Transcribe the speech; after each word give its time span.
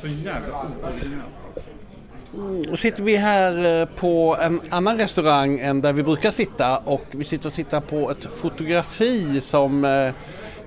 Så 0.00 0.06
jävla 0.06 0.60
originellt 0.60 1.24
också. 1.56 1.70
Mm, 2.34 2.60
nu 2.60 2.76
sitter 2.76 3.02
vi 3.02 3.16
här 3.16 3.80
eh, 3.80 3.86
på 3.86 4.36
en 4.40 4.60
annan 4.70 4.98
restaurang 4.98 5.58
än 5.60 5.80
där 5.80 5.92
vi 5.92 6.02
brukar 6.02 6.30
sitta 6.30 6.78
och 6.78 7.04
vi 7.10 7.24
sitter 7.24 7.48
och 7.48 7.54
tittar 7.54 7.80
på 7.80 8.10
ett 8.10 8.24
fotografi 8.24 9.40
som 9.40 9.84
eh, 9.84 10.12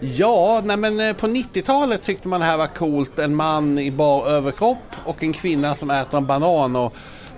Ja, 0.01 0.61
nej 0.65 0.77
men 0.77 0.99
eh, 0.99 1.15
på 1.15 1.27
90-talet 1.27 2.03
tyckte 2.03 2.27
man 2.27 2.39
det 2.39 2.45
här 2.45 2.57
var 2.57 2.67
coolt. 2.67 3.19
En 3.19 3.35
man 3.35 3.79
i 3.79 3.91
bar 3.91 4.27
överkropp 4.27 4.95
och 5.05 5.23
en 5.23 5.33
kvinna 5.33 5.75
som 5.75 5.91
äter 5.91 6.17
en 6.17 6.25
banan 6.25 6.75
och 6.75 6.93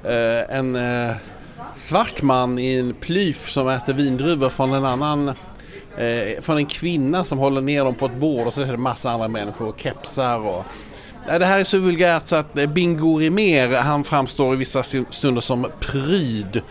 eh, 0.05 0.57
en 0.57 0.75
eh, 0.75 1.15
svart 1.73 2.21
man 2.21 2.59
i 2.59 2.75
en 2.75 2.93
plyf 2.93 3.49
som 3.49 3.69
äter 3.69 3.93
vindruvor 3.93 4.49
från 4.49 4.73
en 4.73 4.85
annan 4.85 5.27
eh, 5.97 6.41
från 6.41 6.57
en 6.57 6.65
kvinna 6.65 7.23
som 7.23 7.37
håller 7.37 7.61
ner 7.61 7.85
dem 7.85 7.95
på 7.95 8.05
ett 8.05 8.15
bord 8.15 8.47
och 8.47 8.53
så 8.53 8.61
är 8.61 8.71
det 8.71 8.77
massa 8.77 9.11
andra 9.11 9.27
människor 9.27 9.67
och 9.67 9.79
kepsar 9.79 10.39
och 10.39 10.65
det 11.27 11.45
här 11.45 11.59
är 11.59 11.63
så 11.63 11.77
vulgärt 11.77 12.27
så 12.27 12.35
att 12.35 12.57
eh, 12.57 12.65
Bingo 12.65 13.17
Rimér 13.19 13.75
han 13.75 14.03
framstår 14.03 14.53
i 14.53 14.57
vissa 14.57 14.83
stunder 15.09 15.41
som 15.41 15.67
pryd. 15.79 16.61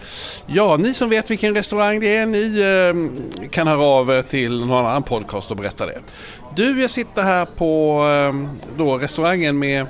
Ja, 0.46 0.77
ni 0.77 0.95
som 0.95 1.08
vet 1.08 1.30
vilken 1.30 1.54
restaurang 1.54 2.00
det 2.00 2.16
är, 2.16 2.27
ni 2.27 2.60
eh, 2.60 3.48
kan 3.50 3.66
höra 3.66 3.84
av 3.84 4.10
er 4.10 4.22
till 4.22 4.66
någon 4.66 4.86
annan 4.86 5.02
podcast 5.02 5.50
och 5.50 5.56
berätta 5.56 5.86
det. 5.86 5.98
Du, 6.56 6.80
jag 6.80 6.91
sitter 6.91 7.22
här 7.22 7.46
på 7.46 8.02
eh, 8.08 8.50
då, 8.78 8.98
restaurangen 8.98 9.58
med... 9.58 9.86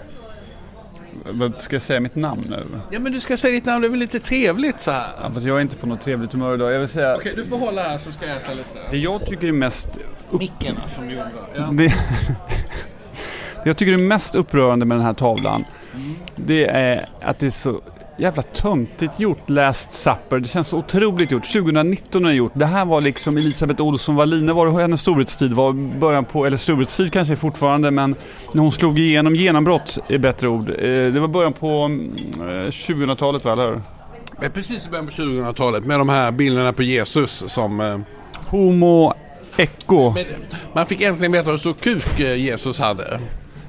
Vad 1.30 1.62
Ska 1.62 1.74
jag 1.74 1.82
säga 1.82 2.00
mitt 2.00 2.14
namn 2.14 2.46
nu? 2.50 2.80
Ja, 2.90 2.98
men 2.98 3.12
du 3.12 3.20
ska 3.20 3.36
säga 3.36 3.54
ditt 3.54 3.64
namn, 3.64 3.80
det 3.80 3.86
är 3.86 3.90
väl 3.90 3.98
lite 3.98 4.18
trevligt 4.18 4.80
så 4.80 4.90
här. 4.90 5.08
Ja, 5.22 5.30
fast 5.34 5.46
jag 5.46 5.56
är 5.56 5.60
inte 5.60 5.76
på 5.76 5.86
något 5.86 6.00
trevligt 6.00 6.32
humör 6.32 6.54
idag. 6.54 6.72
Jag 6.72 6.78
vill 6.78 6.88
säga... 6.88 7.16
Okej, 7.16 7.32
du 7.36 7.44
får 7.44 7.58
hålla 7.58 7.82
här 7.82 7.98
så 7.98 8.12
ska 8.12 8.26
jag 8.26 8.36
äta 8.36 8.52
lite. 8.52 8.78
Det 8.90 8.98
jag 8.98 9.26
tycker 9.26 9.48
är 9.48 9.52
mest... 9.52 9.88
Micken 10.30 10.76
som 10.94 11.08
du 11.08 11.14
gjorde. 11.14 11.30
Ja. 11.56 11.68
Det... 11.72 11.94
jag 13.64 13.76
tycker 13.76 13.92
det 13.92 13.98
är 14.02 14.06
mest 14.06 14.34
upprörande 14.34 14.86
med 14.86 14.96
den 14.98 15.06
här 15.06 15.14
tavlan. 15.14 15.64
Det 16.36 16.64
är 16.66 17.06
att 17.22 17.38
det 17.38 17.46
är 17.46 17.50
så 17.50 17.80
jävla 18.18 18.42
töntigt 18.42 19.20
gjort, 19.20 19.50
Last 19.50 19.92
Supper. 19.92 20.38
Det 20.38 20.48
känns 20.48 20.68
så 20.68 20.78
otroligt 20.78 21.30
gjort. 21.30 21.52
2019 21.52 22.24
är 22.24 22.28
det 22.28 22.34
gjort. 22.34 22.52
Det 22.54 22.66
här 22.66 22.84
var 22.84 23.00
liksom 23.00 23.36
Elisabeth 23.36 23.82
Olsson 23.82 24.14
Wallin. 24.16 24.46
Det 24.46 24.52
var 24.52 24.80
hennes 24.80 25.00
storhetstid. 25.00 25.52
var 25.52 25.72
början 25.98 26.24
på, 26.24 26.46
eller 26.46 26.56
storhetstid 26.56 27.12
kanske 27.12 27.36
fortfarande, 27.36 27.90
men 27.90 28.14
när 28.52 28.62
hon 28.62 28.72
slog 28.72 28.98
igenom, 28.98 29.36
genombrott 29.36 29.98
är 30.08 30.18
bättre 30.18 30.48
ord. 30.48 30.70
Eh, 30.70 30.74
Det 31.12 31.20
var 31.20 31.28
början 31.28 31.52
på 31.52 31.68
mm, 31.68 32.12
eh, 32.40 32.44
2000-talet 32.70 33.44
va, 33.44 33.52
eller 33.52 33.66
hur? 34.40 34.48
Precis 34.50 34.86
i 34.86 34.90
början 34.90 35.06
på 35.06 35.12
2000-talet 35.12 35.84
med 35.84 36.00
de 36.00 36.08
här 36.08 36.30
bilderna 36.32 36.72
på 36.72 36.82
Jesus 36.82 37.44
som... 37.48 37.80
eh, 37.80 37.98
Homo 38.46 39.12
Echo. 39.56 40.14
Man 40.72 40.86
fick 40.86 41.00
äntligen 41.00 41.32
veta 41.32 41.50
hur 41.50 41.56
stor 41.58 41.72
kuk 41.74 42.20
Jesus 42.20 42.80
hade. 42.80 43.20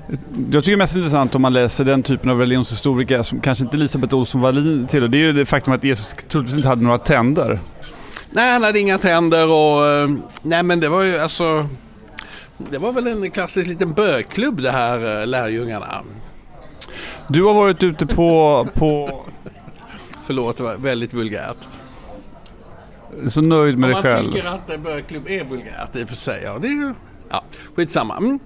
Jag 0.07 0.63
tycker 0.63 0.71
det 0.71 0.71
är 0.71 0.77
mest 0.77 0.95
intressant 0.95 1.35
om 1.35 1.41
man 1.41 1.53
läser 1.53 1.85
den 1.85 2.03
typen 2.03 2.29
av 2.29 2.39
religionshistoriker 2.39 3.23
som 3.23 3.41
kanske 3.41 3.63
inte 3.63 3.77
Elisabeth 3.77 4.15
Olsson 4.15 4.41
Wallin 4.41 4.87
tillhör. 4.87 5.07
Det 5.07 5.17
är 5.17 5.19
ju 5.19 5.33
det 5.33 5.45
faktum 5.45 5.73
att 5.73 5.83
Jesus 5.83 6.15
troligtvis 6.27 6.55
inte 6.57 6.67
hade 6.67 6.83
några 6.83 6.97
tänder. 6.97 7.59
Nej, 8.31 8.53
han 8.53 8.63
hade 8.63 8.79
inga 8.79 8.97
tänder 8.97 9.47
och... 9.49 9.87
eh, 9.87 10.09
Nej, 10.41 10.63
men 10.63 10.79
det 10.79 10.89
var 10.89 11.03
ju 11.03 11.17
alltså... 11.17 11.67
Det 12.57 12.77
var 12.77 12.91
väl 12.91 13.07
en 13.07 13.31
klassisk 13.31 13.67
liten 13.69 13.93
bögklubb 13.93 14.61
det 14.61 14.71
här, 14.71 15.21
eh, 15.21 15.27
lärjungarna. 15.27 15.95
Du 17.27 17.43
har 17.43 17.53
varit 17.53 17.83
ute 17.83 18.05
på, 18.07 18.67
på 18.73 19.21
Förlåt, 20.25 20.57
det 20.57 20.63
var 20.63 20.77
väldigt 20.77 21.13
vulgärt. 21.13 21.57
så 23.27 23.41
nöjd 23.41 23.77
med 23.77 23.89
dig 23.89 23.93
man 23.93 24.03
själv. 24.03 24.31
tycker 24.31 24.47
att 24.47 24.69
en 24.69 24.83
bögklubb 24.83 25.27
är 25.27 25.43
vulgärt 25.43 25.95
i 25.95 26.03
och 26.03 26.07
för 26.09 26.15
sig. 26.15 26.41
Ja, 26.43 26.57
det 26.59 26.67
är 26.67 26.71
ju... 26.71 26.93
Ja, 27.29 27.43
skitsamma. 27.75 28.17
Mm. 28.17 28.39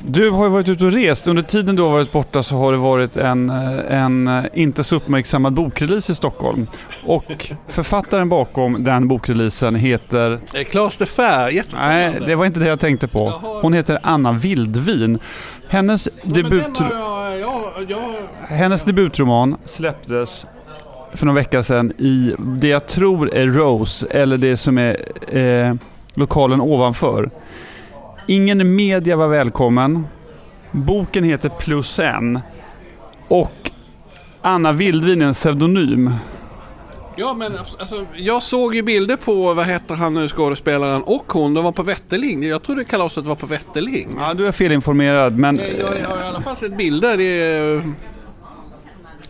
Du 0.00 0.30
har 0.30 0.44
ju 0.44 0.50
varit 0.50 0.68
ute 0.68 0.84
och 0.84 0.92
rest. 0.92 1.28
Under 1.28 1.42
tiden 1.42 1.76
du 1.76 1.82
har 1.82 1.90
varit 1.90 2.12
borta 2.12 2.42
så 2.42 2.56
har 2.56 2.72
det 2.72 2.78
varit 2.78 3.16
en, 3.16 3.50
eh, 3.50 4.02
en 4.02 4.28
eh, 4.28 4.44
inte 4.54 4.84
så 4.84 4.96
uppmärksammad 4.96 5.52
bokrelease 5.52 6.12
i 6.12 6.14
Stockholm. 6.14 6.66
Och 7.04 7.52
författaren 7.68 8.28
bakom 8.28 8.84
den 8.84 9.08
bokreleasen 9.08 9.74
heter... 9.74 10.40
Eh, 10.54 10.64
Claes 10.64 10.96
de 10.98 11.06
Fer, 11.06 11.76
Nej, 11.76 12.18
det 12.26 12.34
var 12.34 12.46
inte 12.46 12.60
det 12.60 12.66
jag 12.66 12.80
tänkte 12.80 13.08
på. 13.08 13.28
Hon 13.62 13.72
heter 13.72 13.98
Anna 14.02 14.32
Vildvin. 14.32 15.18
Hennes, 15.68 16.08
debut, 16.22 16.74
den 16.78 16.86
har 16.86 17.30
jag, 17.30 17.40
jag, 17.40 17.90
jag, 17.90 18.56
hennes 18.56 18.82
debutroman 18.82 19.56
släpptes 19.64 20.46
för 21.12 21.26
några 21.26 21.40
veckor 21.40 21.62
sedan 21.62 21.92
i 21.98 22.34
det 22.38 22.68
jag 22.68 22.86
tror 22.86 23.34
är 23.34 23.46
Rose, 23.46 24.06
eller 24.10 24.36
det 24.36 24.56
som 24.56 24.78
är 24.78 24.96
eh, 25.38 25.74
lokalen 26.14 26.60
ovanför. 26.60 27.30
Ingen 28.30 28.74
media 28.74 29.16
var 29.16 29.28
välkommen. 29.28 30.06
Boken 30.72 31.24
heter 31.24 31.48
Plus 31.48 31.98
en. 31.98 32.40
Och 33.28 33.70
Anna 34.42 34.72
Vildvin 34.72 35.22
är 35.22 35.26
en 35.26 35.32
pseudonym. 35.32 36.10
ja, 37.16 37.34
men 37.34 37.52
alltså, 37.78 38.04
jag 38.16 38.42
såg 38.42 38.74
ju 38.74 38.82
bilder 38.82 39.16
på, 39.16 39.54
vad 39.54 39.66
heter 39.66 39.94
han 39.94 40.14
nu, 40.14 40.28
skådespelaren 40.28 41.02
och 41.02 41.32
hon. 41.32 41.54
De 41.54 41.64
var 41.64 41.72
på 41.72 41.82
Vätterling. 41.82 42.42
Jag 42.42 42.62
trodde 42.62 42.84
kalaset 42.84 43.26
var 43.26 43.34
på 43.34 43.46
Vätterling. 43.46 44.08
Ja, 44.18 44.34
du 44.34 44.46
är 44.46 44.52
felinformerad, 44.52 45.38
men... 45.38 45.58
Eh, 45.60 45.66
Jag, 45.78 45.88
jag 46.02 46.08
har 46.08 46.18
i 46.18 46.26
alla 46.26 46.40
fall 46.40 46.56
sett 46.56 46.76
bilder. 46.76 47.16
Det 47.16 47.24
är, 47.42 47.82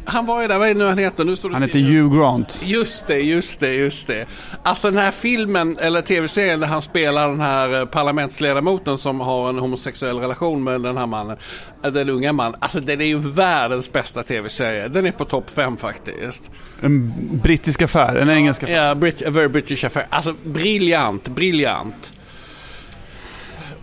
han 0.08 0.26
var 0.26 0.42
ju 0.42 0.48
där, 0.48 0.58
vad 0.58 0.68
är 0.68 0.74
det 0.74 0.78
nu 0.80 0.86
han 0.86 0.98
heter? 0.98 1.24
Nu 1.24 1.36
står 1.36 1.48
det 1.48 1.54
Han 1.54 1.62
heter. 1.62 1.78
Hugh 1.78 2.16
Grant. 2.18 2.62
Just 2.66 3.06
det, 3.06 3.18
just 3.20 3.60
det, 3.60 3.74
just 3.74 4.06
det. 4.06 4.26
Alltså 4.62 4.90
den 4.90 5.00
här 5.00 5.10
filmen, 5.10 5.78
eller 5.80 6.00
tv-serien 6.02 6.60
där 6.60 6.66
han 6.66 6.82
spelar 6.82 7.28
den 7.28 7.40
här 7.40 7.80
eh, 7.80 7.84
parlamentsledamoten 7.86 8.98
som 8.98 9.20
har 9.20 9.48
en 9.48 9.58
homosexuell 9.58 10.18
relation 10.18 10.64
med 10.64 10.80
den 10.80 10.96
här 10.96 11.06
mannen. 11.06 11.36
eh, 11.84 11.90
Den 11.92 12.08
unga 12.10 12.32
mannen. 12.32 12.54
Alltså 12.60 12.80
den 12.80 13.00
är 13.00 13.04
ju 13.04 13.18
världens 13.18 13.92
bästa 13.92 14.22
tv-serie. 14.22 14.88
Den 14.88 15.06
är 15.06 15.12
på 15.12 15.24
topp 15.24 15.50
fem 15.50 15.76
faktiskt. 15.76 16.50
En 16.80 17.12
brittisk 17.42 17.82
affär, 17.82 18.16
en 18.16 18.30
engelsk 18.30 18.62
affär. 18.62 18.74
Ja, 18.74 18.94
Brit- 18.94 19.26
a 19.26 19.30
very 19.30 19.48
British 19.48 19.84
affair. 19.84 20.06
Alltså 20.10 20.34
briljant, 20.44 21.28
briljant. 21.28 22.12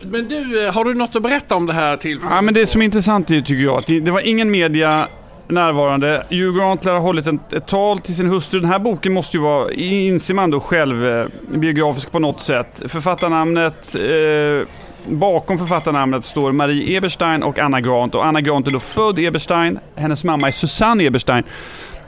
Men 0.02 0.28
du, 0.28 0.66
eh, 0.68 0.74
har 0.74 0.85
du 0.85 0.94
något 0.94 1.16
att 1.16 1.24
berätta 1.24 1.56
om 1.56 1.66
det 1.66 1.74
här 1.74 1.97
tillfället? 1.97 2.35
Ja, 2.35 2.41
men 2.41 2.53
det 2.53 2.66
som 2.68 2.81
är 2.81 2.85
intressant 2.85 3.31
är, 3.31 3.41
tycker 3.41 3.64
jag 3.64 3.78
att 3.78 3.88
det 3.88 4.12
var 4.12 4.19
ingen 4.19 4.52
media 4.52 5.08
närvarande. 5.47 6.23
Hugh 6.29 6.57
Grant 6.57 6.85
lär 6.85 6.94
ha 6.94 7.00
hållit 7.00 7.28
ett, 7.28 7.53
ett 7.53 7.67
tal 7.67 8.00
till 8.00 8.16
sin 8.16 8.29
hustru. 8.29 8.59
Den 8.59 8.69
här 8.69 8.79
boken 8.79 9.13
måste 9.13 9.38
ju 9.38 9.44
vara, 9.44 9.72
inser 9.73 10.33
man 10.33 10.51
då 10.51 10.59
själv, 10.59 11.06
eh, 11.06 11.25
biografisk 11.47 12.11
på 12.11 12.19
något 12.19 12.41
sätt. 12.41 12.81
Författarnamnet, 12.85 13.95
eh, 13.95 14.67
bakom 15.07 15.57
författarnamnet 15.57 16.25
står 16.25 16.51
Marie 16.51 16.97
Eberstein 16.97 17.44
och 17.44 17.59
Anna 17.59 17.81
Grant. 17.81 18.16
Och 18.16 18.25
Anna 18.25 18.41
Grant 18.41 18.67
är 18.67 18.72
då 18.72 18.79
född 18.79 19.19
Eberstein. 19.19 19.79
Hennes 19.95 20.23
mamma 20.23 20.47
är 20.47 20.51
Susanne 20.51 21.03
Eberstein. 21.03 21.44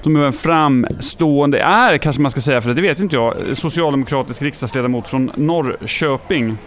Som 0.01 0.15
är 0.15 0.25
en 0.25 0.33
framstående, 0.33 1.59
är 1.59 1.97
kanske 1.97 2.21
man 2.21 2.31
ska 2.31 2.41
säga, 2.41 2.61
för 2.61 2.73
det 2.73 2.81
vet 2.81 2.99
inte 2.99 3.15
jag, 3.15 3.33
socialdemokratisk 3.53 4.41
riksdagsledamot 4.41 5.07
från 5.07 5.31
Norrköping. 5.35 6.57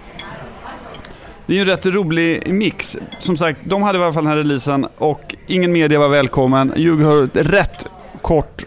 Det 1.50 1.54
är 1.54 1.56
ju 1.56 1.60
en 1.60 1.66
rätt 1.66 1.86
rolig 1.86 2.52
mix. 2.52 2.98
Som 3.18 3.36
sagt, 3.36 3.60
de 3.64 3.82
hade 3.82 3.98
i 3.98 4.02
alla 4.02 4.12
fall 4.12 4.24
den 4.24 4.30
här 4.30 4.36
releasen 4.36 4.86
och 4.98 5.34
ingen 5.46 5.72
media 5.72 5.98
var 5.98 6.08
välkommen. 6.08 6.70
Hugh 6.76 7.06
har 7.06 7.24
ett 7.24 7.36
rätt 7.36 7.86
kort, 8.22 8.64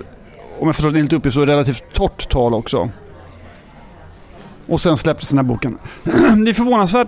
om 0.60 0.68
jag 0.68 0.76
förstår 0.76 0.92
det 0.92 0.98
helt 0.98 1.14
uppgift, 1.14 1.34
så 1.34 1.46
relativt 1.46 1.84
torrt 1.94 2.30
tal 2.30 2.54
också. 2.54 2.90
Och 4.68 4.82
sen 4.82 4.98
släpptes 4.98 5.30
den 5.30 5.38
här 5.38 5.44
boken. 5.44 5.78
det 6.46 6.52
är 6.52 6.54
förvånansvärt. 6.54 7.08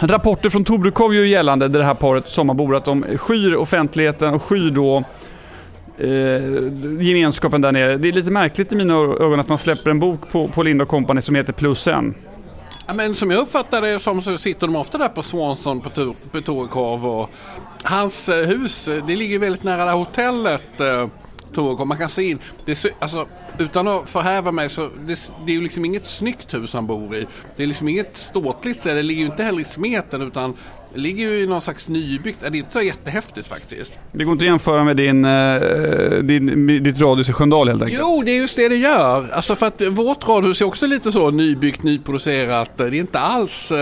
Rapporter 0.00 0.50
från 0.50 0.64
Tobrukov 0.64 1.14
gör 1.14 1.24
gällande, 1.24 1.68
det 1.68 1.84
här 1.84 1.94
paret 1.94 2.28
sommarbor, 2.28 2.76
att 2.76 2.84
de 2.84 3.04
skyr 3.16 3.54
offentligheten 3.54 4.34
och 4.34 4.42
skyr 4.42 4.70
då 4.70 5.04
eh, 5.98 7.04
gemenskapen 7.04 7.60
där 7.60 7.72
nere. 7.72 7.96
Det 7.96 8.08
är 8.08 8.12
lite 8.12 8.30
märkligt 8.30 8.72
i 8.72 8.76
mina 8.76 8.94
ögon 8.94 9.40
att 9.40 9.48
man 9.48 9.58
släpper 9.58 9.90
en 9.90 9.98
bok 9.98 10.32
på, 10.32 10.48
på 10.48 10.62
Linda 10.62 10.84
Company 10.84 11.20
som 11.20 11.34
heter 11.34 11.52
Plus 11.52 11.86
en. 11.86 12.14
Ja, 12.86 12.94
men 12.94 13.14
som 13.14 13.30
jag 13.30 13.40
uppfattar 13.40 13.82
det 13.82 13.98
som 13.98 14.22
så 14.22 14.38
sitter 14.38 14.66
de 14.66 14.76
ofta 14.76 14.98
där 14.98 15.08
på 15.08 15.22
Swanson 15.22 15.80
på, 15.80 16.14
på 16.32 16.40
Torekov 16.40 17.06
och 17.06 17.30
hans 17.84 18.28
eh, 18.28 18.46
hus, 18.46 18.88
eh, 18.88 19.06
det 19.06 19.16
ligger 19.16 19.38
väldigt 19.38 19.62
nära 19.62 19.84
det 19.84 19.90
här 19.90 19.98
hotellet 19.98 20.80
eh, 20.80 21.08
eh, 21.52 21.54
Torekov. 21.54 21.86
Man 21.86 21.98
kan 21.98 22.08
se 22.08 22.22
in, 22.22 22.38
det 22.64 22.84
alltså, 22.98 23.26
utan 23.58 23.88
att 23.88 24.08
förhäva 24.08 24.52
mig 24.52 24.70
så 24.70 24.88
det, 25.06 25.32
det 25.46 25.52
är 25.52 25.56
ju 25.56 25.62
liksom 25.62 25.84
inget 25.84 26.06
snyggt 26.06 26.54
hus 26.54 26.72
han 26.72 26.86
bor 26.86 27.16
i. 27.16 27.26
Det 27.56 27.62
är 27.62 27.66
liksom 27.66 27.88
inget 27.88 28.16
ståtligt 28.16 28.80
ställe, 28.80 28.96
det 28.96 29.02
ligger 29.02 29.20
ju 29.20 29.26
inte 29.26 29.42
heller 29.42 29.60
i 29.60 29.64
smeten 29.64 30.22
utan 30.22 30.54
det 30.94 31.00
ligger 31.00 31.30
ju 31.30 31.42
i 31.42 31.46
någon 31.46 31.60
slags 31.60 31.88
nybyggt, 31.88 32.40
det 32.40 32.46
är 32.46 32.54
inte 32.54 32.72
så 32.72 32.82
jättehäftigt 32.82 33.46
faktiskt. 33.46 33.92
Det 34.12 34.24
går 34.24 34.32
inte 34.32 34.42
att 34.42 34.46
jämföra 34.46 34.84
med 34.84 34.96
din, 34.96 35.24
eh, 35.24 35.60
din, 36.22 36.66
ditt 36.82 37.00
radhus 37.00 37.28
i 37.28 37.32
Sköndal 37.32 37.68
helt 37.68 37.82
enkelt. 37.82 38.00
Jo, 38.00 38.22
det 38.24 38.30
är 38.30 38.40
just 38.40 38.56
det 38.56 38.68
det 38.68 38.76
gör. 38.76 39.28
Alltså 39.32 39.56
för 39.56 39.66
att 39.66 39.82
vårt 39.82 40.28
radhus 40.28 40.60
är 40.60 40.66
också 40.66 40.86
lite 40.86 41.12
så 41.12 41.30
nybyggt, 41.30 41.82
nyproducerat. 41.82 42.70
Det 42.76 42.84
är 42.84 42.94
inte 42.94 43.18
alls... 43.18 43.72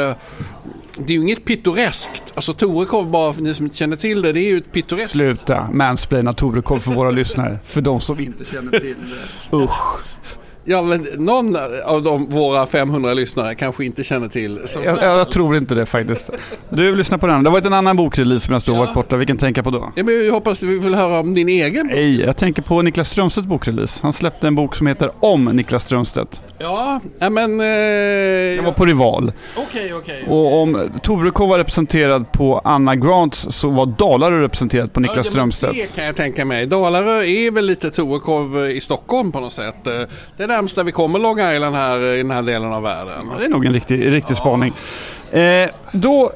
Det 0.98 1.12
är 1.12 1.16
ju 1.16 1.22
inget 1.22 1.44
pittoreskt. 1.44 2.32
Alltså 2.34 2.52
Torekov, 2.52 3.10
bara 3.10 3.32
för 3.32 3.42
ni 3.42 3.54
som 3.54 3.66
inte 3.66 3.76
känner 3.76 3.96
till 3.96 4.22
det, 4.22 4.32
det 4.32 4.40
är 4.40 4.50
ju 4.50 4.58
ett 4.58 4.72
pittoreskt... 4.72 5.10
Sluta 5.10 5.68
mansplaina 5.72 6.32
Torekov 6.32 6.76
för 6.76 6.90
våra 6.90 7.10
lyssnare. 7.10 7.58
För 7.64 7.80
de 7.80 8.00
som 8.00 8.20
inte 8.20 8.44
känner 8.44 8.78
till 8.78 8.96
det. 9.50 9.56
Usch. 9.56 10.04
Ja, 10.64 10.82
men 10.82 11.06
någon 11.18 11.56
av 11.84 12.02
de, 12.02 12.26
våra 12.26 12.66
500 12.66 13.14
lyssnare 13.14 13.54
kanske 13.54 13.84
inte 13.84 14.04
känner 14.04 14.28
till. 14.28 14.60
Jag, 14.84 14.98
jag 15.02 15.30
tror 15.30 15.56
inte 15.56 15.74
det 15.74 15.86
faktiskt. 15.86 16.30
Du, 16.70 16.94
lyssna 16.94 17.18
på 17.18 17.26
den. 17.26 17.42
Det 17.42 17.50
har 17.50 17.52
varit 17.52 17.66
en 17.66 17.72
annan 17.72 17.96
bokrelease 17.96 18.44
som 18.46 18.52
jag 18.52 18.62
står 18.62 18.74
Ja. 18.74 18.80
varit 18.80 18.94
borta. 18.94 19.16
Vilken 19.16 19.36
tänker 19.36 19.62
på 19.62 19.70
då? 19.70 19.92
ja, 19.96 20.04
men 20.04 20.24
jag 20.26 20.32
hoppas 20.32 20.62
vi 20.62 20.78
vill 20.78 20.94
höra 20.94 21.20
om 21.20 21.34
din 21.34 21.48
egen. 21.48 21.86
Nej, 21.86 22.20
jag 22.20 22.36
tänker 22.36 22.62
på 22.62 22.82
Niklas 22.82 23.08
Strömstedts 23.10 23.46
bokrelease. 23.48 24.00
Han 24.02 24.12
släppte 24.12 24.46
en 24.46 24.54
bok 24.54 24.76
som 24.76 24.86
heter 24.86 25.10
Om 25.20 25.44
Niklas 25.44 25.82
Strömstedt. 25.82 26.42
Ja, 26.58 27.00
men... 27.30 27.60
Eh, 27.60 27.66
Jag 27.66 28.62
var 28.62 28.72
på 28.72 28.84
Rival. 28.86 29.32
Okej, 29.56 29.94
okej. 29.94 30.24
Och 30.28 30.54
om 30.62 30.90
Torekov 31.02 31.48
var 31.48 31.58
representerad 31.58 32.32
på 32.32 32.58
Anna 32.64 32.96
Grants 32.96 33.46
så 33.50 33.68
var 33.70 33.86
Dalarö 33.86 34.42
representerad 34.42 34.92
på 34.92 35.00
Niklas 35.00 35.16
Ja, 35.16 35.22
Strömstedt. 35.30 35.74
Det 35.74 35.94
kan 35.96 36.04
jag 36.04 36.16
tänka 36.16 36.44
mig. 36.44 36.66
Dalarö 36.66 37.22
är 37.24 37.50
väl 37.50 37.66
lite 37.66 37.90
Torekov 37.90 38.66
i 38.70 38.80
Stockholm 38.80 39.32
på 39.32 39.40
något 39.40 39.52
sätt. 39.52 39.86
Eh, 39.86 39.92
Är 40.50 40.76
där 40.76 40.84
vi 40.84 40.92
kommer 40.92 41.18
Long 41.18 41.40
Island 41.40 41.76
här 41.76 42.00
i 42.14 42.16
den 42.18 42.30
här 42.30 42.42
delen 42.42 42.72
av 42.72 42.82
världen. 42.82 43.30
Det 43.38 43.44
är 43.44 43.48
nog 43.48 43.66
en 43.66 43.72
riktig, 43.72 44.12
riktig 44.12 44.36
spaning. 44.36 44.74
Eh, 45.30 45.68
då 45.92 46.32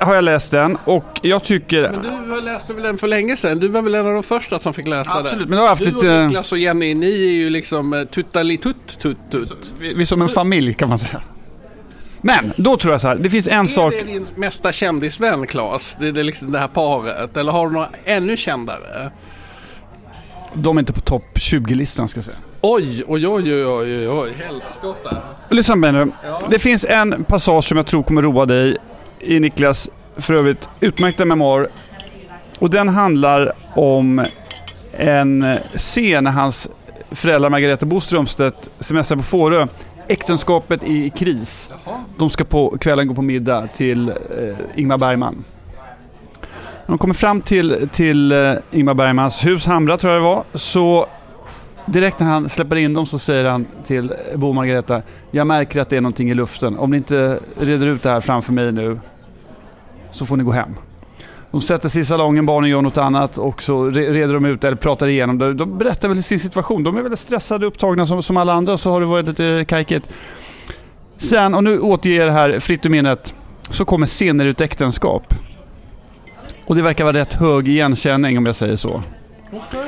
har 0.00 0.14
jag 0.14 0.24
läst 0.24 0.50
den 0.50 0.78
och 0.84 1.20
jag 1.22 1.44
tycker... 1.44 1.82
Men 1.90 2.28
du 2.30 2.40
läste 2.40 2.74
väl 2.74 2.82
den 2.82 2.96
för 2.98 3.08
länge 3.08 3.36
sedan? 3.36 3.58
Du 3.58 3.68
var 3.68 3.82
väl 3.82 3.94
en 3.94 4.06
av 4.06 4.12
de 4.12 4.22
första 4.22 4.58
som 4.58 4.74
fick 4.74 4.86
läsa 4.88 5.16
den? 5.16 5.26
Absolut, 5.26 5.48
men 5.48 5.58
jag 5.58 5.64
har 5.64 5.68
haft 5.68 5.82
Du 5.84 5.90
lite... 5.90 6.18
och 6.20 6.26
Niklas 6.26 6.52
och 6.52 6.58
Jenny, 6.58 6.94
ni 6.94 7.06
är 7.06 7.32
ju 7.32 7.50
liksom 7.50 7.92
eh, 7.92 8.04
tuttalitut 8.04 8.98
tutt 8.98 9.18
tutt. 9.30 9.74
Vi 9.80 9.94
vi 9.94 10.02
är 10.02 10.06
som 10.06 10.22
en 10.22 10.28
familj 10.28 10.74
kan 10.74 10.88
man 10.88 10.98
säga. 10.98 11.22
Men 12.20 12.52
då 12.56 12.76
tror 12.76 12.92
jag 12.94 13.00
så 13.00 13.08
här, 13.08 13.16
det 13.16 13.30
finns 13.30 13.48
en 13.48 13.64
Är 13.64 13.66
sak... 13.66 13.92
det 13.92 14.12
din 14.12 14.26
mesta 14.34 14.72
kändisvän 14.72 15.46
Claes? 15.46 15.96
Det 16.00 16.08
är 16.08 16.12
det 16.12 16.22
liksom 16.22 16.52
det 16.52 16.58
här 16.58 16.68
paret? 16.68 17.36
Eller 17.36 17.52
har 17.52 17.66
du 17.66 17.72
några 17.72 17.88
ännu 18.04 18.36
kändare? 18.36 19.10
De 20.54 20.76
är 20.76 20.80
inte 20.80 20.92
på 20.92 21.00
topp 21.00 21.24
20-listan 21.34 22.08
ska 22.08 22.18
jag 22.18 22.24
säga. 22.24 22.36
Oj, 22.68 23.02
oj, 23.06 23.26
oj, 23.26 23.54
oj, 23.54 23.66
oj, 23.66 24.08
oj, 24.08 24.32
helskotta. 24.32 25.16
Lyssna 25.50 25.76
mig 25.76 25.92
nu. 25.92 26.12
Det 26.50 26.58
finns 26.58 26.84
en 26.84 27.24
passage 27.24 27.64
som 27.64 27.76
jag 27.76 27.86
tror 27.86 28.02
kommer 28.02 28.22
roa 28.22 28.46
dig 28.46 28.76
i 29.20 29.40
Niklas 29.40 29.90
för 30.16 30.34
övrigt 30.34 30.68
utmärkta 30.80 31.24
memoar. 31.24 31.68
Och 32.58 32.70
den 32.70 32.88
handlar 32.88 33.52
om 33.74 34.26
en 34.92 35.56
scen 35.74 36.24
när 36.24 36.30
hans 36.30 36.68
föräldrar 37.10 37.50
Margareta 37.50 37.86
Bo 37.86 38.00
Strömstedt 38.00 38.68
semestrar 38.80 39.16
på 39.16 39.22
Fårö. 39.22 39.66
Äktenskapet 40.08 40.82
i 40.82 41.10
kris. 41.10 41.70
De 42.18 42.30
ska 42.30 42.44
på 42.44 42.78
kvällen 42.80 43.08
gå 43.08 43.14
på 43.14 43.22
middag 43.22 43.68
till 43.76 44.08
eh, 44.08 44.14
Ingmar 44.74 44.98
Bergman. 44.98 45.44
När 46.86 46.92
de 46.92 46.98
kommer 46.98 47.14
fram 47.14 47.40
till, 47.40 47.88
till 47.92 48.32
eh, 48.32 48.52
Ingmar 48.70 48.94
Bergmans 48.94 49.46
hus, 49.46 49.66
Hamra 49.66 49.96
tror 49.96 50.12
jag 50.12 50.22
det 50.22 50.26
var, 50.26 50.44
så 50.54 51.06
direkt 51.86 52.20
när 52.20 52.26
han 52.26 52.48
släpper 52.48 52.76
in 52.76 52.94
dem 52.94 53.06
så 53.06 53.18
säger 53.18 53.44
han 53.44 53.66
till 53.86 54.12
Bo 54.34 54.48
och 54.48 54.54
Margareta 54.54 55.02
Jag 55.30 55.46
märker 55.46 55.80
att 55.80 55.88
det 55.88 55.96
är 55.96 56.00
någonting 56.00 56.30
i 56.30 56.34
luften. 56.34 56.78
Om 56.78 56.90
ni 56.90 56.96
inte 56.96 57.38
reder 57.60 57.86
ut 57.86 58.02
det 58.02 58.10
här 58.10 58.20
framför 58.20 58.52
mig 58.52 58.72
nu 58.72 59.00
så 60.10 60.26
får 60.26 60.36
ni 60.36 60.44
gå 60.44 60.52
hem. 60.52 60.74
De 61.50 61.60
sätter 61.60 61.88
sig 61.88 62.00
i 62.00 62.04
salongen, 62.04 62.46
barnen 62.46 62.70
gör 62.70 62.82
något 62.82 62.98
annat 62.98 63.38
och 63.38 63.62
så 63.62 63.90
reder 63.90 64.34
de 64.34 64.44
ut 64.44 64.64
eller 64.64 64.76
pratar 64.76 65.06
igenom 65.08 65.38
det. 65.38 65.54
De 65.54 65.78
berättar 65.78 66.08
väl 66.08 66.22
sin 66.22 66.40
situation. 66.40 66.84
De 66.84 66.96
är 66.96 67.02
väl 67.02 67.16
stressade 67.16 67.66
och 67.66 67.72
upptagna 67.72 68.06
som, 68.06 68.22
som 68.22 68.36
alla 68.36 68.52
andra 68.52 68.72
och 68.72 68.80
så 68.80 68.90
har 68.90 69.00
det 69.00 69.06
varit 69.06 69.26
lite 69.26 69.64
kajkigt. 69.68 70.08
Sen, 71.18 71.54
och 71.54 71.64
nu 71.64 71.80
återger 71.80 72.18
jag 72.18 72.28
det 72.28 72.32
här 72.32 72.58
fritt 72.58 72.86
ur 72.86 72.90
minnet, 72.90 73.34
så 73.70 73.84
kommer 73.84 74.06
scener 74.06 74.44
ur 74.44 74.50
ett 74.50 74.60
äktenskap. 74.60 75.34
Och 76.66 76.76
det 76.76 76.82
verkar 76.82 77.04
vara 77.04 77.16
rätt 77.16 77.34
hög 77.34 77.68
igenkänning 77.68 78.38
om 78.38 78.46
jag 78.46 78.54
säger 78.54 78.76
så. 78.76 79.02
Okay. 79.52 79.85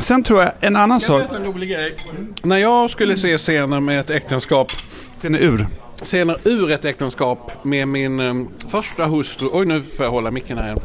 Sen 0.00 0.22
tror 0.22 0.40
jag 0.42 0.52
en 0.60 0.76
annan 0.76 1.00
sak... 1.00 1.22
vet 1.22 1.32
en 1.32 1.44
rolig 1.44 1.68
grej. 1.70 1.96
När 2.42 2.56
jag 2.58 2.90
skulle 2.90 3.16
se 3.16 3.38
scener 3.38 3.80
med 3.80 4.00
ett 4.00 4.10
äktenskap 4.10 4.72
Den 5.20 5.34
är 5.34 5.38
ur. 5.38 5.66
scener 6.02 6.36
ur 6.44 6.70
ett 6.70 6.84
äktenskap 6.84 7.64
med 7.64 7.88
min 7.88 8.20
eh, 8.20 8.34
första 8.68 9.04
hustru. 9.04 9.48
Oj, 9.52 9.66
nu 9.66 9.82
får 9.82 10.04
jag 10.04 10.10
hålla 10.12 10.30
micken 10.30 10.58
här 10.58 10.64
igen. 10.66 10.80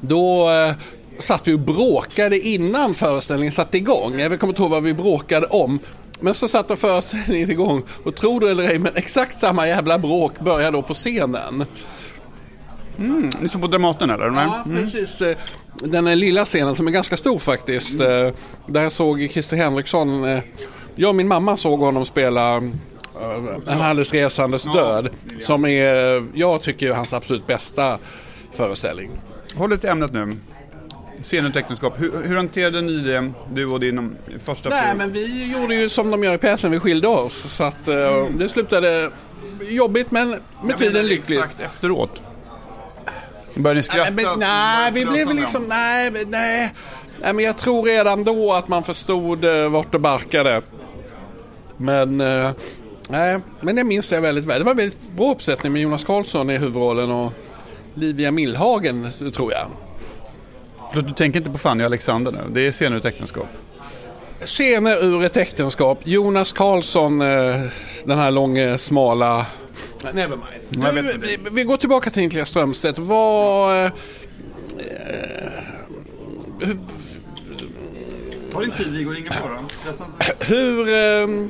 Då 0.00 0.50
eh, 0.50 0.74
satt 1.18 1.48
vi 1.48 1.54
och 1.54 1.60
bråkade 1.60 2.38
innan 2.38 2.94
föreställningen 2.94 3.52
satte 3.52 3.76
igång. 3.76 4.18
Jag 4.20 4.40
kommer 4.40 4.52
inte 4.52 4.62
ihåg 4.62 4.70
vad 4.70 4.82
vi 4.82 4.94
bråkade 4.94 5.46
om. 5.46 5.78
Men 6.20 6.34
så 6.34 6.48
satte 6.48 6.76
föreställningen 6.76 7.50
igång 7.50 7.82
och 8.04 8.14
tro 8.16 8.38
det 8.38 8.50
eller 8.50 8.68
ej, 8.68 8.78
men 8.78 8.92
exakt 8.94 9.38
samma 9.38 9.68
jävla 9.68 9.98
bråk 9.98 10.38
började 10.40 10.76
då 10.76 10.82
på 10.82 10.94
scenen. 10.94 11.64
Ni 13.40 13.48
står 13.48 13.58
på 13.58 13.66
Dramaten 13.66 14.10
eller? 14.10 14.26
Ja, 14.26 14.64
precis. 14.66 15.22
Den 15.74 16.06
här 16.06 16.16
lilla 16.16 16.44
scenen 16.44 16.76
som 16.76 16.86
är 16.86 16.90
ganska 16.92 17.16
stor 17.16 17.38
faktiskt. 17.38 18.00
eh, 18.00 18.30
Där 18.66 18.88
såg 18.88 19.28
Christer 19.32 19.56
Henriksson. 19.56 20.24
eh, 20.24 20.40
Jag 20.96 21.08
och 21.08 21.14
min 21.14 21.28
mamma 21.28 21.56
såg 21.56 21.80
honom 21.80 22.04
spela 22.04 22.56
eh, 22.56 22.62
En 23.74 23.80
alldeles 23.80 24.14
resandes 24.14 24.64
död. 24.64 25.08
Som 25.38 25.64
är, 25.64 26.24
jag 26.34 26.62
tycker, 26.62 26.90
är 26.90 26.94
hans 26.94 27.12
absolut 27.12 27.46
bästa 27.46 27.98
föreställning. 28.52 29.10
Håll 29.54 29.70
lite 29.70 29.90
ämnet 29.90 30.12
nu. 30.12 30.32
Scen 31.22 31.46
ut 31.46 31.56
äktenskap. 31.56 31.94
Hur, 32.00 32.22
hur 32.22 32.36
hanterade 32.36 32.80
ni 32.80 32.92
det, 32.98 33.32
du 33.54 33.66
och 33.66 33.80
din 33.80 34.16
första 34.44 34.68
Nej, 34.68 34.94
men 34.96 35.12
vi 35.12 35.52
gjorde 35.52 35.74
ju 35.74 35.88
som 35.88 36.10
de 36.10 36.24
gör 36.24 36.34
i 36.34 36.38
pjäsen, 36.38 36.70
vi 36.70 36.80
skilde 36.80 37.08
oss. 37.08 37.34
Så 37.52 37.64
att 37.64 37.88
eh, 37.88 38.26
det 38.38 38.48
slutade 38.48 39.10
jobbigt 39.68 40.10
men 40.10 40.28
med 40.30 40.40
Jag 40.68 40.78
tiden 40.78 41.06
lyckligt. 41.06 41.38
Exakt 41.38 41.60
efteråt. 41.60 42.22
Började 43.54 43.78
ni 43.78 43.82
skratta? 43.82 44.10
Nej, 44.10 44.24
men, 44.24 44.38
nej, 44.38 44.92
vi 44.92 45.04
blev 45.04 45.26
väl 45.26 45.36
liksom, 45.36 45.64
nej, 45.68 46.12
nej. 46.26 46.72
Nej, 47.20 47.32
men 47.32 47.44
jag 47.44 47.58
tror 47.58 47.82
redan 47.82 48.24
då 48.24 48.52
att 48.52 48.68
man 48.68 48.82
förstod 48.82 49.44
eh, 49.44 49.68
vart 49.68 49.92
det 49.92 49.98
barkade. 49.98 50.62
Men, 51.76 52.20
eh, 52.20 52.50
nej, 53.08 53.40
men 53.60 53.76
det 53.76 53.84
minns 53.84 54.12
jag 54.12 54.20
väldigt 54.20 54.44
väl. 54.44 54.58
Det 54.58 54.64
var 54.64 54.70
en 54.70 54.76
väldigt 54.76 55.10
bra 55.10 55.32
uppsättning 55.32 55.72
med 55.72 55.82
Jonas 55.82 56.04
Karlsson 56.04 56.50
i 56.50 56.58
huvudrollen 56.58 57.10
och 57.10 57.32
Livia 57.94 58.30
Millhagen, 58.30 59.12
tror 59.34 59.52
jag. 59.52 59.66
För 60.92 61.00
att 61.00 61.08
du 61.08 61.14
tänker 61.14 61.38
inte 61.38 61.50
på 61.50 61.58
Fanny 61.58 61.82
och 61.82 61.86
Alexander 61.86 62.32
nu? 62.32 62.38
Det 62.54 62.66
är 62.66 62.72
scen 62.72 62.92
ut 62.92 63.04
äktenskap. 63.04 63.48
Scener 64.44 65.04
ur 65.04 65.24
ett 65.24 65.36
äktenskap. 65.36 65.98
Jonas 66.04 66.52
Karlsson, 66.52 67.20
eh, 67.20 67.56
den 68.04 68.18
här 68.18 68.30
långa, 68.30 68.78
smala... 68.78 69.46
Nevermind. 70.12 70.42
Du, 70.70 71.18
vi, 71.18 71.38
vi 71.52 71.64
går 71.64 71.76
tillbaka 71.76 72.10
till 72.10 72.22
Niklas 72.22 72.48
Strömstedt. 72.48 72.98
Vad... 72.98 73.84
eh, 73.86 73.92
hur, 76.60 76.78
Har 78.54 78.60
din 78.60 78.70
tid 78.70 78.92
Viggo, 78.92 79.14
ingen 79.14 79.32
fara. 79.32 79.58
hur 80.40 80.88
eh, 80.88 81.46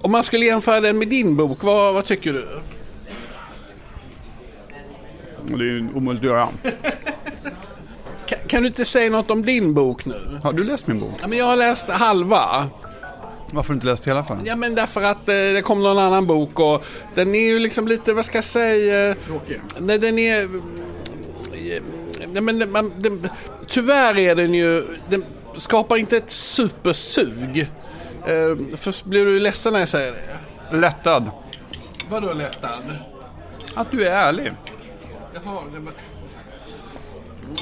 om 0.00 0.10
man 0.12 0.22
skulle 0.24 0.46
jämföra 0.46 0.80
den 0.80 0.98
med 0.98 1.08
din 1.08 1.36
bok, 1.36 1.62
vad, 1.62 1.94
vad 1.94 2.04
tycker 2.04 2.32
du? 2.32 2.48
Det 5.46 5.54
är 5.54 5.58
ju 5.58 5.88
omöjligt 5.94 6.22
att 6.24 6.28
göra. 6.30 6.48
Kan, 8.26 8.38
kan 8.46 8.62
du 8.62 8.66
inte 8.68 8.84
säga 8.84 9.10
något 9.10 9.30
om 9.30 9.42
din 9.42 9.74
bok 9.74 10.04
nu? 10.04 10.38
Har 10.42 10.52
du 10.52 10.64
läst 10.64 10.86
min 10.86 11.00
bok? 11.00 11.12
Ja, 11.20 11.26
men 11.28 11.38
jag 11.38 11.44
har 11.44 11.56
läst 11.56 11.88
halva. 11.90 12.66
Varför 13.50 13.68
har 13.68 13.74
du 13.74 13.76
inte 13.76 13.86
läst 13.86 14.08
hela 14.08 14.24
för? 14.24 14.38
Ja 14.44 14.56
men 14.56 14.74
därför 14.74 15.02
att 15.02 15.28
eh, 15.28 15.34
det 15.34 15.62
kom 15.64 15.82
någon 15.82 15.98
annan 15.98 16.26
bok 16.26 16.60
och 16.60 16.84
den 17.14 17.34
är 17.34 17.40
ju 17.40 17.58
liksom 17.58 17.88
lite, 17.88 18.12
vad 18.12 18.24
ska 18.24 18.38
jag 18.38 18.44
säga? 18.44 19.14
Tråkig. 19.26 19.60
Nej, 19.78 19.98
den 19.98 20.18
är... 20.18 20.48
Nej, 22.32 22.42
men 22.42 22.58
den- 22.58 22.72
man, 22.72 22.92
den, 22.96 23.28
tyvärr 23.68 24.18
är 24.18 24.34
den 24.34 24.54
ju... 24.54 24.86
Den 25.08 25.24
skapar 25.54 25.96
inte 25.96 26.16
ett 26.16 26.30
supersug. 26.30 27.58
Eh, 28.26 28.56
först 28.76 29.04
blir 29.04 29.24
du 29.24 29.40
ledsen 29.40 29.72
när 29.72 29.80
jag 29.80 29.88
säger 29.88 30.12
det. 30.12 30.76
Lättad. 30.76 31.30
Vadå 32.10 32.32
lättad? 32.32 32.82
Att 33.74 33.90
du 33.90 34.08
är 34.08 34.12
ärlig. 34.12 34.52
Jaha, 35.34 35.58
det 35.74 35.78
var... 35.80 35.92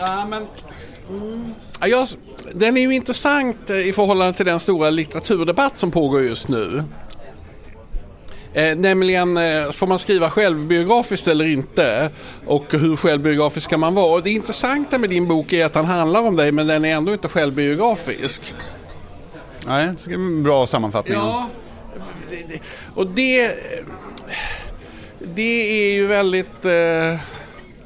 Nej, 0.00 0.26
men... 0.28 0.47
Mm. 1.11 1.55
Ja, 1.81 1.87
jag, 1.87 2.09
den 2.53 2.76
är 2.76 2.81
ju 2.81 2.95
intressant 2.95 3.71
eh, 3.71 3.88
i 3.88 3.93
förhållande 3.93 4.33
till 4.33 4.47
den 4.47 4.61
stora 4.61 4.91
litteraturdebatt 4.91 5.79
som 5.79 5.91
pågår 5.91 6.23
just 6.23 6.49
nu. 6.49 6.85
Eh, 8.55 8.76
nämligen, 8.76 9.37
eh, 9.37 9.71
får 9.71 9.87
man 9.87 9.99
skriva 9.99 10.31
självbiografiskt 10.31 11.29
eller 11.29 11.47
inte? 11.47 12.11
Och 12.47 12.65
hur 12.73 12.97
självbiografisk 12.97 13.67
ska 13.67 13.79
man 13.79 13.95
vara? 13.95 14.12
Och 14.12 14.23
det 14.23 14.31
intressanta 14.31 14.99
med 14.99 15.11
din 15.11 15.29
bok 15.29 15.53
är 15.53 15.65
att 15.65 15.73
den 15.73 15.85
handlar 15.85 16.23
om 16.23 16.37
dig 16.37 16.53
men 16.53 16.67
den 16.67 16.85
är 16.85 16.97
ändå 16.97 17.12
inte 17.12 17.29
självbiografisk. 17.29 18.55
Nej, 19.67 19.95
det 20.05 20.11
är 20.11 20.15
en 20.15 20.43
bra 20.43 20.67
sammanfattning. 20.67 21.15
Ja, 21.15 21.49
och 22.95 23.07
det... 23.07 23.50
Det 25.35 25.88
är 25.88 25.93
ju 25.93 26.07
väldigt... 26.07 26.65
eh, 26.65 27.21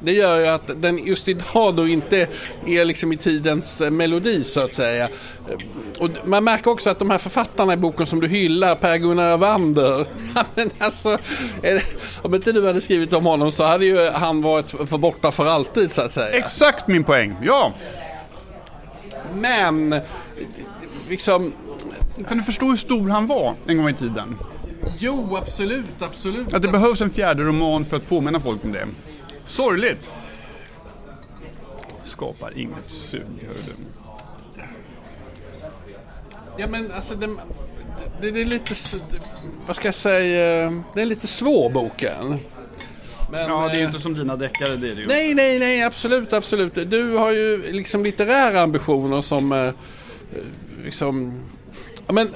Det 0.03 0.11
gör 0.11 0.39
ju 0.39 0.47
att 0.47 0.81
den 0.81 0.97
just 1.05 1.27
idag 1.27 1.75
då 1.75 1.87
inte 1.87 2.27
är 2.67 2.85
liksom 2.85 3.11
i 3.11 3.17
tidens 3.17 3.81
eh, 3.81 3.91
melodi 3.91 4.43
så 4.43 4.59
att 4.61 4.73
säga. 4.73 5.07
Och 5.99 6.09
man 6.25 6.43
märker 6.43 6.71
också 6.71 6.89
att 6.89 6.99
de 6.99 7.09
här 7.09 7.17
författarna 7.17 7.73
i 7.73 7.77
boken 7.77 8.05
som 8.05 8.19
du 8.19 8.27
hyllar, 8.27 8.75
Per-Gunnar 8.75 9.37
men 10.55 10.69
alltså, 10.79 11.17
det- 11.61 11.83
om 12.21 12.35
inte 12.35 12.51
du 12.51 12.67
hade 12.67 12.81
skrivit 12.81 13.13
om 13.13 13.25
honom 13.25 13.51
så 13.51 13.63
hade 13.63 13.85
ju 13.85 14.09
han 14.09 14.41
varit 14.41 14.69
för 14.69 14.97
borta 14.97 15.31
för 15.31 15.45
alltid 15.45 15.91
så 15.91 16.01
att 16.01 16.11
säga. 16.11 16.37
Exakt 16.37 16.87
min 16.87 17.03
poäng, 17.03 17.35
ja! 17.43 17.73
Men 19.35 19.95
liksom, 21.09 21.53
Kan 22.27 22.37
du 22.37 22.43
förstå 22.43 22.65
hur 22.65 22.75
stor 22.77 23.09
han 23.09 23.27
var 23.27 23.55
en 23.67 23.77
gång 23.77 23.89
i 23.89 23.93
tiden? 23.93 24.37
Jo, 24.99 25.37
absolut, 25.37 25.85
absolut. 26.01 26.53
Att 26.53 26.61
det 26.61 26.67
behövs 26.67 27.01
en 27.01 27.09
fjärde 27.09 27.43
roman 27.43 27.85
för 27.85 27.97
att 27.97 28.09
påminna 28.09 28.39
folk 28.39 28.63
om 28.63 28.71
det. 28.71 28.87
Sorgligt. 29.45 30.09
Skapar 32.03 32.57
inget 32.57 32.91
sug, 32.91 33.21
hör 33.47 33.53
du. 33.53 33.85
Ja, 36.57 36.67
men 36.67 36.91
alltså 36.91 37.15
det, 37.15 37.27
det, 38.21 38.31
det 38.31 38.41
är 38.41 38.45
lite, 38.45 38.75
vad 39.67 39.75
ska 39.75 39.87
jag 39.87 39.95
säga, 39.95 40.83
det 40.93 41.01
är 41.01 41.05
lite 41.05 41.27
svår 41.27 41.69
boken. 41.69 42.39
Men, 43.31 43.49
Ja, 43.49 43.67
det 43.67 43.71
är 43.71 43.75
ju 43.75 43.81
eh, 43.81 43.87
inte 43.87 43.99
som 44.01 44.13
dina 44.13 44.35
deckare, 44.35 44.75
det 44.75 44.91
är 44.91 44.95
det 44.95 45.01
ju. 45.01 45.07
Nej, 45.07 45.33
nej, 45.33 45.59
nej, 45.59 45.83
absolut, 45.83 46.33
absolut. 46.33 46.91
Du 46.91 47.17
har 47.17 47.31
ju 47.31 47.71
liksom 47.71 48.03
litterära 48.03 48.61
ambitioner 48.61 49.21
som 49.21 49.51
eh, 49.51 49.73
liksom... 50.85 51.43
Ja, 52.07 52.13
Men 52.13 52.29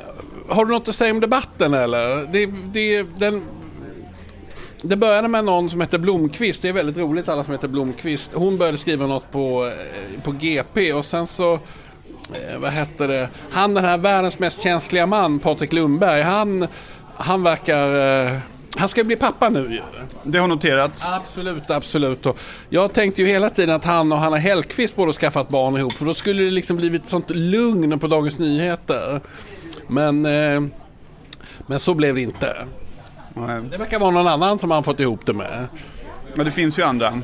har 0.50 0.66
du 0.66 0.72
något 0.72 0.88
att 0.88 0.96
säga 0.96 1.12
om 1.12 1.20
debatten 1.20 1.74
eller? 1.74 2.28
Det, 2.32 2.46
det, 2.74 3.04
den, 3.18 3.44
det 4.90 4.96
började 4.96 5.28
med 5.28 5.46
någon 5.46 5.70
som 5.70 5.82
heter 5.82 5.98
Blomqvist. 5.98 6.62
Det 6.62 6.70
är 6.70 6.74
väldigt 6.74 6.98
roligt 6.98 7.30
alla 7.30 7.44
som 7.44 7.54
heter 7.54 7.68
Blomqvist. 7.68 8.32
Hon 8.34 8.58
började 8.58 8.78
skriva 8.78 9.08
något 9.08 9.32
på, 9.32 9.66
eh, 10.16 10.22
på 10.24 10.32
GP 10.32 10.94
och 10.94 11.06
sen 11.06 11.28
så 11.28 11.54
eh, 11.54 11.60
vad 12.60 12.72
hette 12.72 13.08
det? 13.08 13.30
Han 13.52 13.74
den 13.74 13.86
här 13.86 13.98
världens 13.98 14.40
mest 14.40 14.64
känsliga 14.64 15.06
man, 15.06 15.40
Patrik 15.40 15.74
Lundberg, 15.74 16.22
han, 16.22 16.68
han 17.16 17.44
verkar... 17.44 18.26
eh, 18.26 18.38
Han 18.78 18.90
ska 18.90 19.04
bli 19.04 19.16
pappa 19.16 19.50
nu. 19.50 19.82
Det 20.24 20.40
har 20.40 20.48
noterats. 20.48 21.04
Absolut, 21.06 21.70
absolut. 21.70 22.26
Och 22.26 22.40
jag 22.70 22.94
tänkte 22.94 23.22
ju 23.22 23.28
hela 23.28 23.50
tiden 23.50 23.76
att 23.76 23.86
han 23.86 24.12
och 24.12 24.18
Hanna 24.18 24.38
Hellquist 24.38 24.96
borde 24.96 25.14
skaffa 25.14 25.42
ett 25.42 25.50
barn 25.50 25.78
ihop 25.78 25.94
för 25.94 26.06
då 26.06 26.14
skulle 26.14 26.44
det 26.44 26.52
liksom 26.52 26.78
blivit 26.78 27.06
sånt 27.06 27.30
lugn 27.30 28.00
på 28.00 28.08
Dagens 28.08 28.40
Nyheter. 28.40 29.22
Men, 29.88 30.22
men 31.68 31.80
så 31.80 31.94
blev 31.94 32.16
det 32.16 32.22
inte. 32.22 32.56
Det 33.72 33.78
verkar 33.78 34.00
vara 34.00 34.12
någon 34.12 34.28
annan 34.28 34.60
som 34.60 34.72
han 34.72 34.84
fått 34.84 35.00
ihop 35.00 35.26
det 35.26 35.34
med. 35.34 35.68
Men 36.36 36.46
det 36.46 36.52
finns 36.52 36.80
ju 36.80 36.84
andra. 36.84 37.22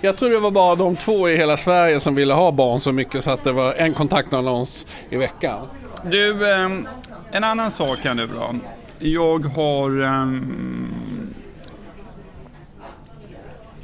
Jag 0.00 0.16
tror 0.16 0.30
det 0.30 0.38
var 0.38 0.50
bara 0.50 0.74
de 0.74 0.96
två 0.96 1.28
i 1.28 1.36
hela 1.36 1.56
Sverige 1.56 2.00
som 2.00 2.14
ville 2.14 2.34
ha 2.34 2.52
barn 2.52 2.80
så 2.80 2.92
mycket 2.92 3.24
så 3.24 3.30
att 3.30 3.44
det 3.44 3.52
var 3.52 3.72
en 3.72 3.92
kontaktannons 3.94 4.86
i 5.10 5.16
veckan. 5.16 5.66
Du, 6.04 6.52
ehm, 6.54 6.88
en 7.32 7.44
annan 7.44 7.70
sak 7.70 7.98
här 8.04 8.14
nu 8.14 8.26
då. 8.26 8.54
Jag 8.98 9.44
har... 9.44 10.02
ehm, 10.02 11.34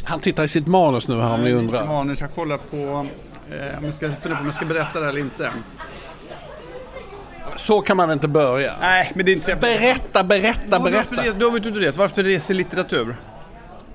Han 0.05 0.21
tittar 0.21 0.45
i 0.45 0.49
sitt 0.49 0.67
manus 0.67 1.09
nu 1.09 1.21
här 1.21 1.35
om 1.35 1.45
ni 1.45 1.53
undrar. 1.53 1.87
Manus, 1.87 2.21
jag 2.21 2.35
kollar 2.35 2.57
på... 2.57 3.07
Eh, 3.50 3.79
om 3.79 3.85
jag 3.85 3.95
ska 3.95 4.07
om 4.07 4.12
jag 4.45 4.55
ska 4.55 4.65
berätta 4.65 5.00
det 5.00 5.09
eller 5.09 5.21
inte. 5.21 5.53
Så 7.61 7.81
kan 7.81 7.97
man 7.97 8.11
inte 8.12 8.29
börja. 8.29 8.73
Nej, 8.81 9.12
men 9.14 9.26
det 9.26 9.33
är 9.33 9.35
inte. 9.35 9.57
Berätta, 9.57 10.25
berätta, 10.25 10.79
varför 10.79 10.90
berätta. 10.90 11.23
res- 11.23 11.35
Du 11.38 11.45
har 11.45 11.52
varit 11.52 11.67
ute 11.67 11.79
och 11.79 11.85
rest. 11.85 11.99
Varför 11.99 12.23
reser 12.23 12.55
litteratur? 12.55 13.17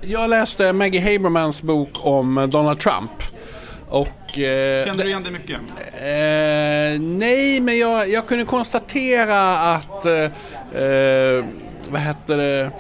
Jag 0.02 0.30
läste 0.30 0.74
Maggie 0.74 1.02
Habermans 1.14 1.64
bok 1.64 1.90
om 2.02 2.48
Donald 2.52 2.80
Trump. 2.80 3.12
Och... 3.88 4.40
Eh, 4.40 4.86
Kände 4.86 5.04
du 5.04 5.10
igen 5.10 5.24
det 5.24 5.32
mycket? 5.32 5.60
Eh, 5.98 7.02
nej, 7.02 7.60
men 7.62 7.78
jag, 7.78 8.10
jag 8.10 8.28
kunde 8.28 8.46
konstatera 8.46 9.58
att, 9.58 10.06
eh, 10.06 10.14
eh, 10.82 11.46
vad 11.90 12.02
heter 12.02 12.38
det, 12.38 12.72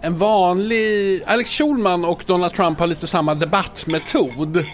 en 0.00 0.16
vanlig, 0.16 1.22
Alex 1.26 1.50
Schulman 1.50 2.04
och 2.04 2.22
Donald 2.26 2.52
Trump 2.54 2.78
har 2.80 2.86
lite 2.86 3.06
samma 3.06 3.34
debattmetod. 3.34 4.64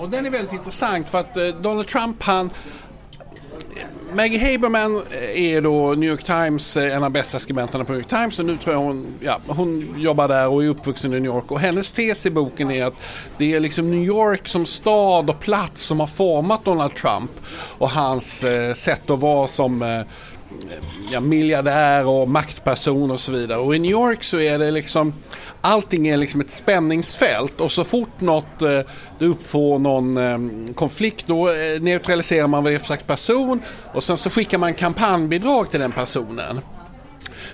Och 0.00 0.08
den 0.10 0.26
är 0.26 0.30
väldigt 0.30 0.52
intressant 0.52 1.10
för 1.10 1.20
att 1.20 1.36
eh, 1.36 1.46
Donald 1.46 1.88
Trump 1.88 2.22
han, 2.22 2.50
Maggie 4.12 4.52
Haberman 4.52 5.02
eh, 5.10 5.40
är 5.40 5.60
då 5.60 5.94
New 5.94 6.10
York 6.10 6.22
Times, 6.22 6.76
eh, 6.76 6.96
en 6.96 7.04
av 7.04 7.10
bästa 7.10 7.38
skribenterna 7.38 7.84
på 7.84 7.92
New 7.92 8.00
York 8.00 8.08
Times. 8.08 8.38
Och 8.38 8.44
nu 8.44 8.56
tror 8.56 8.74
jag 8.74 8.82
hon, 8.82 9.06
ja, 9.20 9.40
hon 9.46 9.94
jobbar 9.98 10.28
där 10.28 10.48
och 10.48 10.64
är 10.64 10.68
uppvuxen 10.68 11.12
i 11.12 11.20
New 11.20 11.34
York. 11.34 11.50
Och 11.50 11.60
hennes 11.60 11.92
tes 11.92 12.26
i 12.26 12.30
boken 12.30 12.70
är 12.70 12.84
att 12.84 12.94
det 13.38 13.54
är 13.54 13.60
liksom 13.60 13.90
New 13.90 14.04
York 14.04 14.48
som 14.48 14.66
stad 14.66 15.30
och 15.30 15.40
plats 15.40 15.82
som 15.82 16.00
har 16.00 16.06
format 16.06 16.64
Donald 16.64 16.94
Trump 16.94 17.30
och 17.78 17.90
hans 17.90 18.44
eh, 18.44 18.74
sätt 18.74 19.10
att 19.10 19.20
vara 19.20 19.46
som 19.46 19.82
eh, 19.82 20.00
Eh, 20.50 20.76
ja, 21.12 21.20
miljardär 21.20 22.06
och 22.06 22.28
maktperson 22.28 23.10
och 23.10 23.20
så 23.20 23.32
vidare. 23.32 23.58
Och 23.58 23.76
i 23.76 23.78
New 23.78 23.90
York 23.90 24.24
så 24.24 24.40
är 24.40 24.58
det 24.58 24.70
liksom 24.70 25.12
Allting 25.60 26.08
är 26.08 26.16
liksom 26.16 26.40
ett 26.40 26.50
spänningsfält 26.50 27.60
och 27.60 27.72
så 27.72 27.84
fort 27.84 28.20
något 28.20 28.62
eh, 28.62 28.80
uppfår 29.18 29.78
någon 29.78 30.16
eh, 30.16 30.74
konflikt 30.74 31.26
då 31.26 31.48
eh, 31.48 31.80
neutraliserar 31.80 32.46
man 32.46 32.62
vad 32.62 32.72
det 32.72 32.76
är 32.76 32.78
för 32.78 32.86
slags 32.86 33.02
person 33.02 33.60
och 33.94 34.04
sen 34.04 34.16
så 34.16 34.30
skickar 34.30 34.58
man 34.58 34.74
kampanjbidrag 34.74 35.70
till 35.70 35.80
den 35.80 35.92
personen. 35.92 36.60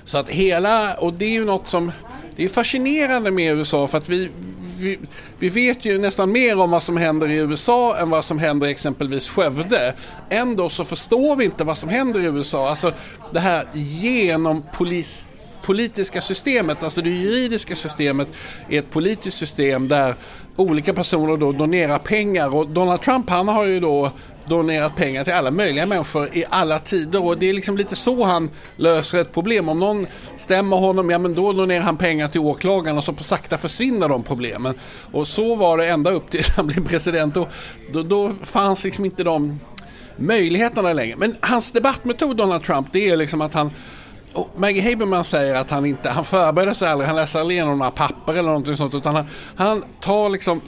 Så 0.05 0.19
att 0.19 0.29
hela, 0.29 0.95
och 0.95 1.13
det 1.13 1.25
är 1.25 1.31
ju 1.31 1.45
något 1.45 1.67
som, 1.67 1.93
det 2.37 2.45
är 2.45 2.49
fascinerande 2.49 3.31
med 3.31 3.57
USA 3.57 3.87
för 3.87 3.99
att 3.99 4.09
vi, 4.09 4.31
vi, 4.83 4.99
vi 5.39 5.49
vet 5.49 5.85
ju 5.85 5.99
nästan 5.99 6.33
mer 6.33 6.59
om 6.59 6.71
vad 6.71 6.83
som 6.83 6.97
händer 6.97 7.31
i 7.31 7.37
USA 7.37 7.97
än 7.97 8.11
vad 8.11 8.25
som 8.25 8.39
händer 8.39 8.67
i 8.67 8.71
exempelvis 8.71 9.29
Skövde. 9.29 9.95
Ändå 10.31 10.69
så 10.69 10.85
förstår 10.85 11.37
vi 11.37 11.45
inte 11.45 11.65
vad 11.65 11.79
som 11.79 11.89
händer 11.89 12.21
i 12.21 12.25
USA. 12.25 12.69
Alltså 12.69 12.93
det 13.33 13.41
här 13.41 13.67
genom 13.75 14.63
polis 14.73 15.29
politiska 15.63 16.21
systemet, 16.21 16.83
alltså 16.83 17.03
det 17.03 17.11
juridiska 17.11 17.77
systemet 17.77 18.29
är 18.69 18.79
ett 18.79 18.91
politiskt 18.91 19.39
system 19.39 19.89
där 19.89 20.15
olika 20.57 20.95
personer 20.95 21.37
då 21.37 21.53
donerar 21.53 21.99
pengar 21.99 22.55
och 22.55 22.69
Donald 22.69 23.03
Trump 23.03 23.31
han 23.31 23.49
har 23.49 23.65
ju 23.65 23.81
då 23.81 24.13
donerat 24.47 24.97
pengar 24.97 25.25
till 25.25 25.33
alla 25.33 25.51
möjliga 25.51 25.87
människor 25.87 26.29
i 26.37 26.45
alla 26.51 26.79
tider 26.79 27.25
och 27.25 27.39
det 27.39 27.51
är 27.51 27.53
liksom 27.53 27.77
lite 27.77 27.97
så 27.97 28.25
han 28.25 28.51
löser 28.77 29.21
ett 29.21 29.33
problem. 29.35 29.69
Om 29.69 29.81
någon 29.81 30.07
stämmer 30.37 30.77
honom, 30.77 31.11
ja 31.11 31.19
men 31.19 31.35
då 31.35 31.53
donerar 31.53 31.83
han 31.83 31.97
pengar 31.97 32.29
till 32.29 32.41
åklagaren 32.41 32.99
och 32.99 33.05
så 33.05 33.13
på 33.13 33.25
sakta 33.25 33.59
försvinner 33.59 34.09
de 34.09 34.23
problemen. 34.23 34.75
Och 35.13 35.29
så 35.29 35.55
var 35.55 35.79
det 35.79 35.87
ända 35.87 36.11
upp 36.11 36.31
till 36.31 36.45
han 36.57 36.67
blev 36.67 36.89
president. 36.89 37.37
och 37.37 37.49
då, 37.93 38.03
då 38.03 38.33
fanns 38.43 38.85
liksom 38.85 39.05
inte 39.05 39.25
de 39.25 39.61
möjligheterna 40.17 40.93
längre. 40.93 41.17
Men 41.17 41.37
hans 41.41 41.73
debattmetod 41.73 42.37
Donald 42.37 42.63
Trump 42.63 42.87
det 42.93 43.09
är 43.09 43.17
liksom 43.17 43.41
att 43.41 43.55
han 43.55 43.71
och 44.33 44.51
Maggie 44.57 44.91
Haberman 44.91 45.25
säger 45.25 45.55
att 45.55 45.71
han 45.71 45.87
inte, 45.87 46.11
han 46.11 46.25
förbereder 46.25 46.75
sig 46.75 46.89
aldrig, 46.89 47.09
han 47.09 47.17
läser 47.17 47.41
aldrig 47.41 47.59
igenom 47.59 47.79
några 47.79 47.91
papper 47.91 48.33
eller 48.33 48.43
någonting 48.43 48.77
sånt 48.77 48.95
utan 48.95 49.15
han, 49.15 49.27
han 49.57 49.85
tar 50.01 50.29
liksom 50.29 50.61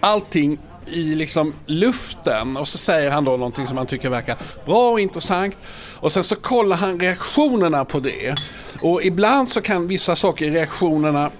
allting 0.00 0.58
i 0.86 1.14
liksom 1.14 1.54
luften 1.66 2.56
och 2.56 2.68
så 2.68 2.78
säger 2.78 3.10
han 3.10 3.24
då 3.24 3.30
någonting 3.30 3.66
som 3.66 3.78
han 3.78 3.86
tycker 3.86 4.08
verkar 4.08 4.36
bra 4.64 4.90
och 4.90 5.00
intressant 5.00 5.56
och 5.94 6.12
sen 6.12 6.24
så 6.24 6.36
kollar 6.36 6.76
han 6.76 7.00
reaktionerna 7.00 7.84
på 7.84 8.00
det. 8.00 8.34
Och 8.80 9.02
ibland 9.02 9.48
så 9.48 9.60
kan 9.60 9.88
vissa 9.88 10.16
saker 10.16 10.46
i 10.46 10.50
reaktionerna 10.50 11.30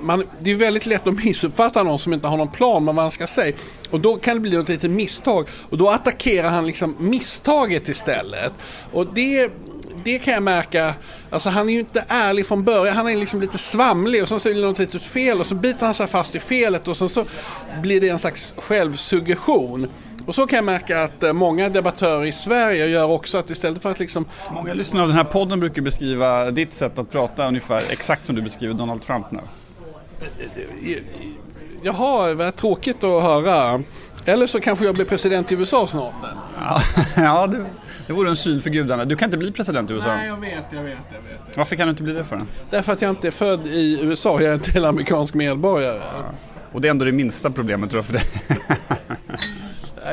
man, 0.00 0.24
det 0.40 0.50
är 0.50 0.54
väldigt 0.54 0.86
lätt 0.86 1.06
att 1.06 1.24
missuppfatta 1.24 1.82
någon 1.82 1.98
som 1.98 2.12
inte 2.12 2.26
har 2.26 2.36
någon 2.36 2.50
plan 2.50 2.84
med 2.84 2.94
vad 2.94 3.04
han 3.04 3.10
ska 3.10 3.26
säga. 3.26 3.56
Och 3.90 4.00
då 4.00 4.16
kan 4.16 4.34
det 4.34 4.40
bli 4.40 4.56
något 4.56 4.68
litet 4.68 4.90
misstag. 4.90 5.48
Och 5.70 5.78
då 5.78 5.90
attackerar 5.90 6.48
han 6.48 6.66
liksom 6.66 6.96
misstaget 6.98 7.88
istället. 7.88 8.52
Och 8.92 9.14
det, 9.14 9.50
det 10.04 10.18
kan 10.18 10.34
jag 10.34 10.42
märka, 10.42 10.94
alltså 11.30 11.48
han 11.48 11.68
är 11.68 11.72
ju 11.72 11.80
inte 11.80 12.04
ärlig 12.08 12.46
från 12.46 12.64
början. 12.64 12.96
Han 12.96 13.08
är 13.08 13.16
liksom 13.16 13.40
lite 13.40 13.58
svamlig 13.58 14.22
och 14.22 14.28
sen 14.28 14.40
så 14.40 14.48
är 14.48 14.54
det 14.54 14.60
något 14.60 14.78
litet 14.78 15.02
fel 15.02 15.40
och 15.40 15.46
så 15.46 15.54
biter 15.54 15.84
han 15.86 15.94
sig 15.94 16.06
fast 16.06 16.34
i 16.34 16.38
felet 16.38 16.88
och 16.88 16.96
sen 16.96 17.08
så 17.08 17.24
blir 17.82 18.00
det 18.00 18.08
en 18.08 18.18
slags 18.18 18.54
självsuggestion. 18.58 19.88
Och 20.26 20.34
så 20.34 20.46
kan 20.46 20.56
jag 20.56 20.64
märka 20.64 21.02
att 21.02 21.22
eh, 21.22 21.32
många 21.32 21.68
debattörer 21.68 22.24
i 22.24 22.32
Sverige 22.32 22.86
gör 22.86 23.10
också 23.10 23.38
att 23.38 23.50
istället 23.50 23.82
för 23.82 23.90
att 23.90 23.98
liksom 23.98 24.24
Många 24.54 24.74
lyssnare 24.74 25.02
av 25.02 25.08
den 25.08 25.16
här 25.16 25.24
podden 25.24 25.60
brukar 25.60 25.82
beskriva 25.82 26.50
ditt 26.50 26.74
sätt 26.74 26.98
att 26.98 27.10
prata 27.10 27.48
ungefär 27.48 27.84
exakt 27.90 28.26
som 28.26 28.36
du 28.36 28.42
beskriver 28.42 28.74
Donald 28.74 29.06
Trump 29.06 29.26
nu. 29.30 29.40
Jaha, 31.82 32.34
vad 32.34 32.56
tråkigt 32.56 33.04
att 33.04 33.22
höra. 33.22 33.82
Eller 34.24 34.46
så 34.46 34.60
kanske 34.60 34.84
jag 34.84 34.94
blir 34.94 35.04
president 35.04 35.52
i 35.52 35.54
USA 35.54 35.86
snart. 35.86 36.14
Ja, 36.58 36.80
ja 37.16 37.46
det, 37.46 37.66
det 38.06 38.12
vore 38.12 38.28
en 38.28 38.36
syn 38.36 38.60
för 38.60 38.70
gudarna. 38.70 39.04
Du 39.04 39.16
kan 39.16 39.26
inte 39.26 39.38
bli 39.38 39.52
president 39.52 39.90
i 39.90 39.94
USA. 39.94 40.08
Nej, 40.14 40.28
jag 40.28 40.36
vet, 40.40 40.64
jag 40.70 40.82
vet, 40.82 40.98
jag 41.12 41.46
vet. 41.46 41.56
Varför 41.56 41.76
kan 41.76 41.86
du 41.86 41.90
inte 41.90 42.02
bli 42.02 42.12
det 42.12 42.24
för? 42.24 42.40
Därför 42.70 42.92
att 42.92 43.02
jag 43.02 43.08
inte 43.10 43.26
är 43.26 43.30
född 43.30 43.66
i 43.66 43.98
USA, 44.02 44.40
jag 44.40 44.50
är 44.50 44.54
inte 44.54 44.78
en 44.78 44.84
amerikansk 44.84 45.34
medborgare. 45.34 46.00
Och 46.72 46.80
det 46.80 46.88
är 46.88 46.90
ändå 46.90 47.04
det 47.04 47.12
minsta 47.12 47.50
problemet 47.50 47.90
tror 47.90 47.98
jag 47.98 48.06
för 48.06 48.12
dig. 48.12 48.58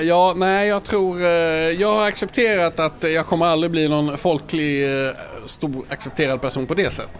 Ja, 0.01 0.33
nej, 0.37 0.67
jag 0.67 0.83
tror... 0.83 1.21
eh, 1.21 1.27
Jag 1.29 1.93
har 1.93 2.07
accepterat 2.07 2.79
att 2.79 3.03
jag 3.03 3.25
kommer 3.25 3.45
aldrig 3.45 3.71
bli 3.71 3.87
någon 3.87 4.17
folklig, 4.17 5.05
eh, 5.07 5.11
stor 5.45 5.85
accepterad 5.89 6.41
person 6.41 6.65
på 6.65 6.73
det 6.73 6.89
sättet. 6.89 7.11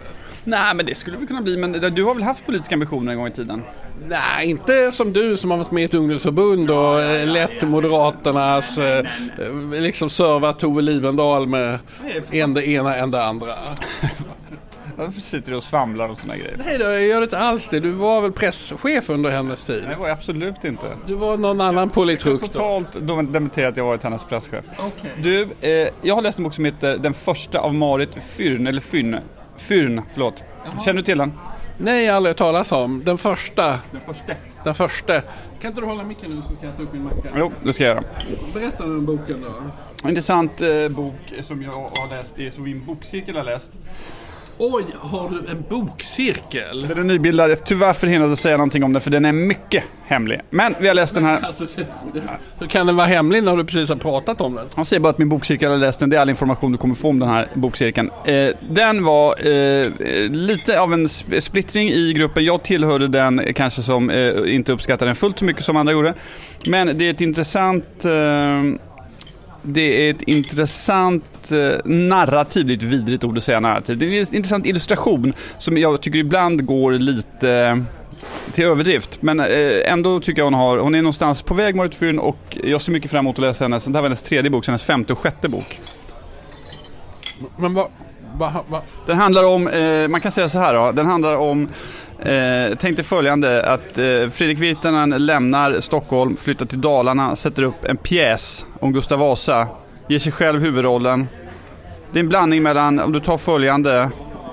Nej, 0.44 0.74
men 0.74 0.86
det 0.86 0.94
skulle 0.94 1.16
väl 1.16 1.26
kunna 1.26 1.42
bli. 1.42 1.56
Men 1.56 1.72
du 1.72 2.04
har 2.04 2.14
väl 2.14 2.22
haft 2.22 2.46
politiska 2.46 2.74
ambitioner 2.74 3.12
en 3.12 3.18
gång 3.18 3.26
i 3.26 3.30
tiden? 3.30 3.62
Nej, 4.08 4.50
inte 4.50 4.92
som 4.92 5.12
du 5.12 5.36
som 5.36 5.50
har 5.50 5.58
varit 5.58 5.70
med 5.70 5.82
i 5.82 5.84
ett 5.84 5.94
ungdomsförbund 5.94 6.70
och 6.70 7.02
eh, 7.02 7.26
lett 7.26 7.62
Moderaternas, 7.62 8.78
eh, 8.78 9.06
liksom 9.72 10.10
servat 10.10 10.58
Tove 10.58 10.82
Livendal 10.82 11.46
med 11.46 11.78
en 12.30 12.54
det 12.54 12.68
ena, 12.68 12.96
en 12.96 13.10
det 13.10 13.24
andra. 13.24 13.54
Varför 14.96 15.20
sitter 15.20 15.50
du 15.50 15.56
och 15.56 15.62
svamlar 15.62 16.08
och 16.08 16.18
såna 16.18 16.36
grejer? 16.36 16.56
Nej 16.66 16.78
då, 16.78 16.84
jag 16.84 17.06
gör 17.06 17.22
inte 17.22 17.38
alls 17.38 17.68
det. 17.68 17.80
Du 17.80 17.90
var 17.90 18.20
väl 18.20 18.32
presschef 18.32 19.10
under 19.10 19.30
hennes 19.30 19.66
tid? 19.66 19.80
Nej, 19.82 19.94
det 19.94 20.00
var 20.00 20.08
jag 20.08 20.16
absolut 20.16 20.64
inte. 20.64 20.86
Du 21.06 21.14
var 21.14 21.36
någon 21.36 21.60
annan 21.60 21.90
politruk 21.90 22.40
då? 22.40 22.46
Totalt 22.46 23.32
dementerat 23.32 23.70
att 23.70 23.76
jag 23.76 23.84
varit 23.84 24.02
hennes 24.04 24.24
presschef. 24.24 24.64
Okej. 24.78 25.10
Du, 25.22 25.48
eh, 25.60 25.88
jag 26.02 26.14
har 26.14 26.22
läst 26.22 26.38
en 26.38 26.44
bok 26.44 26.54
som 26.54 26.64
heter 26.64 26.98
Den 26.98 27.14
första 27.14 27.58
av 27.58 27.74
Marit 27.74 28.14
Fyrn, 28.36 28.66
eller 28.66 28.80
Fyrn. 28.80 29.16
Fyrn, 29.60 30.02
förlåt. 30.12 30.44
Känner 30.84 30.96
du 30.96 31.02
till 31.02 31.18
den? 31.18 31.32
Nej, 31.78 32.04
jag 32.04 32.12
har 32.12 32.16
aldrig 32.16 32.30
hört 32.30 32.38
talas 32.38 32.72
om. 32.72 33.04
Den 33.04 33.18
första. 33.18 33.78
Den 33.92 34.00
första. 34.06 34.32
Den 34.64 34.74
första. 34.74 35.20
Kan 35.60 35.68
inte 35.70 35.80
du 35.80 35.86
hålla 35.86 36.04
micken 36.04 36.30
nu 36.30 36.42
så 36.42 36.48
ska 36.48 36.66
jag 36.66 36.76
ta 36.76 36.82
upp 36.82 36.92
min 36.92 37.04
macka? 37.04 37.28
Jo, 37.36 37.52
det 37.64 37.72
ska 37.72 37.84
jag 37.84 37.96
göra. 37.96 38.04
Berätta 38.54 38.84
om 38.84 39.06
boken 39.06 39.40
då. 39.42 39.48
En 40.02 40.08
intressant 40.08 40.60
eh, 40.60 40.88
bok 40.88 41.14
som 41.42 41.62
jag 41.62 41.72
har 41.72 42.16
läst, 42.16 42.36
det 42.36 42.46
är 42.46 42.50
som 42.50 42.64
min 42.64 42.84
bokcirkel 42.84 43.36
har 43.36 43.44
läst. 43.44 43.70
Oj, 44.62 44.84
har 45.00 45.28
du 45.30 45.50
en 45.50 45.64
bokcirkel? 45.68 46.80
Den 46.88 46.98
är 46.98 47.04
nybildad, 47.04 47.64
tyvärr 47.64 47.92
förhindrad 47.92 48.32
att 48.32 48.38
säga 48.38 48.56
någonting 48.56 48.84
om 48.84 48.92
den 48.92 49.02
för 49.02 49.10
den 49.10 49.24
är 49.24 49.32
mycket 49.32 49.84
hemlig. 50.06 50.40
Men 50.50 50.74
vi 50.80 50.88
har 50.88 50.94
läst 50.94 51.14
den 51.14 51.24
här. 51.24 51.40
Alltså, 51.42 51.66
hur 52.58 52.66
kan 52.66 52.86
den 52.86 52.96
vara 52.96 53.06
hemlig 53.06 53.42
när 53.44 53.56
du 53.56 53.64
precis 53.64 53.88
har 53.88 53.96
pratat 53.96 54.40
om 54.40 54.54
den? 54.54 54.66
Han 54.74 54.84
säger 54.84 55.00
bara 55.00 55.08
att 55.08 55.18
min 55.18 55.28
bokcirkel 55.28 55.70
har 55.70 55.78
läst 55.78 56.00
den, 56.00 56.10
det 56.10 56.16
är 56.16 56.20
all 56.20 56.30
information 56.30 56.72
du 56.72 56.78
kommer 56.78 56.94
få 56.94 57.08
om 57.08 57.18
den 57.18 57.28
här 57.28 57.48
bokcirkeln. 57.54 58.10
Eh, 58.24 58.50
den 58.60 59.04
var 59.04 59.46
eh, 59.48 59.90
lite 60.30 60.80
av 60.80 60.92
en 60.92 61.06
sp- 61.06 61.40
splittring 61.40 61.88
i 61.88 62.12
gruppen. 62.12 62.44
Jag 62.44 62.62
tillhörde 62.62 63.08
den 63.08 63.40
eh, 63.40 63.52
kanske 63.52 63.82
som 63.82 64.10
inte 64.46 64.72
uppskattade 64.72 65.08
den 65.08 65.16
fullt 65.16 65.38
så 65.38 65.44
mycket 65.44 65.64
som 65.64 65.76
andra 65.76 65.92
gjorde. 65.92 66.14
Men 66.66 66.98
det 66.98 67.06
är 67.06 67.10
ett 67.10 67.20
intressant 67.20 68.04
det 69.62 70.08
är 70.08 70.10
ett 70.10 70.22
intressant 70.22 71.52
eh, 71.52 71.78
narrativ, 71.84 72.66
det 72.66 72.72
är 72.72 72.76
ett 72.76 72.82
vidrigt 72.82 73.24
ord 73.24 73.36
att 73.36 73.44
säga 73.44 73.60
narrativ. 73.60 73.98
Det 73.98 74.06
är 74.06 74.20
en 74.20 74.34
intressant 74.34 74.66
illustration 74.66 75.32
som 75.58 75.78
jag 75.78 76.00
tycker 76.00 76.18
ibland 76.18 76.66
går 76.66 76.92
lite 76.92 77.50
eh, 77.50 77.76
till 78.52 78.64
överdrift. 78.64 79.22
Men 79.22 79.40
eh, 79.40 79.92
ändå 79.92 80.20
tycker 80.20 80.40
jag 80.40 80.46
hon 80.46 80.54
har, 80.54 80.78
hon 80.78 80.94
är 80.94 81.02
någonstans 81.02 81.42
på 81.42 81.54
väg 81.54 81.74
Marit 81.74 81.94
Fyrn 81.94 82.18
och 82.18 82.58
jag 82.64 82.80
ser 82.80 82.92
mycket 82.92 83.10
fram 83.10 83.24
emot 83.24 83.36
att 83.36 83.42
läsa 83.42 83.64
hennes, 83.64 83.84
det 83.84 83.92
här 83.92 84.00
var 84.00 84.08
hennes 84.08 84.22
tredje 84.22 84.50
bok, 84.50 84.66
hennes 84.66 84.84
femte 84.84 85.12
och 85.12 85.18
sjätte 85.18 85.48
bok. 85.48 85.80
Men 87.56 87.74
vad... 87.74 87.88
vad, 88.34 88.52
vad 88.68 88.82
Den 89.06 89.18
handlar 89.18 89.44
om, 89.44 89.68
eh, 89.68 90.08
man 90.08 90.20
kan 90.20 90.32
säga 90.32 90.48
så 90.48 90.58
här 90.58 90.74
då, 90.74 90.92
den 90.92 91.06
handlar 91.06 91.36
om 91.36 91.68
Eh, 92.22 92.76
tänk 92.80 92.96
dig 92.96 93.04
följande 93.04 93.62
att 93.64 93.98
eh, 93.98 94.28
Fredrik 94.30 94.58
Virtanen 94.58 95.26
lämnar 95.26 95.80
Stockholm, 95.80 96.36
flyttar 96.36 96.66
till 96.66 96.80
Dalarna, 96.80 97.36
sätter 97.36 97.62
upp 97.62 97.84
en 97.84 97.96
pjäs 97.96 98.66
om 98.80 98.92
Gustav 98.92 99.18
Vasa, 99.18 99.68
ger 100.08 100.18
sig 100.18 100.32
själv 100.32 100.60
huvudrollen. 100.60 101.28
Det 102.12 102.18
är 102.18 102.20
en 102.22 102.28
blandning 102.28 102.62
mellan, 102.62 103.00
om 103.00 103.12
du 103.12 103.20
tar 103.20 103.36
följande, 103.38 104.10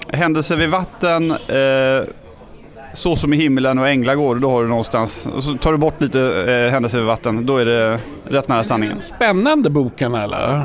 Händelser 0.09 0.55
vid 0.55 0.69
vatten, 0.69 1.31
eh, 1.31 2.07
Så 2.93 3.15
som 3.15 3.33
i 3.33 3.38
himlen 3.38 3.79
och 3.79 3.88
Änglagård, 3.88 4.41
då 4.41 4.51
har 4.51 4.63
du 4.63 4.69
någonstans. 4.69 5.29
Och 5.36 5.43
så 5.43 5.57
tar 5.57 5.71
du 5.71 5.77
bort 5.77 6.01
lite 6.01 6.21
eh, 6.21 6.71
Händelser 6.71 6.97
vid 6.97 7.07
vatten, 7.07 7.45
då 7.45 7.57
är 7.57 7.65
det 7.65 8.00
rätt 8.24 8.47
nära 8.47 8.63
sanningen. 8.63 8.97
Spännande 9.15 9.69
boken 9.69 10.15
eller? 10.15 10.63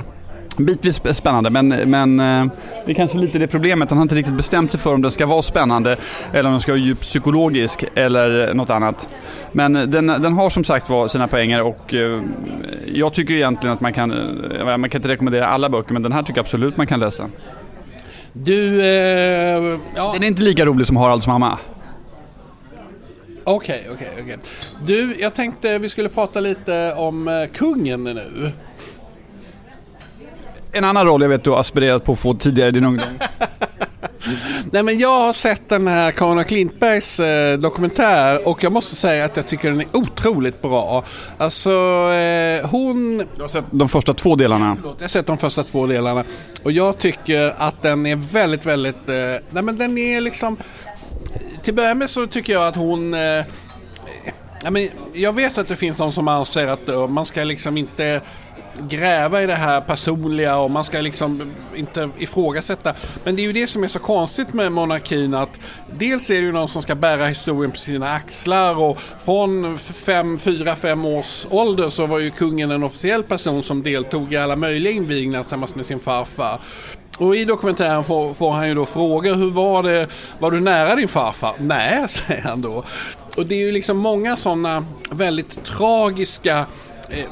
Bitvis 0.57 1.01
sp- 1.03 1.13
spännande, 1.13 1.51
men, 1.51 1.69
men 1.69 2.21
eh, 2.21 2.53
det 2.87 2.91
är 2.93 2.95
kanske 2.95 3.19
lite 3.19 3.39
det 3.39 3.47
problemet. 3.49 3.91
Han 3.91 3.99
har 3.99 4.03
inte 4.03 4.15
riktigt 4.15 4.35
bestämt 4.37 4.73
sig 4.73 4.81
för 4.81 4.95
om 4.95 5.03
den 5.03 5.11
ska 5.11 5.27
vara 5.27 5.43
spännande 5.43 5.97
eller 6.33 6.45
om 6.49 6.53
den 6.53 6.61
ska 6.61 6.73
vara 6.73 6.81
djupt 6.83 7.01
psykologisk 7.03 7.85
eller 7.95 8.55
något 8.55 8.71
annat. 8.71 9.09
Men 9.53 9.73
den, 9.73 10.07
den 10.07 10.33
har 10.33 10.51
som 10.51 10.65
sagt 10.65 10.91
var 10.91 11.09
sina 11.09 11.29
poänger 11.29 11.63
och 11.63 11.95
eh, 11.95 12.23
jag 12.95 13.13
tycker 13.15 13.35
egentligen 13.35 13.75
att 13.75 13.81
man 13.81 13.93
kan, 13.93 14.11
eh, 14.53 14.77
man 14.79 14.91
kan 14.91 14.99
inte 14.99 15.09
rekommendera 15.09 15.47
alla 15.47 15.69
böcker, 15.69 15.93
men 15.93 16.03
den 16.03 16.13
här 16.13 16.23
tycker 16.23 16.39
jag 16.39 16.45
absolut 16.45 16.77
man 16.77 16.87
kan 16.87 17.01
läsa. 17.01 17.29
Du, 18.33 18.81
eh, 18.81 19.79
ja, 19.97 20.13
Den 20.13 20.23
är 20.23 20.27
inte 20.27 20.43
lika 20.43 20.65
rolig 20.65 20.87
som 20.87 20.97
Haralds 20.97 21.27
mamma. 21.27 21.59
okej, 23.45 23.89
okej, 23.95 24.09
okej. 24.23 24.37
Du, 24.87 25.17
jag 25.21 25.35
tänkte 25.35 25.79
vi 25.79 25.89
skulle 25.89 26.09
prata 26.09 26.41
lite 26.41 26.95
om 26.97 27.29
eh, 27.29 27.35
kungen 27.55 28.05
nu. 28.05 28.53
En 30.75 30.85
annan 30.85 31.07
roll 31.07 31.23
jag 31.23 31.29
vet 31.29 31.45
du 31.45 31.51
har 31.51 31.61
aspirerat 31.61 32.05
på 32.05 32.13
att 32.13 32.19
få 32.19 32.35
tidigare 32.35 32.69
i 32.69 32.73
din 32.73 32.85
ungdom. 32.85 33.09
Nej 34.73 34.83
men 34.83 34.99
jag 34.99 35.21
har 35.21 35.33
sett 35.33 35.69
den 35.69 35.87
här 35.87 36.13
Karin 36.13 36.45
Klintbergs 36.45 37.21
eh, 37.21 37.59
dokumentär 37.59 38.49
och 38.49 38.65
jag 38.65 38.73
måste 38.73 38.97
säga 38.97 39.25
att 39.25 39.37
jag 39.37 39.49
tycker 39.49 39.71
den 39.71 39.81
är 39.81 39.87
otroligt 39.93 40.63
bra. 40.63 41.05
Alltså 41.39 41.71
eh, 42.13 42.67
hon... 42.71 43.19
Du 43.37 43.43
har 43.43 43.49
sett 43.49 43.65
de 43.71 43.89
första 43.89 44.15
två 44.15 44.37
delarna. 44.37 44.77
Förlåt, 44.77 44.97
jag 44.99 45.05
har 45.05 45.09
sett 45.09 45.27
de 45.27 45.39
första 45.39 45.63
två 45.63 45.87
delarna 45.87 46.25
och 46.63 46.73
jag 46.73 46.99
tycker 46.99 47.53
att 47.59 47.83
den 47.83 48.07
är 48.07 48.17
väldigt, 48.17 48.67
väldigt... 48.67 49.09
Eh, 49.09 49.15
nej 49.51 49.63
men 49.63 49.79
den 49.79 49.99
är 49.99 50.21
liksom... 50.21 50.57
Till 51.63 51.73
att 51.73 51.77
börja 51.77 51.95
med 51.95 52.11
så 52.11 52.27
tycker 52.27 52.53
jag 52.53 52.67
att 52.67 52.77
hon... 52.77 53.15
Eh, 53.15 53.45
jag 55.13 55.33
vet 55.35 55.59
att 55.59 55.69
det 55.69 55.77
finns 55.77 55.97
de 55.97 56.13
som 56.13 56.29
anser 56.29 56.67
att 56.67 56.89
eh, 56.89 57.09
man 57.09 57.27
ska 57.27 57.45
liksom 57.45 57.77
inte 57.77 58.21
gräva 58.89 59.43
i 59.43 59.47
det 59.47 59.55
här 59.55 59.81
personliga 59.81 60.57
och 60.57 60.71
man 60.71 60.85
ska 60.85 61.01
liksom 61.01 61.53
inte 61.75 62.11
ifrågasätta. 62.19 62.95
Men 63.25 63.37
det 63.37 63.43
är 63.43 63.45
ju 63.45 63.53
det 63.53 63.67
som 63.67 63.85
är 63.85 63.89
så 63.89 63.99
konstigt 63.99 64.53
med 64.53 64.73
monarkin 64.73 65.35
att 65.35 65.61
dels 65.91 66.31
är 66.31 66.35
det 66.35 66.41
ju 66.41 66.53
någon 66.53 66.69
som 66.69 66.83
ska 66.83 66.95
bära 66.95 67.27
historien 67.27 67.71
på 67.71 67.79
sina 67.79 68.13
axlar 68.13 68.79
och 68.79 69.01
från 69.25 69.79
fem, 69.79 70.39
fyra, 70.39 70.77
fem 70.77 71.05
års 71.05 71.47
ålder 71.51 71.89
så 71.89 72.07
var 72.07 72.19
ju 72.19 72.31
kungen 72.31 72.71
en 72.71 72.83
officiell 72.83 73.23
person 73.23 73.63
som 73.63 73.83
deltog 73.83 74.33
i 74.33 74.37
alla 74.37 74.57
möjliga 74.57 74.93
invigningar 74.93 75.43
tillsammans 75.43 75.75
med 75.75 75.87
sin 75.87 76.01
farfar. 76.01 76.61
Och 77.19 77.37
i 77.37 77.45
dokumentären 77.45 78.05
får, 78.05 78.35
får 78.35 78.53
han 78.53 78.69
ju 78.69 78.75
då 78.75 78.87
fråga 78.87 79.35
hur 79.35 79.51
var 79.51 79.83
det, 79.83 80.09
var 80.39 80.51
du 80.51 80.61
nära 80.61 80.97
din 80.97 81.09
farfar? 81.09 81.55
Nej, 81.59 82.05
säger 82.09 82.43
han 82.43 82.63
då. 82.63 82.85
Och 83.37 83.47
det 83.47 83.55
är 83.55 83.67
ju 83.67 83.73
liksom 83.73 83.97
många 83.97 84.37
sådana 84.37 84.85
väldigt 85.11 85.65
tragiska 85.65 86.67
eh, 87.11 87.25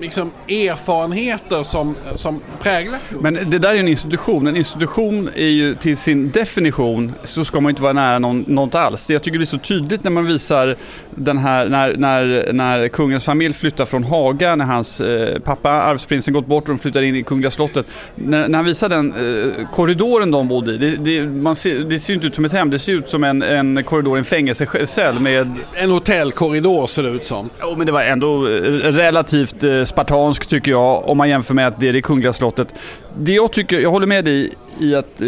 liksom 0.00 0.30
erfarenheter 0.48 1.62
som, 1.62 1.96
som 2.16 2.40
präglar. 2.62 3.00
Men 3.20 3.50
det 3.50 3.58
där 3.58 3.68
är 3.68 3.74
ju 3.74 3.80
en 3.80 3.88
institution. 3.88 4.46
En 4.46 4.56
institution 4.56 5.30
är 5.34 5.48
ju 5.48 5.74
till 5.74 5.96
sin 5.96 6.30
definition 6.30 7.12
så 7.24 7.44
ska 7.44 7.60
man 7.60 7.70
inte 7.70 7.82
vara 7.82 7.92
nära 7.92 8.18
någon, 8.18 8.44
något 8.46 8.74
alls. 8.74 9.10
Jag 9.10 9.22
tycker 9.22 9.32
det 9.32 9.38
blir 9.38 9.46
så 9.46 9.58
tydligt 9.58 10.04
när 10.04 10.10
man 10.10 10.26
visar 10.26 10.76
den 11.14 11.38
här, 11.38 11.68
när, 11.68 11.96
när, 11.96 12.52
när 12.52 12.88
kungens 12.88 13.24
familj 13.24 13.54
flyttar 13.54 13.84
från 13.84 14.04
Haga, 14.04 14.56
när 14.56 14.64
hans 14.64 15.00
eh, 15.00 15.38
pappa, 15.38 15.70
arvsprinsen, 15.70 16.34
gått 16.34 16.46
bort 16.46 16.62
och 16.62 16.74
de 16.74 16.78
flyttar 16.78 17.02
in 17.02 17.16
i 17.16 17.22
Kungliga 17.22 17.50
slottet. 17.50 17.86
När, 18.14 18.48
när 18.48 18.58
han 18.58 18.64
visar 18.64 18.88
den 18.88 19.12
eh, 19.12 19.68
korridoren 19.72 20.30
de 20.30 20.48
bodde 20.48 20.72
i, 20.72 20.78
det, 20.78 20.96
det, 20.96 21.26
man 21.26 21.54
ser, 21.54 21.78
det 21.78 21.98
ser 21.98 22.12
ju 22.12 22.14
inte 22.14 22.26
ut 22.26 22.34
som 22.34 22.44
ett 22.44 22.52
hem, 22.52 22.70
det 22.70 22.78
ser 22.78 22.92
ut 22.92 23.08
som 23.08 23.24
en, 23.24 23.42
en 23.42 23.84
korridor, 23.84 24.18
en 24.18 24.24
fängelsecell 24.24 25.20
med 25.20 25.50
En 25.74 25.90
hotellkorridor 25.90 26.86
ser 26.86 27.02
det 27.02 27.08
ut 27.08 27.26
som. 27.26 27.50
Jo, 27.60 27.74
men 27.76 27.86
det 27.86 27.92
var 27.92 28.02
ändå 28.02 28.46
eh, 28.46 28.50
relativt 28.82 29.62
eh, 29.62 29.84
spartansk 29.90 30.46
tycker 30.46 30.70
jag, 30.70 31.08
om 31.08 31.18
man 31.18 31.28
jämför 31.28 31.54
med 31.54 31.66
att 31.66 31.80
det 31.80 31.88
är 31.88 31.92
det 31.92 32.02
kungliga 32.02 32.32
slottet. 32.32 32.74
Det 33.18 33.32
jag 33.32 33.52
tycker, 33.52 33.80
jag 33.80 33.90
håller 33.90 34.06
med 34.06 34.24
dig 34.24 34.52
i 34.78 34.94
att 34.94 35.20
eh, 35.20 35.26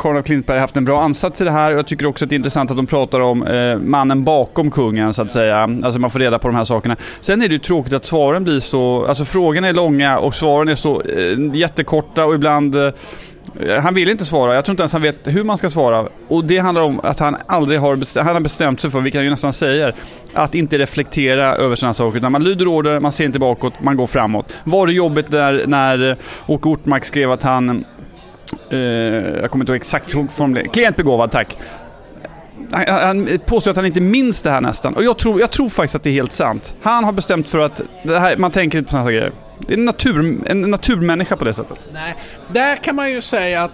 Karin 0.00 0.16
af 0.16 0.24
Klintberg 0.24 0.56
har 0.56 0.60
haft 0.60 0.76
en 0.76 0.84
bra 0.84 1.02
ansats 1.02 1.40
i 1.40 1.44
det 1.44 1.50
här 1.50 1.72
och 1.72 1.78
jag 1.78 1.86
tycker 1.86 2.06
också 2.06 2.24
att 2.24 2.28
det 2.28 2.34
är 2.34 2.36
intressant 2.36 2.70
att 2.70 2.76
de 2.76 2.86
pratar 2.86 3.20
om 3.20 3.46
eh, 3.46 3.78
mannen 3.78 4.24
bakom 4.24 4.70
kungen 4.70 5.14
så 5.14 5.22
att 5.22 5.32
säga. 5.32 5.62
Alltså 5.62 5.98
man 5.98 6.10
får 6.10 6.18
reda 6.18 6.38
på 6.38 6.48
de 6.48 6.56
här 6.56 6.64
sakerna. 6.64 6.96
Sen 7.20 7.42
är 7.42 7.48
det 7.48 7.52
ju 7.52 7.58
tråkigt 7.58 7.92
att 7.92 8.04
svaren 8.04 8.44
blir 8.44 8.60
så, 8.60 9.06
alltså 9.06 9.24
frågorna 9.24 9.68
är 9.68 9.72
långa 9.72 10.18
och 10.18 10.34
svaren 10.34 10.68
är 10.68 10.74
så 10.74 11.02
eh, 11.02 11.56
jättekorta 11.56 12.24
och 12.24 12.34
ibland 12.34 12.76
eh, 12.76 12.90
Eh, 13.60 13.82
han 13.82 13.94
vill 13.94 14.08
inte 14.08 14.24
svara, 14.24 14.54
jag 14.54 14.64
tror 14.64 14.72
inte 14.72 14.82
ens 14.82 14.92
han 14.92 15.02
vet 15.02 15.16
hur 15.24 15.44
man 15.44 15.58
ska 15.58 15.70
svara. 15.70 16.08
Och 16.28 16.44
det 16.44 16.58
handlar 16.58 16.82
om 16.82 17.00
att 17.02 17.18
han 17.18 17.36
aldrig 17.46 17.80
har 17.80 17.96
bestämt, 17.96 18.26
han 18.26 18.34
har 18.34 18.40
bestämt 18.40 18.80
sig 18.80 18.90
för, 18.90 19.00
vilket 19.00 19.18
han 19.18 19.24
ju 19.24 19.30
nästan 19.30 19.52
säger, 19.52 19.94
att 20.34 20.54
inte 20.54 20.78
reflektera 20.78 21.54
över 21.54 21.76
sådana 21.76 21.94
saker. 21.94 22.18
Utan 22.18 22.32
man 22.32 22.44
lyder 22.44 22.68
order, 22.68 23.00
man 23.00 23.12
ser 23.12 23.24
inte 23.24 23.38
bakåt, 23.38 23.72
man 23.82 23.96
går 23.96 24.06
framåt. 24.06 24.52
Var 24.64 24.86
det 24.86 24.92
jobbigt 24.92 25.30
där 25.30 25.64
när 25.66 26.10
eh, 26.10 26.16
Åke 26.46 26.68
Ortmark 26.68 27.04
skrev 27.04 27.30
att 27.30 27.42
han, 27.42 27.84
eh, 28.70 28.78
jag 28.78 29.50
kommer 29.50 29.62
inte 29.62 29.72
ihåg 29.72 29.80
exakt 29.80 30.12
formulering, 30.32 30.70
klientbegåvad, 30.70 31.30
tack. 31.30 31.56
Han, 32.72 32.84
han 32.88 33.38
påstår 33.46 33.70
att 33.70 33.76
han 33.76 33.86
inte 33.86 34.00
minns 34.00 34.42
det 34.42 34.50
här 34.50 34.60
nästan. 34.60 34.94
Och 34.94 35.04
jag 35.04 35.18
tror, 35.18 35.40
jag 35.40 35.50
tror 35.50 35.68
faktiskt 35.68 35.94
att 35.94 36.02
det 36.02 36.10
är 36.10 36.14
helt 36.14 36.32
sant. 36.32 36.76
Han 36.82 37.04
har 37.04 37.12
bestämt 37.12 37.48
för 37.48 37.58
att, 37.58 37.82
det 38.04 38.18
här, 38.18 38.36
man 38.36 38.50
tänker 38.50 38.78
inte 38.78 38.88
på 38.88 38.90
sådana 38.90 39.04
här 39.04 39.12
grejer. 39.12 39.32
Det 39.66 39.74
är 39.74 39.78
en, 39.78 39.84
natur, 39.84 40.42
en 40.46 40.60
naturmänniska 40.60 41.36
på 41.36 41.44
det 41.44 41.54
sättet. 41.54 41.86
Nej, 41.92 42.14
där 42.48 42.76
kan 42.76 42.96
man 42.96 43.10
ju 43.10 43.20
säga 43.20 43.62
att 43.62 43.72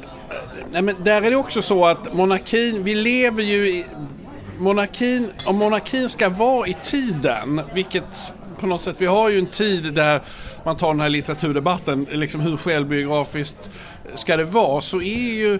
nej, 0.70 0.82
men 0.82 0.94
där 1.04 1.22
är 1.22 1.30
det 1.30 1.36
också 1.36 1.62
så 1.62 1.86
att 1.86 2.14
monarkin, 2.14 2.84
vi 2.84 2.94
lever 2.94 3.42
ju 3.42 3.68
i 3.68 3.84
monarkin, 4.58 5.30
om 5.44 5.56
monarkin 5.56 6.08
ska 6.08 6.28
vara 6.28 6.66
i 6.66 6.76
tiden, 6.82 7.60
vilket 7.74 8.32
på 8.60 8.66
något 8.66 8.82
sätt, 8.82 8.96
vi 8.98 9.06
har 9.06 9.30
ju 9.30 9.38
en 9.38 9.46
tid 9.46 9.94
där 9.94 10.20
man 10.64 10.76
tar 10.76 10.88
den 10.88 11.00
här 11.00 11.08
litteraturdebatten, 11.08 12.06
liksom 12.10 12.40
hur 12.40 12.56
självbiografiskt 12.56 13.70
ska 14.14 14.36
det 14.36 14.44
vara, 14.44 14.80
så 14.80 15.02
är 15.02 15.34
ju 15.34 15.58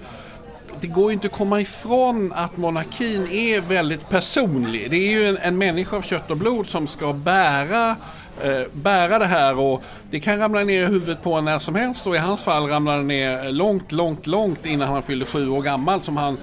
det 0.81 0.87
går 0.87 1.11
ju 1.11 1.15
inte 1.15 1.27
att 1.27 1.33
komma 1.33 1.61
ifrån 1.61 2.33
att 2.33 2.57
monarkin 2.57 3.29
är 3.33 3.61
väldigt 3.61 4.09
personlig. 4.09 4.91
Det 4.91 4.97
är 4.97 5.11
ju 5.11 5.29
en, 5.29 5.39
en 5.39 5.59
människa 5.59 5.97
av 5.97 6.03
kött 6.03 6.31
och 6.31 6.37
blod 6.37 6.67
som 6.67 6.87
ska 6.87 7.13
bära 7.13 7.91
eh, 7.91 7.97
Eh, 8.43 8.63
bära 8.73 9.19
det 9.19 9.27
här 9.27 9.59
och 9.59 9.83
det 10.11 10.21
kan 10.21 10.39
ramla 10.39 10.65
ner 10.65 10.83
i 10.83 10.87
huvudet 10.87 11.23
på 11.23 11.35
en 11.35 11.45
när 11.45 11.59
som 11.59 11.75
helst 11.75 12.07
och 12.07 12.17
i 12.17 12.19
hans 12.19 12.45
fall 12.45 12.69
ramlade 12.69 12.99
det 12.99 13.05
ner 13.05 13.53
långt, 13.53 13.93
långt, 13.93 14.27
långt 14.27 14.67
innan 14.67 14.89
han 14.89 15.03
fyllde 15.03 15.25
sju 15.25 15.49
år 15.49 15.63
gammal 15.63 16.03
som 16.03 16.17
han 16.17 16.39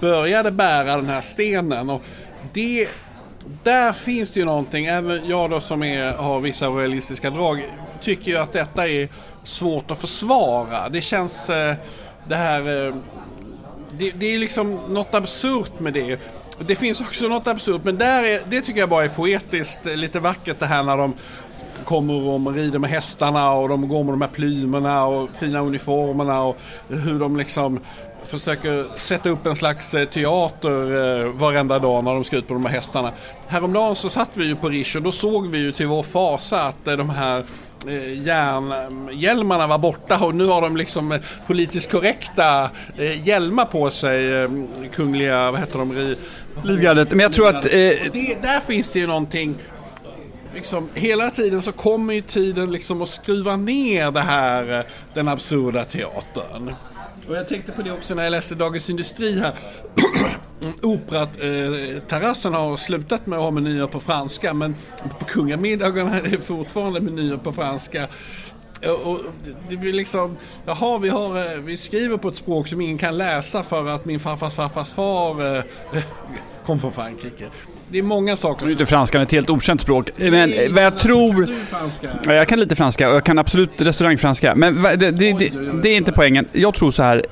började 0.00 0.50
bära 0.50 0.96
den 0.96 1.08
här 1.08 1.20
stenen. 1.20 1.90
Och 1.90 2.02
det, 2.52 2.88
där 3.62 3.92
finns 3.92 4.32
det 4.32 4.40
ju 4.40 4.46
någonting, 4.46 4.86
även 4.86 5.28
jag 5.28 5.50
då 5.50 5.60
som 5.60 5.82
är, 5.82 6.12
har 6.12 6.40
vissa 6.40 6.68
realistiska 6.68 7.30
drag, 7.30 7.64
tycker 8.00 8.30
ju 8.30 8.36
att 8.36 8.52
detta 8.52 8.88
är 8.88 9.08
svårt 9.42 9.90
att 9.90 9.98
försvara. 9.98 10.88
Det 10.88 11.00
känns, 11.00 11.50
eh, 11.50 11.74
det 12.28 12.36
här, 12.36 12.86
eh, 12.86 12.94
det, 13.92 14.10
det 14.10 14.34
är 14.34 14.38
liksom 14.38 14.80
något 14.88 15.14
absurt 15.14 15.80
med 15.80 15.92
det. 15.92 16.20
Det 16.58 16.76
finns 16.76 17.00
också 17.00 17.28
något 17.28 17.46
absurt, 17.46 17.80
men 17.84 17.98
där 17.98 18.22
är, 18.22 18.40
det 18.48 18.60
tycker 18.60 18.80
jag 18.80 18.88
bara 18.88 19.04
är 19.04 19.08
poetiskt, 19.08 19.86
eh, 19.86 19.96
lite 19.96 20.20
vackert 20.20 20.58
det 20.58 20.66
här 20.66 20.82
när 20.82 20.96
de 20.96 21.14
kommer 21.84 22.14
och 22.14 22.54
rider 22.54 22.78
med 22.78 22.90
hästarna 22.90 23.52
och 23.52 23.68
de 23.68 23.88
går 23.88 24.04
med 24.04 24.12
de 24.12 24.20
här 24.20 24.28
plymerna 24.28 25.04
och 25.04 25.28
fina 25.34 25.60
uniformerna 25.60 26.42
och 26.42 26.56
hur 26.88 27.18
de 27.18 27.36
liksom 27.36 27.80
försöker 28.24 28.98
sätta 28.98 29.28
upp 29.28 29.46
en 29.46 29.56
slags 29.56 29.94
eh, 29.94 30.08
teater 30.08 30.80
eh, 31.24 31.32
varenda 31.32 31.78
dag 31.78 32.04
när 32.04 32.14
de 32.14 32.24
ska 32.24 32.36
ut 32.36 32.48
på 32.48 32.54
de 32.54 32.64
här 32.64 32.72
hästarna. 32.72 33.12
Häromdagen 33.46 33.94
så 33.94 34.08
satt 34.08 34.30
vi 34.34 34.44
ju 34.44 34.56
på 34.56 34.68
Rish 34.68 34.96
och 34.96 35.02
då 35.02 35.12
såg 35.12 35.46
vi 35.46 35.58
ju 35.58 35.72
till 35.72 35.86
vår 35.86 36.02
fasa 36.02 36.62
att 36.62 36.88
eh, 36.88 36.96
de 36.96 37.10
här 37.10 37.44
eh, 37.86 38.22
järnhjälmarna 38.22 39.66
var 39.66 39.78
borta 39.78 40.18
och 40.18 40.34
nu 40.34 40.46
har 40.46 40.62
de 40.62 40.76
liksom 40.76 41.18
politiskt 41.46 41.90
korrekta 41.90 42.70
hjälmar 43.22 43.64
på 43.64 43.90
sig. 43.90 44.48
Kungliga, 44.94 45.50
vad 45.50 45.60
heter 45.60 45.78
de? 45.78 46.16
Livgardet. 46.64 47.10
Men 47.10 47.20
jag 47.20 47.32
tror 47.32 47.48
att... 47.48 47.64
Eh... 47.64 47.70
Det, 47.70 48.42
där 48.42 48.60
finns 48.60 48.92
det 48.92 48.98
ju 48.98 49.06
någonting 49.06 49.56
liksom, 50.56 50.88
hela 50.94 51.30
tiden 51.30 51.62
så 51.62 51.72
kommer 51.72 52.14
ju 52.14 52.20
tiden 52.20 52.72
liksom 52.72 53.02
att 53.02 53.08
skruva 53.08 53.56
ner 53.56 54.10
det 54.10 54.20
här, 54.20 54.86
den 55.14 55.28
absurda 55.28 55.84
teatern. 55.84 56.74
Och 57.28 57.36
jag 57.36 57.48
tänkte 57.48 57.72
på 57.72 57.82
det 57.82 57.92
också 57.92 58.14
när 58.14 58.22
jag 58.22 58.30
läste 58.30 58.54
Dagens 58.54 58.90
Industri 58.90 59.38
här. 59.38 59.54
Operaterrassen 60.82 62.54
eh, 62.54 62.60
har 62.60 62.76
slutat 62.76 63.26
med 63.26 63.38
att 63.38 63.44
ha 63.44 63.50
menyer 63.50 63.86
på 63.86 64.00
franska 64.00 64.54
men 64.54 64.74
på 65.18 65.24
kungamiddagarna 65.24 66.18
är 66.18 66.22
det 66.22 66.40
fortfarande 66.40 67.00
menyer 67.00 67.36
på 67.36 67.52
franska. 67.52 68.08
Och 69.04 69.20
det 69.68 69.76
blir 69.76 69.92
liksom, 69.92 70.36
jaha 70.66 70.98
vi, 70.98 71.08
har, 71.08 71.54
eh, 71.54 71.60
vi 71.60 71.76
skriver 71.76 72.16
på 72.16 72.28
ett 72.28 72.36
språk 72.36 72.68
som 72.68 72.80
ingen 72.80 72.98
kan 72.98 73.18
läsa 73.18 73.62
för 73.62 73.86
att 73.86 74.04
min 74.04 74.20
farfars 74.20 74.54
farfars 74.54 74.92
far 74.92 75.56
eh, 75.56 75.62
kom 76.66 76.80
från 76.80 76.92
Frankrike 76.92 77.50
det 77.88 77.98
är 77.98 78.02
många 78.02 78.36
saker. 78.36 78.64
Nu 78.64 78.70
är 78.70 78.72
inte 78.72 78.86
franskan 78.86 79.22
ett 79.22 79.32
helt 79.32 79.50
okänt 79.50 79.80
språk. 79.80 80.10
Men 80.16 80.52
vad 80.70 80.84
jag 80.84 80.98
tror... 80.98 81.48
Ja, 82.24 82.34
jag 82.34 82.48
kan 82.48 82.60
lite 82.60 82.76
franska 82.76 83.08
och 83.08 83.16
jag 83.16 83.24
kan 83.24 83.38
absolut 83.38 83.82
restaurangfranska. 83.82 84.54
Men 84.54 84.82
det, 84.82 84.96
det, 84.96 85.10
det, 85.10 85.52
det, 85.82 85.88
är 85.88 85.96
inte 85.96 86.12
poängen. 86.12 86.48
Jag 86.52 86.74
tror 86.74 86.90
så 86.90 87.02
här. 87.02 87.22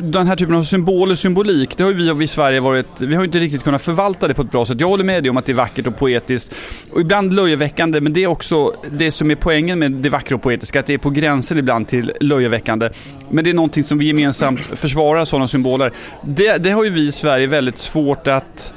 Den 0.00 0.26
här 0.26 0.36
typen 0.36 0.54
av 0.54 0.62
symboler, 0.62 1.14
symbolik, 1.14 1.76
det 1.76 1.84
har 1.84 1.92
ju 1.92 2.14
vi 2.14 2.24
i 2.24 2.26
Sverige 2.28 2.60
varit... 2.60 2.86
Vi 3.00 3.14
har 3.14 3.24
inte 3.24 3.38
riktigt 3.38 3.64
kunnat 3.64 3.82
förvalta 3.82 4.28
det 4.28 4.34
på 4.34 4.42
ett 4.42 4.50
bra 4.50 4.64
sätt. 4.64 4.80
Jag 4.80 4.88
håller 4.88 5.04
med 5.04 5.22
dig 5.22 5.30
om 5.30 5.36
att 5.36 5.46
det 5.46 5.52
är 5.52 5.56
vackert 5.56 5.86
och 5.86 5.96
poetiskt. 5.96 6.54
Och 6.92 7.00
ibland 7.00 7.34
löjeväckande, 7.34 8.00
men 8.00 8.12
det 8.12 8.24
är 8.24 8.26
också 8.26 8.72
det 8.90 9.10
som 9.10 9.30
är 9.30 9.34
poängen 9.34 9.78
med 9.78 9.92
det 9.92 10.08
vackra 10.08 10.36
och 10.36 10.42
poetiska. 10.42 10.80
Att 10.80 10.86
det 10.86 10.94
är 10.94 10.98
på 10.98 11.10
gränsen 11.10 11.58
ibland 11.58 11.88
till 11.88 12.12
löjeväckande. 12.20 12.90
Men 13.30 13.44
det 13.44 13.50
är 13.50 13.54
någonting 13.54 13.84
som 13.84 13.98
vi 13.98 14.06
gemensamt 14.06 14.60
försvarar, 14.60 15.24
sådana 15.24 15.48
symboler. 15.48 15.92
Det, 16.22 16.56
det 16.56 16.70
har 16.70 16.84
ju 16.84 16.90
vi 16.90 17.06
i 17.06 17.12
Sverige 17.12 17.46
väldigt 17.46 17.78
svårt 17.78 18.28
att 18.28 18.74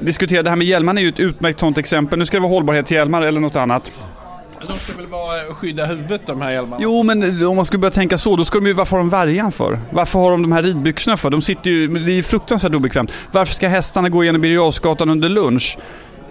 diskutera. 0.00 0.42
Det 0.42 0.50
här 0.50 0.56
med 0.56 0.66
hjälmarna 0.66 1.00
är 1.00 1.04
ju 1.04 1.08
ett 1.08 1.20
utmärkt 1.20 1.60
sånt 1.60 1.78
exempel. 1.78 2.18
Nu 2.18 2.26
ska 2.26 2.36
det 2.36 2.40
vara 2.40 2.52
hållbarhetshjälmar 2.52 3.22
eller 3.22 3.40
något 3.40 3.56
annat. 3.56 3.92
De 4.66 4.76
ska 4.76 4.96
väl 4.96 5.06
vara 5.06 5.54
skydda 5.54 5.86
huvudet 5.86 6.20
de 6.26 6.40
här 6.40 6.50
hjälmarna? 6.50 6.76
Jo, 6.82 7.02
men 7.02 7.46
om 7.46 7.56
man 7.56 7.64
skulle 7.64 7.80
börja 7.80 7.92
tänka 7.92 8.18
så, 8.18 8.36
då 8.36 8.44
ska 8.44 8.58
de 8.58 8.66
ju, 8.66 8.72
varför 8.72 8.96
har 8.96 8.98
de 8.98 9.10
värjan 9.10 9.52
för? 9.52 9.80
Varför 9.90 10.18
har 10.18 10.30
de 10.30 10.42
de 10.42 10.52
här 10.52 10.62
ridbyxorna 10.62 11.16
för? 11.16 11.30
De 11.30 11.42
sitter 11.42 11.70
ju, 11.70 11.88
det 11.88 12.12
är 12.12 12.14
ju 12.14 12.22
fruktansvärt 12.22 12.74
obekvämt. 12.74 13.12
Varför 13.32 13.54
ska 13.54 13.68
hästarna 13.68 14.08
gå 14.08 14.22
igenom 14.22 14.40
Birger 14.40 15.02
under 15.10 15.28
lunch? 15.28 15.78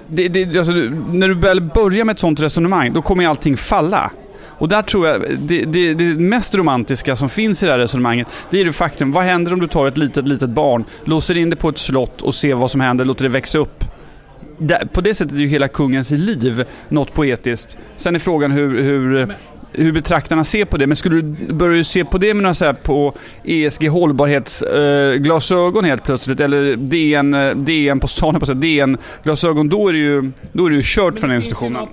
Det, 0.08 0.28
det, 0.28 0.58
alltså, 0.58 0.72
när 0.72 1.28
du 1.28 1.34
väl 1.34 1.62
börjar 1.62 2.06
med 2.06 2.14
ett 2.14 2.20
sånt 2.20 2.40
resonemang, 2.40 2.94
då 2.94 3.02
kommer 3.02 3.24
ju 3.24 3.30
allting 3.30 3.58
falla. 3.58 4.12
Och 4.58 4.70
där 4.70 4.82
tror 4.82 5.08
jag, 5.08 5.22
det, 5.38 5.66
det, 5.66 5.94
det, 5.94 6.04
mest 6.04 6.56
romantiska 6.56 7.16
som 7.16 7.30
finns 7.30 7.64
i 7.64 7.66
det 7.66 7.72
här 7.72 7.80
resonemanget, 7.80 8.28
det 8.50 8.62
är 8.62 8.66
det 8.66 8.74
faktum, 8.74 9.12
vad 9.12 9.24
händer 9.24 9.54
om 9.54 9.60
du 9.60 9.68
tar 9.68 9.88
ett 9.88 9.98
litet, 9.98 10.28
litet 10.28 10.50
barn, 10.50 10.86
låser 11.06 11.38
in 11.38 11.50
det 11.50 11.56
på 11.56 11.70
ett 11.70 11.78
slott 11.78 12.22
och 12.22 12.36
ser 12.36 12.56
vad 12.56 12.72
som 12.72 12.82
händer, 12.82 13.06
låter 13.06 13.24
det 13.24 13.30
växa 13.30 13.58
upp? 13.58 13.84
på 14.94 15.02
det 15.02 15.14
sättet 15.14 15.36
är 15.36 15.40
ju 15.40 15.48
hela 15.48 15.68
kungens 15.68 16.12
liv 16.12 16.66
något 16.90 17.14
poetiskt. 17.14 17.78
Sen 17.98 18.16
är 18.16 18.20
frågan 18.20 18.52
hur, 18.52 18.82
hur 18.82 19.36
hur 19.72 19.92
betraktarna 19.92 20.44
ser 20.44 20.66
på 20.66 20.78
det. 20.78 20.88
Men 20.88 20.96
skulle 20.96 21.22
du 21.22 21.54
börja 21.54 21.84
se 21.84 22.06
på 22.06 22.18
det 22.18 22.34
med 22.34 22.44
några 22.44 22.54
så 22.54 22.66
här 22.66 22.74
på 22.74 23.14
ESG 23.44 23.88
hållbarhetsglasögon 23.88 25.84
eh, 25.86 25.90
helt 25.90 26.04
plötsligt 26.04 26.40
eller 26.40 26.76
DN, 26.76 27.36
DN 27.66 28.00
på 28.00 28.08
stan 28.08 28.40
på 28.40 28.54
DN 28.54 28.98
glasögon 29.24 29.70
då 29.70 29.88
är 29.88 29.94
det 29.94 30.00
ju, 30.00 30.32
då 30.52 30.66
är 30.66 30.70
det 30.70 30.76
ju 30.76 30.82
kört 30.86 31.20
för 31.20 31.28
den 31.28 31.36
institutionen. 31.36 31.88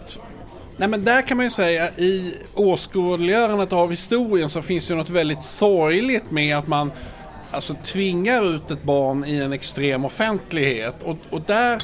Nej 0.76 0.88
men 0.88 1.04
där 1.04 1.22
kan 1.22 1.36
man 1.36 1.46
ju 1.46 1.50
säga 1.50 1.90
i 1.90 2.34
åskådliggörandet 2.54 3.72
av 3.72 3.90
historien 3.90 4.48
så 4.48 4.62
finns 4.62 4.88
det 4.88 4.94
något 4.94 5.10
väldigt 5.10 5.42
sorgligt 5.42 6.30
med 6.30 6.56
att 6.56 6.66
man 6.66 6.92
alltså 7.50 7.74
tvingar 7.74 8.54
ut 8.54 8.70
ett 8.70 8.82
barn 8.82 9.24
i 9.24 9.36
en 9.36 9.52
extrem 9.52 10.04
offentlighet. 10.04 10.94
Och, 11.02 11.16
och 11.30 11.40
där, 11.40 11.82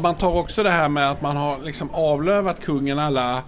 man 0.00 0.14
tar 0.14 0.36
också 0.36 0.62
det 0.62 0.70
här 0.70 0.88
med 0.88 1.10
att 1.10 1.22
man 1.22 1.36
har 1.36 1.58
liksom 1.62 1.90
avlövat 1.90 2.60
kungen 2.60 2.98
alla, 2.98 3.42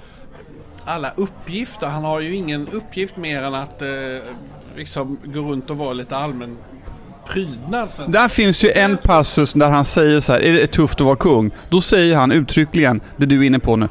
alla 0.85 1.13
uppgifter. 1.17 1.87
Han 1.87 2.05
har 2.05 2.21
ju 2.21 2.35
ingen 2.35 2.69
uppgift 2.69 3.17
mer 3.17 3.43
än 3.43 3.55
att 3.55 3.83
eh, 3.83 3.89
liksom 4.77 5.19
gå 5.25 5.41
runt 5.41 5.71
och 5.71 5.77
vara 5.77 5.93
lite 5.93 6.17
allmän 6.17 6.59
prydnad. 7.29 7.89
Där 8.09 8.29
finns 8.29 8.65
ju 8.65 8.71
en 8.71 8.97
passus 8.97 9.53
där 9.53 9.71
han 9.71 9.85
säger 9.85 10.21
så 10.21 10.33
här, 10.33 10.41
är 10.41 10.53
det 10.53 10.67
tufft 10.67 11.01
att 11.01 11.07
vara 11.07 11.17
kung? 11.17 11.51
Då 11.69 11.81
säger 11.81 12.17
han 12.17 12.33
uttryckligen, 12.33 13.01
det 13.17 13.27
du 13.27 13.41
är 13.41 13.47
inne 13.47 13.59
på 13.59 13.77
nu, 13.77 13.89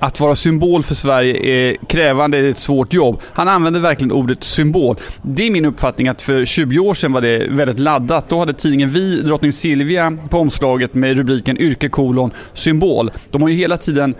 att 0.00 0.20
vara 0.20 0.36
symbol 0.36 0.82
för 0.82 0.94
Sverige 0.94 1.36
är 1.36 1.76
krävande, 1.86 2.40
det 2.40 2.46
är 2.46 2.50
ett 2.50 2.58
svårt 2.58 2.92
jobb. 2.92 3.20
Han 3.32 3.48
använder 3.48 3.80
verkligen 3.80 4.12
ordet 4.12 4.44
symbol. 4.44 4.96
Det 5.22 5.46
är 5.46 5.50
min 5.50 5.64
uppfattning 5.64 6.08
att 6.08 6.22
för 6.22 6.44
20 6.44 6.78
år 6.78 6.94
sedan 6.94 7.12
var 7.12 7.20
det 7.20 7.46
väldigt 7.50 7.78
laddat. 7.78 8.28
Då 8.28 8.38
hade 8.38 8.52
tidningen 8.52 8.88
Vi 8.88 9.22
drottning 9.22 9.52
Silvia 9.52 10.18
på 10.28 10.38
omslaget 10.38 10.94
med 10.94 11.16
rubriken 11.16 11.58
yrke 11.58 11.88
kolon 11.88 12.30
symbol. 12.52 13.10
De 13.30 13.42
har 13.42 13.48
ju 13.48 13.54
hela 13.54 13.76
tiden 13.76 14.14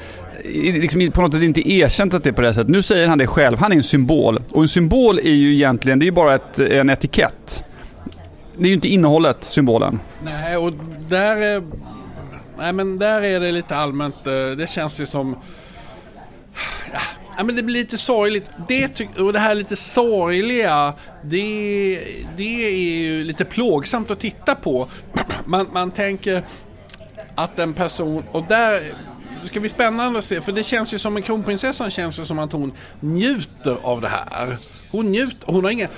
eh, 0.44 0.74
liksom 0.74 1.10
på 1.10 1.22
något 1.22 1.34
sätt 1.34 1.42
inte 1.42 1.72
erkänt 1.72 2.14
att 2.14 2.24
det 2.24 2.30
är 2.30 2.34
på 2.34 2.42
det 2.42 2.54
sättet. 2.54 2.70
Nu 2.70 2.82
säger 2.82 3.08
han 3.08 3.18
det 3.18 3.26
själv, 3.26 3.58
han 3.58 3.72
är 3.72 3.76
en 3.76 3.82
symbol. 3.82 4.38
Och 4.50 4.62
en 4.62 4.68
symbol 4.68 5.18
är 5.18 5.32
ju 5.32 5.54
egentligen, 5.54 5.98
det 5.98 6.06
är 6.06 6.12
bara 6.12 6.34
ett, 6.34 6.58
en 6.58 6.90
etikett. 6.90 7.64
Det 8.58 8.64
är 8.64 8.68
ju 8.68 8.74
inte 8.74 8.88
innehållet, 8.88 9.44
symbolen. 9.44 10.00
Nej, 10.24 10.56
och 10.56 10.72
där 11.08 11.36
är, 11.36 11.62
nej, 12.58 12.72
men 12.72 12.98
där 12.98 13.22
är 13.22 13.40
det 13.40 13.52
lite 13.52 13.76
allmänt, 13.76 14.26
eh, 14.26 14.56
det 14.58 14.70
känns 14.70 15.00
ju 15.00 15.06
som 15.06 15.36
Ja, 17.36 17.44
men 17.44 17.56
det 17.56 17.62
blir 17.62 17.74
lite 17.74 17.98
sorgligt. 17.98 18.50
Det 18.68 19.00
och 19.18 19.32
det 19.32 19.38
här 19.38 19.54
lite 19.54 19.76
sorgliga, 19.76 20.94
det, 21.22 22.00
det 22.36 22.66
är 22.66 22.76
ju 22.76 23.24
lite 23.24 23.44
plågsamt 23.44 24.10
att 24.10 24.20
titta 24.20 24.54
på. 24.54 24.88
Man, 25.44 25.66
man 25.72 25.90
tänker 25.90 26.42
att 27.34 27.58
en 27.58 27.74
person, 27.74 28.24
och 28.32 28.44
där 28.48 28.82
det 29.42 29.48
ska 29.48 29.60
bli 29.60 29.68
spännande 29.68 30.18
att 30.18 30.24
se, 30.24 30.40
för 30.40 30.52
det 30.52 30.64
känns 30.64 30.94
ju 30.94 30.98
som 30.98 31.16
en 31.16 31.22
kronprinsessan 31.22 31.90
känns 31.90 32.18
ju 32.18 32.26
som 32.26 32.38
att 32.38 32.52
hon 32.52 32.72
njuter 33.00 33.76
av 33.82 34.00
det 34.00 34.08
här. 34.08 34.56
Hon 34.90 35.10
njuter, 35.10 35.52
hon 35.52 35.64
har 35.64 35.70
inga, 35.70 35.88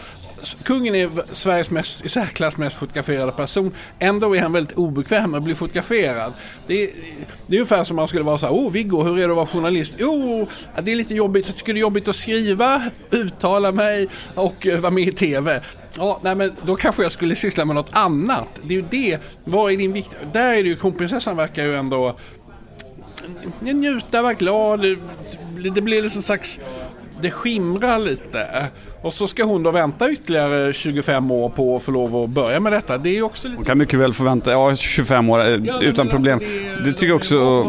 kungen 0.65 0.95
är 0.95 1.11
Sveriges 1.35 1.71
mest, 1.71 2.05
i 2.05 2.09
särklass 2.09 2.57
mest 2.57 2.77
fotograferade 2.77 3.33
person. 3.33 3.75
Ändå 3.99 4.37
är 4.37 4.41
han 4.41 4.53
väldigt 4.53 4.77
obekväm 4.77 5.31
med 5.31 5.39
att 5.39 5.45
bli 5.45 5.55
fotograferad. 5.55 6.33
Det 6.67 6.83
är, 6.83 6.91
det 7.47 7.57
är 7.57 7.59
ungefär 7.59 7.85
som 7.85 7.97
man 7.97 8.09
skulle 8.09 8.25
vara 8.25 8.39
så 8.39 8.47
här, 8.47 8.53
oh 8.53 8.73
Viggo, 8.73 9.03
hur 9.03 9.19
är 9.19 9.23
det 9.23 9.31
att 9.31 9.37
vara 9.37 9.47
journalist? 9.47 9.97
Jo, 9.99 10.43
oh, 10.43 10.49
det 10.83 10.93
är 10.93 10.97
lite 10.97 11.15
jobbigt. 11.15 11.47
Jag 11.47 11.57
tycker 11.57 11.75
det 11.75 11.79
är 11.79 11.81
jobbigt 11.81 12.09
att 12.09 12.17
skriva, 12.17 12.83
uttala 13.11 13.73
mig 13.73 14.09
och 14.35 14.67
eh, 14.67 14.81
vara 14.81 14.91
med 14.91 15.09
i 15.09 15.13
TV. 15.13 15.61
Ja, 15.97 16.21
nej 16.23 16.35
men 16.35 16.53
då 16.67 16.77
kanske 16.77 17.03
jag 17.03 17.13
skulle 17.13 17.37
syssla 17.37 17.65
med 17.65 17.77
något 17.77 17.91
annat. 17.93 18.61
Det 18.63 18.75
är 18.75 18.79
ju 18.79 18.87
det. 18.91 19.19
Vad 19.45 19.73
är 19.73 19.77
din 19.77 19.93
vikt? 19.93 20.17
Där 20.33 20.55
är 20.55 20.63
det 20.63 20.69
ju, 20.69 20.77
kronprinsessan 20.77 21.37
verkar 21.37 21.65
ju 21.65 21.77
ändå 21.77 22.17
njuta, 23.61 24.23
vara 24.23 24.35
glad. 24.35 24.81
Det 25.75 25.81
blir 25.81 26.03
liksom 26.03 26.23
slags 26.23 26.61
det 27.23 27.31
skimrar 27.31 27.99
lite. 27.99 28.69
Och 29.03 29.15
så 29.15 29.27
ska 29.27 29.45
hon 29.45 29.63
då 29.63 29.71
vänta 29.71 30.11
ytterligare 30.11 30.73
25 30.73 31.31
år 31.31 31.49
på 31.49 31.77
att 31.77 31.83
få 31.83 31.93
lov 31.93 32.17
att 32.17 32.31
börja 32.31 32.61
med 32.61 32.73
detta. 32.73 32.99
Det 32.99 33.19
är 33.19 33.23
också 33.23 33.49
lite... 33.49 33.59
Hon 33.59 33.65
kan 33.65 33.79
mycket 33.79 33.99
väl 33.99 34.13
få 34.13 34.25
vänta, 34.25 34.51
ja 34.53 34.77
25 34.77 35.31
år 35.31 35.41
ja, 35.41 35.81
utan 35.81 36.09
problem. 36.09 36.39
Alltså 36.39 36.53
det, 36.53 36.91
det, 36.91 36.93
tycker 36.93 37.07
jag 37.07 37.17
också... 37.17 37.67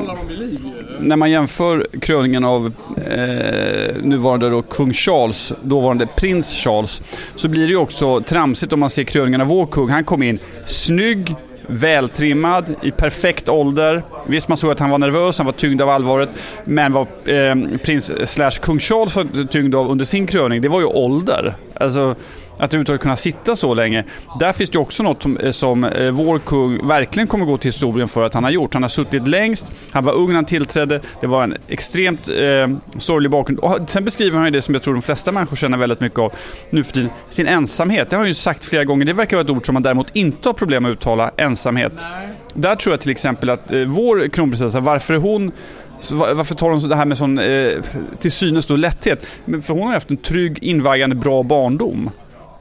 När 0.99 1.15
man 1.15 1.31
jämför 1.31 1.87
kröningen 2.01 2.43
av 2.43 2.73
eh, 2.97 3.95
nuvarande 4.03 4.49
då 4.49 4.61
kung 4.61 4.93
Charles, 4.93 5.53
dåvarande 5.63 6.07
prins 6.17 6.53
Charles, 6.53 7.01
så 7.35 7.49
blir 7.49 7.61
det 7.61 7.69
ju 7.69 7.77
också 7.77 8.21
tramsigt 8.21 8.73
om 8.73 8.79
man 8.79 8.89
ser 8.89 9.03
kröningen 9.03 9.41
av 9.41 9.47
vår 9.47 9.65
kung. 9.65 9.89
Han 9.89 10.03
kom 10.03 10.23
in 10.23 10.39
snygg, 10.67 11.35
vältrimmad, 11.67 12.75
i 12.81 12.91
perfekt 12.91 13.49
ålder. 13.49 14.03
Visst, 14.27 14.47
man 14.47 14.57
såg 14.57 14.71
att 14.71 14.79
han 14.79 14.89
var 14.89 14.97
nervös, 14.97 15.37
han 15.37 15.45
var 15.45 15.53
tyngd 15.53 15.81
av 15.81 15.89
allvaret. 15.89 16.29
Men 16.63 16.93
vad 16.93 17.07
eh, 17.25 17.55
prins 17.83 18.31
slash 18.31 18.51
kung 18.61 18.79
Charles 18.79 19.15
var 19.15 19.47
tyngd 19.47 19.75
av 19.75 19.91
under 19.91 20.05
sin 20.05 20.27
kröning, 20.27 20.61
det 20.61 20.69
var 20.69 20.79
ju 20.79 20.85
ålder. 20.85 21.55
Alltså, 21.75 22.15
att 22.57 22.73
överhuvudtaget 22.73 23.01
kunna 23.01 23.15
sitta 23.15 23.55
så 23.55 23.73
länge. 23.73 24.03
Där 24.39 24.53
finns 24.53 24.69
det 24.69 24.79
också 24.79 25.03
något 25.03 25.21
som, 25.21 25.37
eh, 25.37 25.51
som 25.51 25.83
eh, 25.83 26.11
vår 26.11 26.39
kung 26.39 26.87
verkligen 26.87 27.27
kommer 27.27 27.45
gå 27.45 27.57
till 27.57 27.67
historien 27.67 28.07
för 28.07 28.23
att 28.23 28.33
han 28.33 28.43
har 28.43 28.51
gjort. 28.51 28.73
Han 28.73 28.83
har 28.83 28.89
suttit 28.89 29.27
längst, 29.27 29.71
han 29.91 30.03
var 30.03 30.13
ung 30.13 30.27
när 30.27 30.35
han 30.35 30.45
tillträdde, 30.45 31.01
det 31.21 31.27
var 31.27 31.43
en 31.43 31.55
extremt 31.67 32.27
eh, 32.27 32.77
sorglig 32.97 33.31
bakgrund. 33.31 33.59
Och 33.59 33.79
sen 33.87 34.05
beskriver 34.05 34.37
han 34.37 34.45
ju 34.45 34.51
det 34.51 34.61
som 34.61 34.73
jag 34.73 34.81
tror 34.83 34.93
de 34.93 35.01
flesta 35.01 35.31
människor 35.31 35.55
känner 35.55 35.77
väldigt 35.77 36.01
mycket 36.01 36.19
av 36.19 36.33
nu 36.69 36.83
för 36.83 36.93
tiden, 36.93 37.09
sin 37.29 37.47
ensamhet. 37.47 38.09
Det 38.09 38.15
har 38.15 38.21
han 38.21 38.27
ju 38.27 38.33
sagt 38.33 38.65
flera 38.65 38.83
gånger, 38.83 39.05
det 39.05 39.13
verkar 39.13 39.37
vara 39.37 39.43
ett 39.43 39.49
ord 39.49 39.65
som 39.65 39.73
man 39.73 39.83
däremot 39.83 40.15
inte 40.15 40.49
har 40.49 40.53
problem 40.53 40.85
att 40.85 40.91
uttala, 40.91 41.31
ensamhet. 41.37 41.93
Nej. 42.01 42.27
Där 42.53 42.75
tror 42.75 42.93
jag 42.93 43.01
till 43.01 43.11
exempel 43.11 43.49
att 43.49 43.71
eh, 43.71 43.79
vår 43.79 44.29
kronprinsessa, 44.29 44.79
varför 44.79 45.15
hon 45.15 45.51
så 45.99 46.15
varför 46.15 46.55
tar 46.55 46.69
hon 46.69 46.89
det 46.89 46.95
här 46.95 47.05
med 47.05 47.17
sån, 47.17 47.39
eh, 47.39 47.71
till 48.19 48.31
synes 48.31 48.65
då 48.65 48.75
lätthet? 48.75 49.27
För 49.45 49.73
hon 49.73 49.87
har 49.87 49.93
haft 49.93 50.11
en 50.11 50.17
trygg, 50.17 50.63
invaggande, 50.63 51.15
bra 51.15 51.43
barndom 51.43 52.09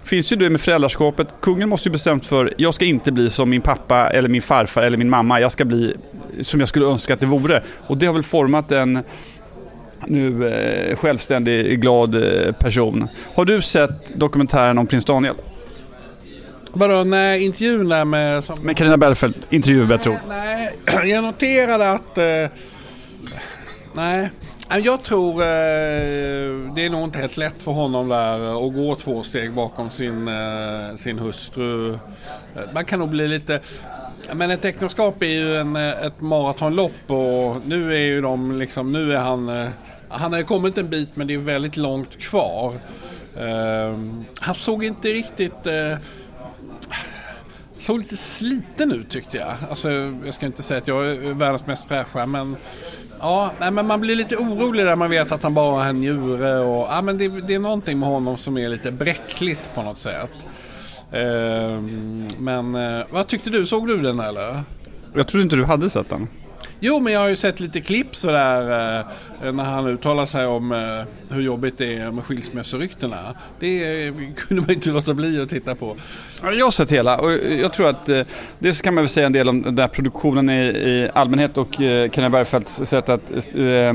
finns 0.05 0.33
ju 0.33 0.37
det 0.37 0.51
med 0.51 0.61
föräldraskapet. 0.61 1.35
Kungen 1.41 1.69
måste 1.69 1.89
ju 1.89 1.93
bestämt 1.93 2.27
för, 2.27 2.53
jag 2.57 2.75
ska 2.75 2.85
inte 2.85 3.13
bli 3.13 3.31
som 3.31 3.51
min 3.51 3.61
pappa 3.61 4.11
eller 4.11 4.29
min 4.29 4.43
farfar 4.43 4.83
eller 4.83 4.99
min 4.99 5.11
mamma. 5.11 5.41
Jag 5.41 5.53
ska 5.53 5.65
bli 5.65 5.95
som 6.41 6.61
jag 6.61 6.69
skulle 6.69 6.87
önska 6.87 7.15
att 7.15 7.21
det 7.21 7.27
vore. 7.27 7.63
Och 7.87 7.99
det 7.99 8.07
har 8.07 8.13
väl 8.13 8.23
format 8.23 8.73
en 8.73 9.03
nu 10.07 10.49
eh, 10.49 10.97
självständig, 10.97 11.81
glad 11.81 12.15
eh, 12.15 12.53
person. 12.53 13.09
Har 13.35 13.45
du 13.45 13.63
sett 13.63 14.19
dokumentären 14.19 14.79
om 14.79 14.87
prins 14.87 15.05
Daniel? 15.05 15.35
Vadå, 16.75 17.05
nej, 17.05 17.45
intervjun 17.45 17.89
där 17.89 18.05
med... 18.05 18.45
Som... 18.45 18.57
Med 18.63 18.77
Carina 18.77 18.97
Bergfeldt, 18.97 19.39
intervju 19.51 19.87
bättre 19.87 20.21
Nej, 20.29 20.75
jag 21.05 21.25
noterade 21.25 21.91
att... 21.93 22.19
Eh, 22.19 22.25
nej, 23.95 24.31
jag 24.79 25.03
tror 25.03 25.33
eh, 25.33 26.75
det 26.75 26.85
är 26.85 26.91
nog 26.91 27.05
inte 27.05 27.19
helt 27.19 27.37
lätt 27.37 27.63
för 27.63 27.73
honom 27.73 28.09
där 28.09 28.67
att 28.67 28.75
gå 28.75 28.95
två 28.95 29.23
steg 29.23 29.55
bakom 29.55 29.91
sin, 29.91 30.29
eh, 30.29 30.97
sin 30.97 31.19
hustru. 31.19 31.93
Eh, 31.93 31.99
man 32.75 32.85
kan 32.85 32.99
nog 32.99 33.11
bli 33.11 33.29
lite... 33.29 33.61
Men 34.33 34.51
ett 34.51 34.65
äktenskap 34.65 35.23
är 35.23 35.27
ju 35.27 35.57
en, 35.57 35.77
ett 35.77 36.21
maratonlopp 36.21 37.11
och 37.11 37.57
nu 37.67 37.95
är 37.95 38.01
ju 38.01 38.21
de 38.21 38.59
liksom, 38.59 38.93
nu 38.93 39.15
är 39.15 39.19
han... 39.19 39.71
Han 40.09 40.33
har 40.33 40.39
ju 40.39 40.45
kommit 40.45 40.79
en 40.79 40.91
bit 40.91 41.17
men 41.17 41.27
det 41.27 41.35
är 41.35 41.39
väldigt 41.39 41.77
långt 41.77 42.19
kvar. 42.19 42.75
Han 44.41 44.55
såg 44.55 44.85
inte 44.85 45.09
riktigt 45.09 45.67
såg 47.79 47.99
lite 47.99 48.17
sliten 48.17 48.93
ut 48.93 49.11
tyckte 49.11 49.37
jag. 49.37 49.55
Alltså, 49.71 49.91
jag 50.25 50.35
ska 50.35 50.47
inte 50.47 50.63
säga 50.63 50.79
att 50.79 50.89
jag 50.89 51.07
är 51.07 51.35
världens 51.35 51.67
mest 51.67 51.89
fräscha 51.89 52.27
men 52.27 52.57
Ja, 53.23 53.53
men 53.73 53.87
man 53.87 54.01
blir 54.01 54.17
lite 54.17 54.37
orolig 54.37 54.85
när 54.85 54.97
man 54.97 55.11
vet 55.11 55.33
att 55.33 55.43
han 55.43 55.55
bara 55.55 55.83
har 55.83 55.89
en 55.89 55.97
njure 55.97 56.59
och 56.59 56.87
ja, 56.91 57.03
men 57.03 57.19
det, 57.19 57.29
det 57.29 57.55
är 57.55 57.59
någonting 57.59 57.99
med 57.99 58.09
honom 58.09 58.37
som 58.37 58.59
är 58.59 58.69
lite 58.69 58.93
bräckligt 58.93 59.75
på 59.75 59.83
något 59.83 59.99
sätt. 59.99 60.47
Ehm, 61.13 62.29
men 62.39 62.75
eh, 62.75 63.05
vad 63.11 63.27
tyckte 63.27 63.51
du? 63.51 63.67
Såg 63.67 63.87
du 63.87 64.03
den 64.03 64.21
eller? 64.21 64.63
Jag 65.15 65.27
trodde 65.27 65.43
inte 65.43 65.57
du 65.57 65.65
hade 65.65 65.91
sett 65.91 66.09
den. 66.09 66.29
Jo, 66.81 67.01
men 67.01 67.13
jag 67.13 67.21
har 67.21 67.29
ju 67.29 67.37
sett 67.37 67.61
lite 67.61 67.81
klipp 67.81 68.17
sådär 68.17 68.61
eh, 69.43 69.53
när 69.53 69.65
han 69.65 69.87
uttalar 69.87 70.27
sig 70.27 70.47
om 70.47 70.73
eh, 70.73 71.03
hur 71.33 71.43
jobbigt 71.43 71.79
det 71.79 71.97
är 71.97 72.11
med 72.11 72.25
skilsmässoryktena. 72.25 73.35
Det 73.61 74.13
kunde 74.37 74.63
man 74.63 74.71
inte 74.71 74.91
låta 74.91 75.15
bli 75.15 75.43
att 75.43 75.49
titta 75.49 75.75
på. 75.75 75.97
Jag 76.43 76.67
har 76.67 76.71
sett 76.71 76.93
hela 76.93 77.19
och 77.19 77.33
jag 77.33 77.73
tror 77.73 77.89
att 77.89 78.09
eh, 78.09 78.21
det 78.59 78.83
kan 78.83 78.95
man 78.95 79.05
väl 79.05 79.09
säga 79.09 79.27
en 79.27 79.33
del 79.33 79.49
om 79.49 79.63
den 79.63 79.75
där 79.75 79.89
produktionen 79.89 80.51
i, 80.51 80.63
i 80.63 81.09
allmänhet 81.15 81.59
och 81.59 81.81
eh, 81.81 82.11
Kenneth 82.11 82.33
Bergfeldts 82.33 82.81
sätt 82.85 83.09
att 83.09 83.31
eh, 83.55 83.93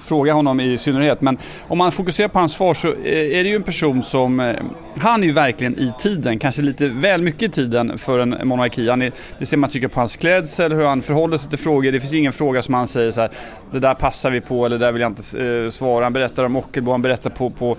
fråga 0.00 0.32
honom 0.32 0.60
i 0.60 0.78
synnerhet. 0.78 1.20
Men 1.20 1.38
om 1.68 1.78
man 1.78 1.92
fokuserar 1.92 2.28
på 2.28 2.38
hans 2.38 2.52
svar 2.52 2.74
så 2.74 2.88
eh, 2.88 3.38
är 3.38 3.44
det 3.44 3.50
ju 3.50 3.56
en 3.56 3.62
person 3.62 4.02
som, 4.02 4.40
eh, 4.40 4.56
han 4.98 5.22
är 5.22 5.26
ju 5.26 5.32
verkligen 5.32 5.78
i 5.78 5.92
tiden, 5.98 6.38
kanske 6.38 6.62
lite 6.62 6.88
väl 6.88 7.22
mycket 7.22 7.42
i 7.42 7.48
tiden 7.48 7.98
för 7.98 8.18
en 8.18 8.36
monarki. 8.44 8.88
Han 8.88 9.02
är, 9.02 9.12
det 9.38 9.46
ser 9.46 9.56
man 9.56 9.70
tycker 9.70 9.88
på 9.88 10.00
hans 10.00 10.16
klädsel, 10.16 10.72
hur 10.72 10.84
han 10.84 11.02
förhåller 11.02 11.36
sig 11.36 11.50
till 11.50 11.58
frågor. 11.58 11.92
Det 11.92 12.00
finns 12.00 12.14
ingen 12.14 12.32
fråga 12.32 12.62
som 12.62 12.74
han 12.74 12.86
säger 12.86 13.10
så 13.10 13.20
här, 13.20 13.30
det 13.72 13.80
där 13.80 13.94
passar 13.94 14.30
vi 14.30 14.40
på 14.40 14.66
eller 14.66 14.78
det 14.78 14.84
där 14.84 14.92
vill 14.92 15.02
jag 15.02 15.10
inte 15.10 15.46
eh, 15.46 15.70
svara. 15.70 15.85
Han 15.86 16.12
berättar 16.12 16.44
om 16.44 16.56
Ockelbo, 16.56 16.90
han 16.90 17.02
berättar 17.02 17.30
på, 17.30 17.50
på 17.50 17.76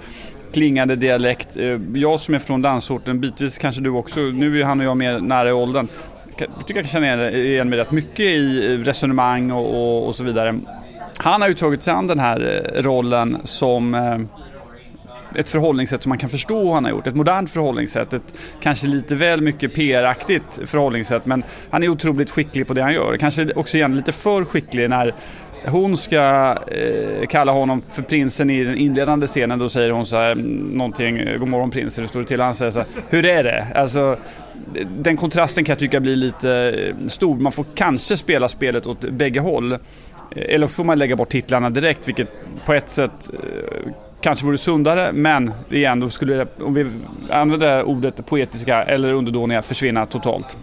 klingande 0.54 0.96
dialekt. 0.96 1.58
Eh, 1.58 1.80
jag 1.94 2.20
som 2.20 2.34
är 2.36 2.40
från 2.40 2.62
dansorten, 2.62 3.20
bitvis 3.20 3.58
kanske 3.58 3.82
du 3.82 3.90
också, 3.90 4.20
nu 4.20 4.62
är 4.62 4.66
han 4.66 4.80
och 4.80 4.86
jag 4.86 4.98
mer 4.98 5.20
nära 5.20 5.50
i 5.50 5.54
åldern. 5.54 5.88
Jag 6.38 6.68
tycker 6.68 6.76
jag 6.76 6.86
kan 6.86 7.02
känna 7.02 7.32
igen 7.32 7.70
mig 7.70 7.80
rätt 7.80 7.92
mycket 7.92 8.20
i 8.20 8.78
resonemang 8.78 9.52
och, 9.52 9.70
och, 9.70 10.08
och 10.08 10.16
så 10.16 10.24
vidare. 10.24 10.60
Han 11.18 11.42
har 11.42 11.48
ju 11.48 11.54
tagit 11.54 11.84
sig 11.84 11.94
an 11.94 12.08
den 12.08 12.20
här 12.20 12.72
eh, 12.76 12.82
rollen 12.82 13.38
som 13.44 13.96
eh, 13.96 14.18
ett 15.36 15.50
förhållningssätt 15.50 16.04
som 16.04 16.10
man 16.10 16.18
kan 16.18 16.30
förstå 16.30 16.74
han 16.74 16.84
har 16.84 16.92
gjort. 16.92 17.08
Ett 17.08 17.16
modernt 17.16 17.50
förhållningssätt, 17.50 18.14
ett 18.14 18.34
kanske 18.62 18.88
lite 18.88 19.16
väl 19.16 19.42
mycket 19.42 19.74
PR-aktigt 19.74 20.60
förhållningssätt 20.66 21.26
men 21.26 21.44
han 21.70 21.84
är 21.84 21.90
otroligt 21.90 22.30
skicklig 22.30 22.68
på 22.68 22.74
det 22.74 22.82
han 22.82 22.94
gör. 22.94 23.18
Kanske 23.18 23.54
också 23.54 23.78
igen 23.78 23.96
lite 23.96 24.12
för 24.12 24.46
skicklig 24.46 24.90
när 24.90 25.14
hon 25.66 25.98
ska 25.98 26.56
eh, 26.68 27.28
kalla 27.28 27.52
honom 27.52 27.82
för 27.90 28.02
prinsen 28.02 28.50
i 28.50 28.64
den 28.64 28.76
inledande 28.76 29.28
scenen. 29.28 29.60
Då 29.60 29.70
säger 29.70 29.90
hon 29.90 30.06
så 30.06 30.18
här 30.18 30.36
någonting, 30.76 31.40
God 31.40 31.48
morgon 31.48 31.72
prins, 31.72 31.98
eller 31.98 32.08
står 32.08 32.20
det 32.20 32.26
till. 32.26 32.40
Han 32.40 32.54
säger 32.54 32.72
så 32.72 32.80
här, 32.80 32.88
hur 33.10 33.26
är 33.26 33.44
det? 33.44 33.68
Alltså, 33.76 34.18
den 35.00 35.18
kontrasten 35.18 35.64
kan 35.64 35.74
jag 35.74 35.80
tycka 35.80 36.00
blir 36.00 36.16
lite 36.16 36.52
eh, 36.52 37.08
stor. 37.08 37.36
Man 37.36 37.52
får 37.52 37.66
kanske 37.76 38.18
spela 38.18 38.50
spelet 38.50 38.88
åt 38.88 39.02
bägge 39.02 39.40
håll. 39.40 39.72
Eh, 39.72 39.78
eller 40.36 40.68
får 40.68 40.84
man 40.84 41.00
lägga 41.00 41.16
bort 41.16 41.30
titlarna 41.30 41.70
direkt, 41.70 42.08
vilket 42.08 42.38
på 42.66 42.74
ett 42.74 42.90
sätt 42.90 43.30
eh, 43.34 43.92
kanske 44.22 44.46
vore 44.46 44.58
sundare, 44.58 45.12
men 45.14 45.52
igen, 45.72 46.00
då 46.00 46.10
skulle 46.10 46.36
det, 46.36 46.48
om 46.64 46.74
vi 46.74 46.86
använder 47.32 47.68
det 47.68 47.74
här 47.74 47.84
ordet 47.84 48.26
poetiska 48.26 48.84
eller 48.84 49.14
underdåniga 49.14 49.62
försvinna 49.62 50.06
totalt. 50.06 50.58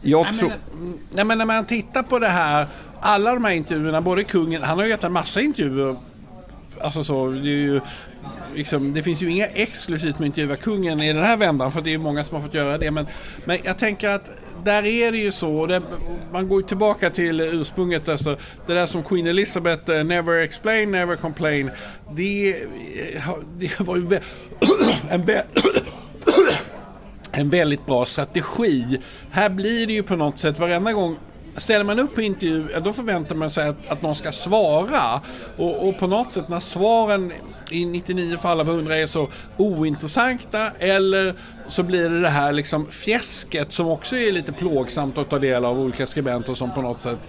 Jag 0.00 0.38
tror... 0.38 0.52
Nej, 1.14 1.24
men 1.24 1.38
när 1.38 1.46
man 1.46 1.64
tittar 1.64 2.02
på 2.02 2.18
det 2.18 2.28
här 2.28 2.66
alla 3.02 3.34
de 3.34 3.44
här 3.44 3.52
intervjuerna, 3.52 4.00
både 4.00 4.24
kungen, 4.24 4.62
han 4.62 4.78
har 4.78 4.84
ju 4.84 4.90
gett 4.90 5.04
en 5.04 5.12
massa 5.12 5.40
intervjuer. 5.40 5.96
Alltså 6.80 7.04
så, 7.04 7.28
det 7.28 7.48
är 7.48 7.62
ju 7.62 7.80
Liksom, 8.54 8.94
det 8.94 9.02
finns 9.02 9.22
ju 9.22 9.30
inga 9.30 9.46
exklusivt 9.46 10.18
med 10.18 10.26
intervjua 10.26 10.56
kungen 10.56 11.00
i 11.00 11.12
den 11.12 11.22
här 11.22 11.36
vändan 11.36 11.72
för 11.72 11.80
det 11.80 11.94
är 11.94 11.98
många 11.98 12.24
som 12.24 12.34
har 12.34 12.42
fått 12.42 12.54
göra 12.54 12.78
det. 12.78 12.90
Men, 12.90 13.06
men 13.44 13.58
jag 13.64 13.78
tänker 13.78 14.08
att 14.08 14.30
där 14.64 14.84
är 14.86 15.12
det 15.12 15.18
ju 15.18 15.32
så, 15.32 15.66
det, 15.66 15.82
man 16.32 16.48
går 16.48 16.62
ju 16.62 16.68
tillbaka 16.68 17.10
till 17.10 17.40
ursprunget, 17.40 18.08
alltså, 18.08 18.36
det 18.66 18.74
där 18.74 18.86
som 18.86 19.02
Queen 19.02 19.26
Elizabeth, 19.26 19.90
eh, 19.90 20.04
never 20.04 20.38
explain, 20.38 20.90
never 20.90 21.16
complain. 21.16 21.70
Det, 22.16 22.50
eh, 22.50 23.34
det 23.58 23.80
var 23.80 23.96
ju 23.96 24.06
en, 25.10 25.24
en 27.32 27.50
väldigt 27.50 27.86
bra 27.86 28.04
strategi. 28.04 29.00
Här 29.30 29.50
blir 29.50 29.86
det 29.86 29.92
ju 29.92 30.02
på 30.02 30.16
något 30.16 30.38
sätt 30.38 30.58
varenda 30.58 30.92
gång 30.92 31.16
ställer 31.56 31.84
man 31.84 31.98
upp 31.98 32.14
på 32.14 32.22
intervju, 32.22 32.68
då 32.84 32.92
förväntar 32.92 33.34
man 33.34 33.50
sig 33.50 33.68
att, 33.68 33.88
att 33.88 34.02
någon 34.02 34.14
ska 34.14 34.32
svara. 34.32 35.20
Och, 35.56 35.88
och, 35.88 35.98
på 35.98 36.06
något 36.06 36.32
sätt 36.32 36.48
när 36.48 36.60
svaren 36.60 37.32
i 37.70 37.84
99 37.84 38.36
fall 38.36 38.60
av 38.60 38.68
100 38.68 38.96
är 38.96 39.06
så 39.06 39.28
ointressanta 39.56 40.70
eller 40.78 41.34
så 41.68 41.82
blir 41.82 42.10
det 42.10 42.20
det 42.20 42.28
här 42.28 42.52
liksom 42.52 42.86
fjäsket 42.86 43.72
som 43.72 43.88
också 43.88 44.16
är 44.16 44.32
lite 44.32 44.52
plågsamt 44.52 45.18
att 45.18 45.30
ta 45.30 45.38
del 45.38 45.64
av 45.64 45.80
olika 45.80 46.06
skribenter 46.06 46.54
som 46.54 46.74
på 46.74 46.82
något 46.82 47.00
sätt 47.00 47.28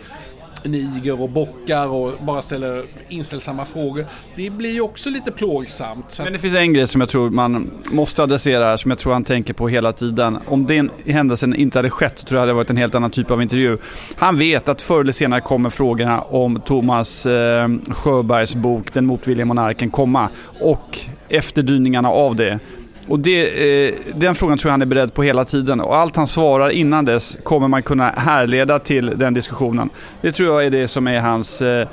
niger 0.64 1.22
och 1.22 1.30
bockar 1.30 1.88
och 1.88 2.14
bara 2.20 2.42
ställer 2.42 2.84
inställsamma 3.10 3.66
frågor. 3.66 4.06
Det 4.36 4.50
blir 4.50 4.72
ju 4.72 4.82
också 4.82 5.10
lite 5.10 5.32
plågsamt. 5.32 6.20
Men 6.24 6.34
det 6.34 6.40
finns 6.40 6.56
en 6.56 6.74
grej 6.74 6.88
som 6.88 7.02
jag 7.02 7.10
tror 7.10 7.30
man 7.30 7.72
måste 7.92 8.24
adressera 8.24 8.66
här, 8.66 8.78
som 8.78 8.92
jag 8.92 8.98
tror 9.00 9.14
han 9.14 9.24
tänker 9.24 9.54
på 9.54 9.68
hela 9.68 9.92
tiden. 9.92 10.38
Om 10.48 10.66
den 10.66 10.92
händelsen 11.06 11.56
inte 11.56 11.78
hade 11.78 11.90
skett 11.90 12.26
tror 12.26 12.40
jag 12.40 12.48
det 12.48 12.52
hade 12.52 12.54
varit 12.54 12.70
en 12.70 12.78
helt 12.78 12.96
annan 12.96 13.12
typ 13.12 13.32
av 13.32 13.42
intervju. 13.42 13.78
Han 14.16 14.38
vet 14.38 14.70
att 14.70 14.82
förr 14.82 15.02
eller 15.02 15.12
senare 15.12 15.42
kommer 15.42 15.70
frågorna 15.70 16.22
om 16.22 16.62
Thomas 16.62 17.26
eh, 17.26 17.68
Sjöbergs 17.90 18.56
bok 18.56 18.94
Den 18.94 19.06
motvilliga 19.06 19.46
monarken 19.46 19.92
komma 19.92 20.30
och 20.60 21.00
efterdyningarna 21.30 22.10
av 22.10 22.36
det. 22.36 22.60
Och 23.08 23.20
det, 23.20 23.88
eh, 23.88 23.94
den 24.16 24.36
frågan 24.36 24.58
tror 24.58 24.70
jag 24.70 24.74
han 24.74 24.82
är 24.82 24.86
beredd 24.86 25.14
på 25.14 25.24
hela 25.24 25.46
tiden. 25.46 25.82
Och 25.82 25.96
allt 25.96 26.16
han 26.16 26.28
svarar 26.28 26.70
innan 26.70 27.06
dess 27.06 27.38
kommer 27.44 27.68
man 27.68 27.84
kunna 27.84 28.10
härleda 28.10 28.80
till 28.80 29.14
den 29.16 29.34
diskussionen. 29.34 29.90
Det 30.22 30.32
tror 30.32 30.50
jag 30.50 30.66
är 30.66 30.70
det 30.70 30.88
som 30.88 31.08
är 31.08 31.20
hans... 31.20 31.62
Eh, 31.62 31.88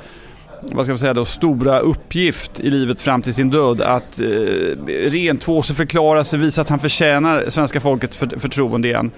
vad 0.63 0.85
ska 0.85 0.91
man 0.93 0.99
säga 0.99 1.13
då, 1.13 1.25
stora 1.25 1.79
uppgift 1.79 2.59
i 2.59 2.69
livet 2.69 3.01
fram 3.01 3.21
till 3.21 3.33
sin 3.33 3.49
död. 3.49 3.81
Att 3.81 4.21
eh, 4.21 4.27
rentvå 5.09 5.61
sig, 5.61 5.75
förklara 5.75 6.23
sig, 6.23 6.39
visa 6.39 6.61
att 6.61 6.69
han 6.69 6.79
förtjänar 6.79 7.45
svenska 7.49 7.79
folkets 7.79 8.17
för, 8.17 8.39
förtroende 8.39 8.87
igen. 8.87 9.11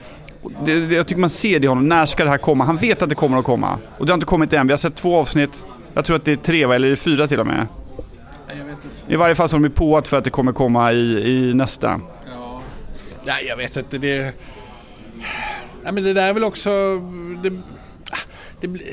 Det, 0.65 0.85
det, 0.85 0.95
jag 0.95 1.07
tycker 1.07 1.21
man 1.21 1.29
ser 1.29 1.59
det 1.59 1.65
i 1.65 1.67
honom. 1.67 1.87
När 1.87 2.05
ska 2.05 2.23
det 2.23 2.29
här 2.29 2.37
komma? 2.37 2.63
Han 2.63 2.77
vet 2.77 3.01
att 3.01 3.09
det 3.09 3.15
kommer 3.15 3.37
att 3.37 3.45
komma. 3.45 3.77
Och 3.97 4.05
det 4.05 4.11
har 4.11 4.17
inte 4.17 4.25
kommit 4.25 4.53
än. 4.53 4.67
Vi 4.67 4.73
har 4.73 4.77
sett 4.77 4.95
två 4.95 5.17
avsnitt. 5.17 5.65
Jag 5.93 6.05
tror 6.05 6.15
att 6.15 6.25
det 6.25 6.31
är 6.31 6.35
tre, 6.35 6.63
eller 6.63 6.87
är 6.87 6.89
det 6.89 6.95
fyra 6.95 7.27
till 7.27 7.39
och 7.39 7.47
med? 7.47 7.67
I 9.07 9.15
varje 9.15 9.35
fall 9.35 9.49
så 9.49 9.57
har 9.57 9.63
de 9.63 9.69
påat 9.69 10.07
för 10.07 10.17
att 10.17 10.23
det 10.23 10.29
kommer 10.29 10.51
komma 10.51 10.93
i, 10.93 11.27
i 11.27 11.53
nästa. 11.53 12.01
Ja. 12.25 12.61
Nej, 13.25 13.45
jag 13.47 13.57
vet 13.57 13.77
inte. 13.77 13.97
Det... 13.97 14.33
Ja, 15.83 15.91
men 15.91 16.03
det 16.03 16.13
där 16.13 16.27
är 16.27 16.33
väl 16.33 16.43
också... 16.43 16.69
Det, 17.43 17.61
det 18.61 18.67
blir... 18.67 18.85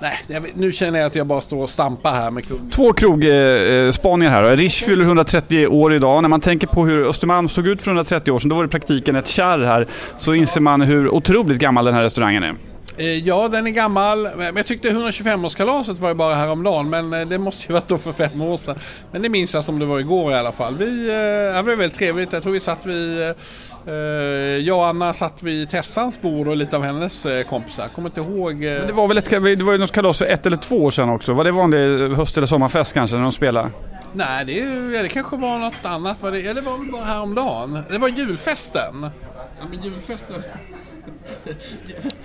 Nej, 0.00 0.42
nu 0.54 0.72
känner 0.72 0.98
jag 0.98 1.06
att 1.06 1.14
jag 1.14 1.26
bara 1.26 1.40
står 1.40 1.62
och 1.62 1.70
stampar 1.70 2.12
här 2.12 2.30
med 2.30 2.48
kung. 2.48 2.70
Två 2.70 2.92
krogspaningar 2.92 4.30
här 4.30 4.42
då. 4.42 4.48
Rish 4.48 4.84
fyller 4.84 5.04
130 5.04 5.66
år 5.66 5.94
idag. 5.94 6.22
När 6.22 6.28
man 6.28 6.40
tänker 6.40 6.66
på 6.66 6.84
hur 6.86 7.08
Östermalm 7.08 7.48
såg 7.48 7.66
ut 7.66 7.82
för 7.82 7.90
130 7.90 8.32
år 8.32 8.38
sedan, 8.38 8.48
då 8.48 8.56
var 8.56 8.62
det 8.62 8.66
i 8.66 8.70
praktiken 8.70 9.16
ett 9.16 9.26
kärr 9.26 9.58
här. 9.58 9.86
Så 10.16 10.34
inser 10.34 10.60
man 10.60 10.82
hur 10.82 11.08
otroligt 11.08 11.58
gammal 11.58 11.84
den 11.84 11.94
här 11.94 12.02
restaurangen 12.02 12.42
är. 12.42 12.54
Eh, 12.98 13.18
ja, 13.18 13.48
den 13.48 13.66
är 13.66 13.70
gammal. 13.70 14.28
Men 14.36 14.56
jag 14.56 14.66
tyckte 14.66 14.88
125-årskalaset 14.88 15.98
var 15.98 16.08
ju 16.08 16.14
bara 16.14 16.34
häromdagen. 16.34 16.90
Men 16.90 17.12
eh, 17.12 17.26
det 17.26 17.38
måste 17.38 17.66
ju 17.68 17.72
varit 17.72 17.88
då 17.88 17.98
för 17.98 18.12
fem 18.12 18.40
år 18.40 18.56
sedan. 18.56 18.78
Men 19.12 19.22
det 19.22 19.28
minns 19.28 19.54
jag 19.54 19.64
som 19.64 19.78
det 19.78 19.86
var 19.86 19.98
igår 19.98 20.32
i 20.32 20.34
alla 20.34 20.52
fall. 20.52 20.76
Vi, 20.76 21.08
eh, 21.08 21.14
det 21.14 21.62
var 21.62 21.76
väldigt 21.76 21.94
trevligt. 21.94 22.32
Jag 22.32 22.42
tror 22.42 22.52
vi 22.52 22.60
satt 22.60 22.86
vid... 22.86 23.34
Jag 24.66 24.78
och 24.78 24.86
Anna 24.86 25.12
satt 25.12 25.42
vid 25.42 25.70
Tessans 25.70 26.20
bord 26.20 26.48
och 26.48 26.56
lite 26.56 26.76
av 26.76 26.82
hennes 26.82 27.26
kompisar. 27.48 27.88
Kommer 27.88 28.08
inte 28.08 28.20
ihåg. 28.20 28.54
Men 28.54 28.86
det 28.86 28.92
var 28.92 29.08
väl 29.08 29.18
ett, 29.18 29.30
det 29.30 29.62
var 29.62 29.72
ju 29.72 29.78
något 29.78 29.92
kalas 29.92 30.18
för 30.18 30.24
ett 30.24 30.46
eller 30.46 30.56
två 30.56 30.76
år 30.76 30.90
sedan 30.90 31.08
också. 31.08 31.32
Var 31.32 31.44
det 31.44 31.50
vanlig 31.50 32.16
höst 32.16 32.36
eller 32.36 32.46
sommarfest 32.46 32.94
kanske 32.94 33.16
när 33.16 33.22
de 33.22 33.32
spelade? 33.32 33.70
Nej, 34.12 34.44
det, 34.44 34.62
det 35.02 35.08
kanske 35.08 35.36
var 35.36 35.58
något 35.58 35.84
annat. 35.84 36.22
Var 36.22 36.32
det, 36.32 36.52
det 36.52 36.60
var 36.60 36.78
väl 36.78 36.92
bara 36.92 37.04
häromdagen. 37.04 37.82
Det 37.90 37.98
var 37.98 38.08
julfesten. 38.08 39.10
Ja, 39.60 39.66
men 39.70 39.82
julfesten... 39.82 40.42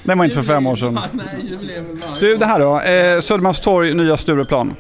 Den 0.04 0.18
var 0.18 0.26
inte 0.26 0.36
för 0.38 0.44
fem 0.44 0.68
år 0.68 0.76
sedan. 0.76 1.00
Du, 2.20 2.38
det 2.38 2.46
här 2.46 2.60
då. 2.60 2.80
Eh, 2.80 3.20
Södermalmstorg, 3.22 3.94
nya 3.94 4.18
Stureplan. 4.18 4.76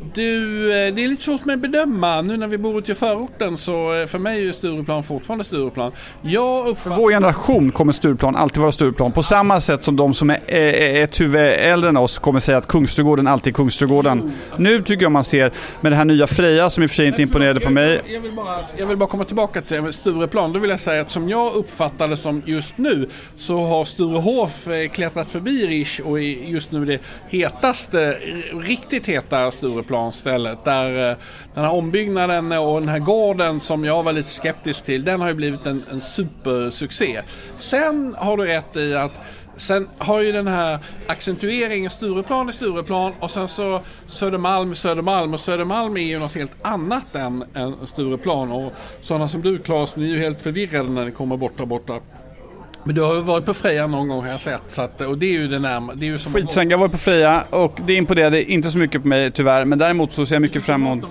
Du, 0.00 0.64
eh, 0.72 0.94
det 0.94 1.04
är 1.04 1.08
lite 1.08 1.22
svårt 1.22 1.44
med 1.44 1.54
att 1.54 1.60
bedöma. 1.60 2.22
Nu 2.22 2.36
när 2.36 2.46
vi 2.46 2.58
bor 2.58 2.78
ute 2.78 2.92
i 2.92 2.94
förorten 2.94 3.56
så 3.56 3.94
eh, 3.94 4.06
för 4.06 4.18
mig 4.18 4.48
är 4.48 4.52
Stureplan 4.52 5.02
fortfarande 5.02 5.44
Stureplan. 5.44 5.92
Jag 6.22 6.66
uppfattar... 6.66 6.96
För 6.96 7.02
vår 7.02 7.10
generation 7.10 7.72
kommer 7.72 7.92
Stureplan 7.92 8.36
alltid 8.36 8.60
vara 8.60 8.72
Stureplan. 8.72 9.12
På 9.12 9.22
samma 9.22 9.60
sätt 9.60 9.84
som 9.84 9.96
de 9.96 10.14
som 10.14 10.30
är 10.30 11.02
ett 11.02 11.20
huvud 11.20 11.40
äldre 11.40 11.88
än 11.88 11.96
oss 11.96 12.18
kommer 12.18 12.40
säga 12.40 12.58
att 12.58 12.66
Kungsträdgården 12.66 13.26
alltid 13.26 13.52
är 13.52 13.54
Kungsträdgården. 13.54 14.20
Mm. 14.20 14.32
Nu 14.56 14.82
tycker 14.82 15.02
jag 15.02 15.12
man 15.12 15.24
ser 15.24 15.52
med 15.80 15.92
det 15.92 15.96
här 15.96 16.04
nya 16.04 16.26
Freja 16.26 16.70
som 16.70 16.82
i 16.82 16.86
och 16.86 16.90
för 16.90 16.96
sig 16.96 17.06
inte 17.06 17.22
imponerade 17.22 17.60
på 17.60 17.70
mig. 17.70 18.00
Jag 18.06 18.20
vill, 18.20 18.32
bara, 18.32 18.60
jag 18.76 18.86
vill 18.86 18.96
bara 18.96 19.08
komma 19.08 19.24
tillbaka 19.24 19.60
till 19.60 19.92
Stureplan. 19.92 20.52
Då 20.52 20.58
vill 20.58 20.70
jag 20.70 20.80
säga 20.80 21.00
att 21.00 21.10
som 21.10 21.28
jag 21.28 21.54
uppfattar 21.54 22.08
det 22.08 22.16
som 22.16 22.42
just 22.46 22.78
nu 22.78 23.08
så 23.38 23.64
har 23.64 23.84
Sturehof 23.84 24.68
eh, 24.68 24.88
klättrat 24.88 25.30
förbi 25.30 25.66
Rish 25.66 26.00
och 26.00 26.18
är 26.18 26.22
just 26.22 26.72
nu 26.72 26.84
det 26.84 27.00
hetaste, 27.28 28.18
riktigt 28.52 29.06
heta 29.06 29.50
Stureplan 29.50 29.87
stället. 30.12 30.64
Där 30.64 31.10
eh, 31.10 31.16
den 31.54 31.64
här 31.64 31.72
ombyggnaden 31.72 32.52
och 32.52 32.80
den 32.80 32.88
här 32.88 32.98
gården 32.98 33.60
som 33.60 33.84
jag 33.84 34.02
var 34.02 34.12
lite 34.12 34.30
skeptisk 34.30 34.84
till, 34.84 35.04
den 35.04 35.20
har 35.20 35.28
ju 35.28 35.34
blivit 35.34 35.66
en, 35.66 35.84
en 35.90 36.00
supersuccé. 36.00 37.20
Sen 37.56 38.16
har 38.18 38.36
du 38.36 38.44
rätt 38.44 38.76
i 38.76 38.94
att 38.94 39.20
Sen 39.58 39.88
har 39.98 40.20
ju 40.20 40.32
den 40.32 40.46
här 40.46 40.78
accentueringen 41.06 41.90
Stureplan 41.90 42.48
i 42.48 42.52
Stureplan 42.52 43.12
och 43.20 43.30
sen 43.30 43.48
så 43.48 43.80
Södermalm 44.06 44.74
Södermalm 44.74 45.34
och 45.34 45.40
Södermalm 45.40 45.96
är 45.96 46.00
ju 46.00 46.18
något 46.18 46.34
helt 46.34 46.66
annat 46.66 47.16
än, 47.16 47.44
än 47.54 47.86
Stureplan 47.86 48.52
och 48.52 48.72
sådana 49.00 49.28
som 49.28 49.42
du 49.42 49.58
Claes, 49.58 49.96
ni 49.96 50.04
är 50.04 50.14
ju 50.14 50.18
helt 50.18 50.42
förvirrade 50.42 50.90
när 50.90 51.04
ni 51.04 51.10
kommer 51.10 51.36
borta 51.36 51.66
borta. 51.66 52.00
Men 52.84 52.94
du 52.94 53.02
har 53.02 53.14
ju 53.14 53.20
varit 53.20 53.44
på 53.44 53.54
Freja 53.54 53.86
någon 53.86 54.08
gång 54.08 54.22
har 54.22 54.28
jag 54.28 54.40
sett. 54.40 54.62
Så 54.66 54.82
att, 54.82 55.00
och 55.00 55.18
det 55.18 55.26
är 55.26 55.32
ju 55.32 55.48
det 55.48 55.58
närmaste. 55.58 56.30
Skitsamma, 56.30 56.70
jag 56.70 56.78
var 56.78 56.88
på 56.88 56.98
Freja 56.98 57.44
och 57.50 57.80
det 57.86 57.94
imponerade 57.94 58.52
inte 58.52 58.70
så 58.70 58.78
mycket 58.78 59.02
på 59.02 59.08
mig 59.08 59.30
tyvärr. 59.30 59.64
Men 59.64 59.78
däremot 59.78 60.12
så 60.12 60.26
ser 60.26 60.34
jag 60.34 60.42
mycket 60.42 60.64
fram 60.64 60.86
emot... 60.86 61.04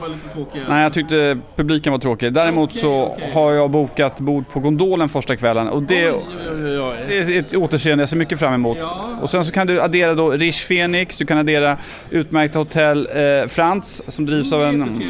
Nej, 0.69 0.83
jag 0.83 0.93
tyckte 0.93 1.39
publiken 1.55 1.91
var 1.91 1.99
tråkig. 1.99 2.33
Däremot 2.33 2.69
okay, 2.69 2.81
så 2.81 3.05
okay. 3.05 3.31
har 3.31 3.51
jag 3.51 3.71
bokat 3.71 4.19
bord 4.19 4.49
på 4.49 4.59
Gondolen 4.59 5.09
första 5.09 5.35
kvällen. 5.35 5.67
Och 5.67 5.83
det, 5.83 6.11
oj, 6.11 6.21
oj, 6.51 6.79
oj, 6.79 6.95
det 7.07 7.17
är 7.17 7.39
ett 7.39 7.55
återseende 7.55 8.01
jag 8.01 8.09
ser 8.09 8.17
mycket 8.17 8.39
fram 8.39 8.53
emot. 8.53 8.77
Ja. 8.81 9.17
Och 9.21 9.29
sen 9.29 9.43
så 9.43 9.53
kan 9.53 9.67
du 9.67 9.81
addera 9.81 10.13
då 10.13 10.31
Rish 10.31 10.67
Phoenix, 10.67 11.17
du 11.17 11.25
kan 11.25 11.37
addera 11.37 11.77
utmärkta 12.09 12.59
hotell 12.59 13.07
eh, 13.13 13.47
Frans 13.47 14.03
som 14.07 14.25
drivs 14.25 14.53
av 14.53 14.63
en... 14.63 15.03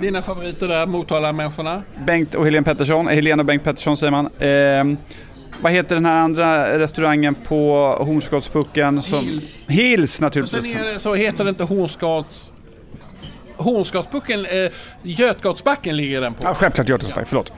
Dina 0.00 0.22
favoriter 0.22 0.68
där, 0.68 0.86
Motala-människorna? 0.86 1.82
Bengt 2.06 2.34
och 2.34 2.44
Helene 2.44 2.64
Pettersson. 2.64 3.08
Helene 3.08 3.42
och 3.42 3.46
Bengt 3.46 3.64
Pettersson 3.64 3.96
säger 3.96 4.10
man. 4.10 4.26
Eh, 4.38 4.98
vad 5.62 5.72
heter 5.72 5.94
den 5.94 6.04
här 6.04 6.16
andra 6.16 6.78
restaurangen 6.78 7.34
på 7.34 7.88
Hornsgårdspucken? 8.00 9.02
Som... 9.02 9.24
Hills. 9.24 9.64
Hills 9.68 10.20
naturligtvis. 10.20 10.64
Och 10.64 10.70
sen 10.70 10.80
är 10.80 10.86
det, 10.94 11.00
så 11.00 11.14
heter 11.14 11.44
det 11.44 11.50
inte 11.50 11.64
Hornsgårds... 11.64 12.50
Hornsgårdspucken, 13.56 14.46
eh, 14.46 14.70
Götgatsbacken 15.02 15.96
ligger 15.96 16.20
den 16.20 16.34
på. 16.34 16.40
Ja, 16.46 16.54
självklart 16.54 16.88
Götgatsbacken, 16.88 17.22
ja. 17.22 17.28
förlåt. 17.28 17.52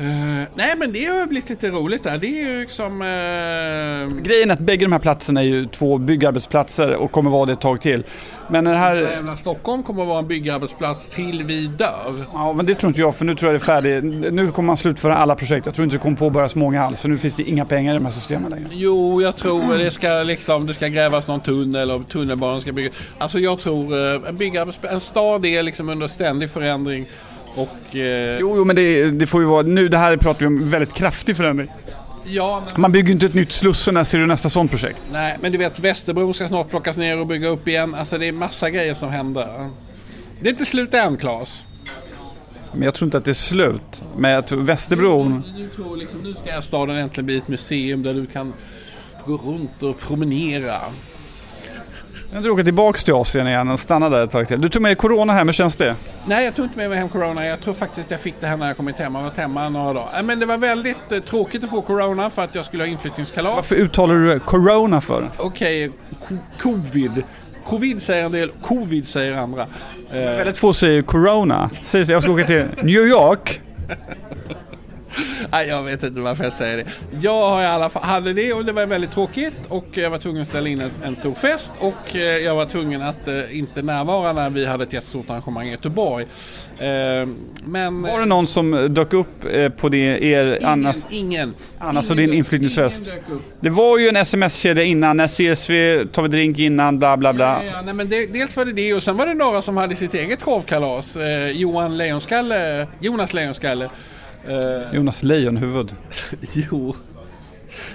Uh, 0.00 0.06
nej 0.54 0.74
men 0.76 0.92
det 0.92 1.04
har 1.04 1.26
blivit 1.26 1.50
lite 1.50 1.70
roligt 1.70 2.02
där. 2.02 2.18
Det 2.18 2.26
är 2.26 2.52
ju 2.52 2.60
liksom... 2.60 3.02
Uh... 3.02 4.22
Grejen 4.22 4.50
är 4.50 4.54
att 4.54 4.60
bägge 4.60 4.84
de 4.84 4.92
här 4.92 4.98
platserna 4.98 5.40
är 5.40 5.44
ju 5.44 5.66
två 5.66 5.98
byggarbetsplatser 5.98 6.94
och 6.94 7.12
kommer 7.12 7.30
vara 7.30 7.46
det 7.46 7.52
ett 7.52 7.60
tag 7.60 7.80
till. 7.80 8.04
Men 8.48 8.64
den 8.64 8.76
här... 8.76 8.96
Jävla 8.96 9.36
Stockholm 9.36 9.82
kommer 9.82 10.02
att 10.02 10.08
vara 10.08 10.18
en 10.18 10.28
byggarbetsplats 10.28 11.08
till 11.08 11.44
vi 11.44 11.66
dör. 11.66 12.24
Ja 12.32 12.52
men 12.52 12.66
det 12.66 12.74
tror 12.74 12.88
inte 12.88 13.00
jag 13.00 13.16
för 13.16 13.24
nu 13.24 13.34
tror 13.34 13.52
jag 13.52 13.60
det 13.60 13.64
är 13.64 13.66
färdigt. 13.66 14.32
Nu 14.32 14.50
kommer 14.50 14.66
man 14.66 14.76
slutföra 14.76 15.16
alla 15.16 15.34
projekt. 15.34 15.66
Jag 15.66 15.74
tror 15.74 15.84
inte 15.84 15.96
det 15.96 16.00
kommer 16.00 16.16
påbörjas 16.16 16.54
många 16.54 16.84
alls 16.84 17.02
för 17.02 17.08
nu 17.08 17.16
finns 17.16 17.36
det 17.36 17.42
inga 17.42 17.64
pengar 17.64 17.92
i 17.92 17.94
de 17.94 18.04
här 18.04 18.12
systemen 18.12 18.50
längre. 18.50 18.68
Jo 18.70 19.22
jag 19.22 19.36
tror 19.36 19.78
det 19.78 19.90
ska 19.90 20.08
liksom, 20.08 20.66
det 20.66 20.74
ska 20.74 20.88
grävas 20.88 21.28
någon 21.28 21.40
tunnel 21.40 21.90
och 21.90 22.08
tunnelbanan 22.08 22.60
ska 22.60 22.72
byggas. 22.72 22.94
Alltså 23.18 23.38
jag 23.38 23.58
tror 23.58 23.94
uh, 23.94 24.28
en 24.28 24.36
byggarbetsplats, 24.36 24.94
en 24.94 25.00
stad 25.00 25.44
är 25.44 25.62
liksom 25.62 25.88
under 25.88 26.06
ständig 26.06 26.50
förändring. 26.50 27.06
Och, 27.56 27.96
eh... 27.96 28.38
Jo, 28.40 28.56
jo, 28.56 28.64
men 28.64 28.76
det, 28.76 29.10
det, 29.10 29.26
får 29.26 29.40
ju 29.40 29.46
vara... 29.46 29.62
Nu, 29.62 29.88
det 29.88 29.98
här 29.98 30.16
pratar 30.16 30.40
vi 30.40 30.46
om 30.46 30.70
väldigt 30.70 30.92
kraftig 30.92 31.36
förändring. 31.36 31.68
Ja, 32.24 32.64
men... 32.72 32.80
Man 32.80 32.92
bygger 32.92 33.06
ju 33.06 33.12
inte 33.12 33.26
ett 33.26 33.34
nytt 33.34 33.52
Slussen, 33.52 33.94
när 33.94 34.04
ser 34.04 34.18
du 34.18 34.26
nästa 34.26 34.50
sånt 34.50 34.70
projekt? 34.70 35.02
Nej, 35.12 35.36
men 35.40 35.52
du 35.52 35.58
vet 35.58 35.78
Västerbron 35.80 36.34
ska 36.34 36.48
snart 36.48 36.70
plockas 36.70 36.96
ner 36.96 37.18
och 37.18 37.26
bygga 37.26 37.48
upp 37.48 37.68
igen. 37.68 37.94
Alltså 37.94 38.18
det 38.18 38.28
är 38.28 38.32
massa 38.32 38.70
grejer 38.70 38.94
som 38.94 39.10
händer. 39.10 39.70
Det 40.40 40.48
är 40.48 40.50
inte 40.50 40.64
slut 40.64 40.94
än, 40.94 41.16
Claes. 41.16 41.62
Men 42.72 42.82
jag 42.82 42.94
tror 42.94 43.06
inte 43.06 43.18
att 43.18 43.24
det 43.24 43.30
är 43.30 43.34
slut 43.34 44.04
med 44.16 44.38
att 44.38 44.52
Västerbron... 44.52 45.42
Du, 45.56 45.62
du 45.62 45.68
tror 45.68 45.96
liksom, 45.96 46.20
nu 46.20 46.34
ska 46.34 46.62
staden 46.62 46.96
äntligen 46.96 47.26
bli 47.26 47.36
ett 47.36 47.48
museum 47.48 48.02
där 48.02 48.14
du 48.14 48.26
kan 48.26 48.52
gå 49.26 49.36
runt 49.36 49.82
och 49.82 50.00
promenera. 50.00 50.74
Jag 52.32 52.42
ska 52.42 52.52
åka 52.52 52.64
tillbaka 52.64 52.98
till 52.98 53.14
Asien 53.14 53.46
igen 53.46 53.70
och 53.70 53.80
stanna 53.80 54.08
där 54.08 54.22
ett 54.22 54.30
tag 54.30 54.48
till. 54.48 54.60
Du 54.60 54.68
tog 54.68 54.82
med 54.82 54.98
Corona 54.98 55.32
hem, 55.32 55.48
hur 55.48 55.52
känns 55.52 55.76
det? 55.76 55.94
Nej, 56.26 56.44
jag 56.44 56.54
tog 56.54 56.64
inte 56.64 56.78
med 56.78 56.90
mig 56.90 56.98
hem 56.98 57.08
Corona. 57.08 57.46
Jag 57.46 57.60
tror 57.60 57.74
faktiskt 57.74 58.06
att 58.06 58.10
jag 58.10 58.20
fick 58.20 58.34
det 58.40 58.46
här 58.46 58.56
när 58.56 58.66
jag 58.66 58.76
kommit 58.76 58.96
hem. 58.96 59.14
Jag 59.14 59.22
var 59.22 59.30
hemma 59.36 59.68
några 59.68 59.92
dagar. 59.92 60.22
Men 60.22 60.40
det 60.40 60.46
var 60.46 60.58
väldigt 60.58 61.12
eh, 61.12 61.18
tråkigt 61.18 61.64
att 61.64 61.70
få 61.70 61.82
Corona 61.82 62.30
för 62.30 62.44
att 62.44 62.54
jag 62.54 62.64
skulle 62.64 62.82
ha 62.82 62.88
inflyttningskalas. 62.88 63.54
Varför 63.54 63.76
uttalar 63.76 64.14
du 64.14 64.40
Corona 64.40 65.00
för? 65.00 65.30
Okej, 65.36 65.90
okay, 66.10 66.38
Covid. 66.58 67.22
Covid 67.66 68.02
säger 68.02 68.24
en 68.24 68.32
del, 68.32 68.50
Covid 68.62 69.06
säger 69.06 69.32
andra. 69.32 69.62
Eh. 70.10 70.16
Väldigt 70.16 70.58
få 70.58 70.72
säger 70.72 71.02
Corona. 71.02 71.70
Säger 71.82 72.12
jag 72.12 72.22
ska 72.22 72.32
åka 72.32 72.44
till 72.44 72.64
New 72.82 73.06
York. 73.06 73.60
Nej, 75.52 75.68
jag 75.68 75.82
vet 75.82 76.02
inte 76.02 76.20
varför 76.20 76.44
jag 76.44 76.52
säger 76.52 76.76
det. 76.76 76.84
Jag 77.20 77.48
har 77.48 77.62
i 77.62 77.66
alla 77.66 77.88
fall, 77.88 78.02
hade 78.02 78.32
det 78.32 78.52
och 78.52 78.64
det 78.64 78.72
var 78.72 78.86
väldigt 78.86 79.10
tråkigt 79.10 79.54
och 79.68 79.86
jag 79.92 80.10
var 80.10 80.18
tvungen 80.18 80.42
att 80.42 80.48
ställa 80.48 80.68
in 80.68 80.82
en, 81.04 81.16
stor 81.16 81.34
fest 81.34 81.72
och 81.78 82.16
eh, 82.16 82.20
jag 82.20 82.54
var 82.54 82.66
tvungen 82.66 83.02
att 83.02 83.28
eh, 83.28 83.58
inte 83.58 83.82
närvara 83.82 84.32
när 84.32 84.50
vi 84.50 84.66
hade 84.66 84.84
ett 84.84 84.92
jättestort 84.92 85.30
arrangemang 85.30 85.68
i 85.68 85.70
Göteborg. 85.70 86.26
Eh, 86.78 86.86
men, 87.64 88.02
var 88.02 88.20
det 88.20 88.26
någon 88.26 88.46
som 88.46 88.94
dök 88.94 89.12
upp 89.12 89.44
eh, 89.52 89.68
på 89.68 89.88
det, 89.88 90.24
er, 90.24 90.44
ingen, 90.44 90.64
Annas, 90.64 91.06
ingen, 91.10 91.54
Annas 91.78 92.10
och 92.10 92.16
din 92.16 92.32
inflyttningsfest? 92.32 93.10
Det 93.60 93.70
var 93.70 93.98
ju 93.98 94.08
en 94.08 94.16
sms-kedja 94.16 94.84
innan, 94.84 95.16
när 95.16 95.26
CSV 95.26 96.04
tar 96.12 96.22
vi 96.22 96.28
drink 96.28 96.58
innan, 96.58 96.98
bla 96.98 97.16
bla 97.16 97.32
bla. 97.32 97.64
Ja, 97.64 97.70
ja, 97.72 97.82
nej, 97.82 97.94
men 97.94 98.08
det, 98.08 98.26
dels 98.26 98.56
var 98.56 98.64
det 98.64 98.72
det 98.72 98.94
och 98.94 99.02
sen 99.02 99.16
var 99.16 99.26
det 99.26 99.34
några 99.34 99.62
som 99.62 99.76
hade 99.76 99.96
sitt 99.96 100.14
eget 100.14 100.42
korvkalas. 100.42 101.16
Eh, 101.16 101.50
Johan 101.50 101.96
Lejonskalle, 101.96 102.86
Jonas 103.00 103.34
Lejonskalle 103.34 103.90
Uh, 104.48 104.94
Jonas 104.94 105.22
Lejonhuvud. 105.22 105.94
jo. 106.54 106.94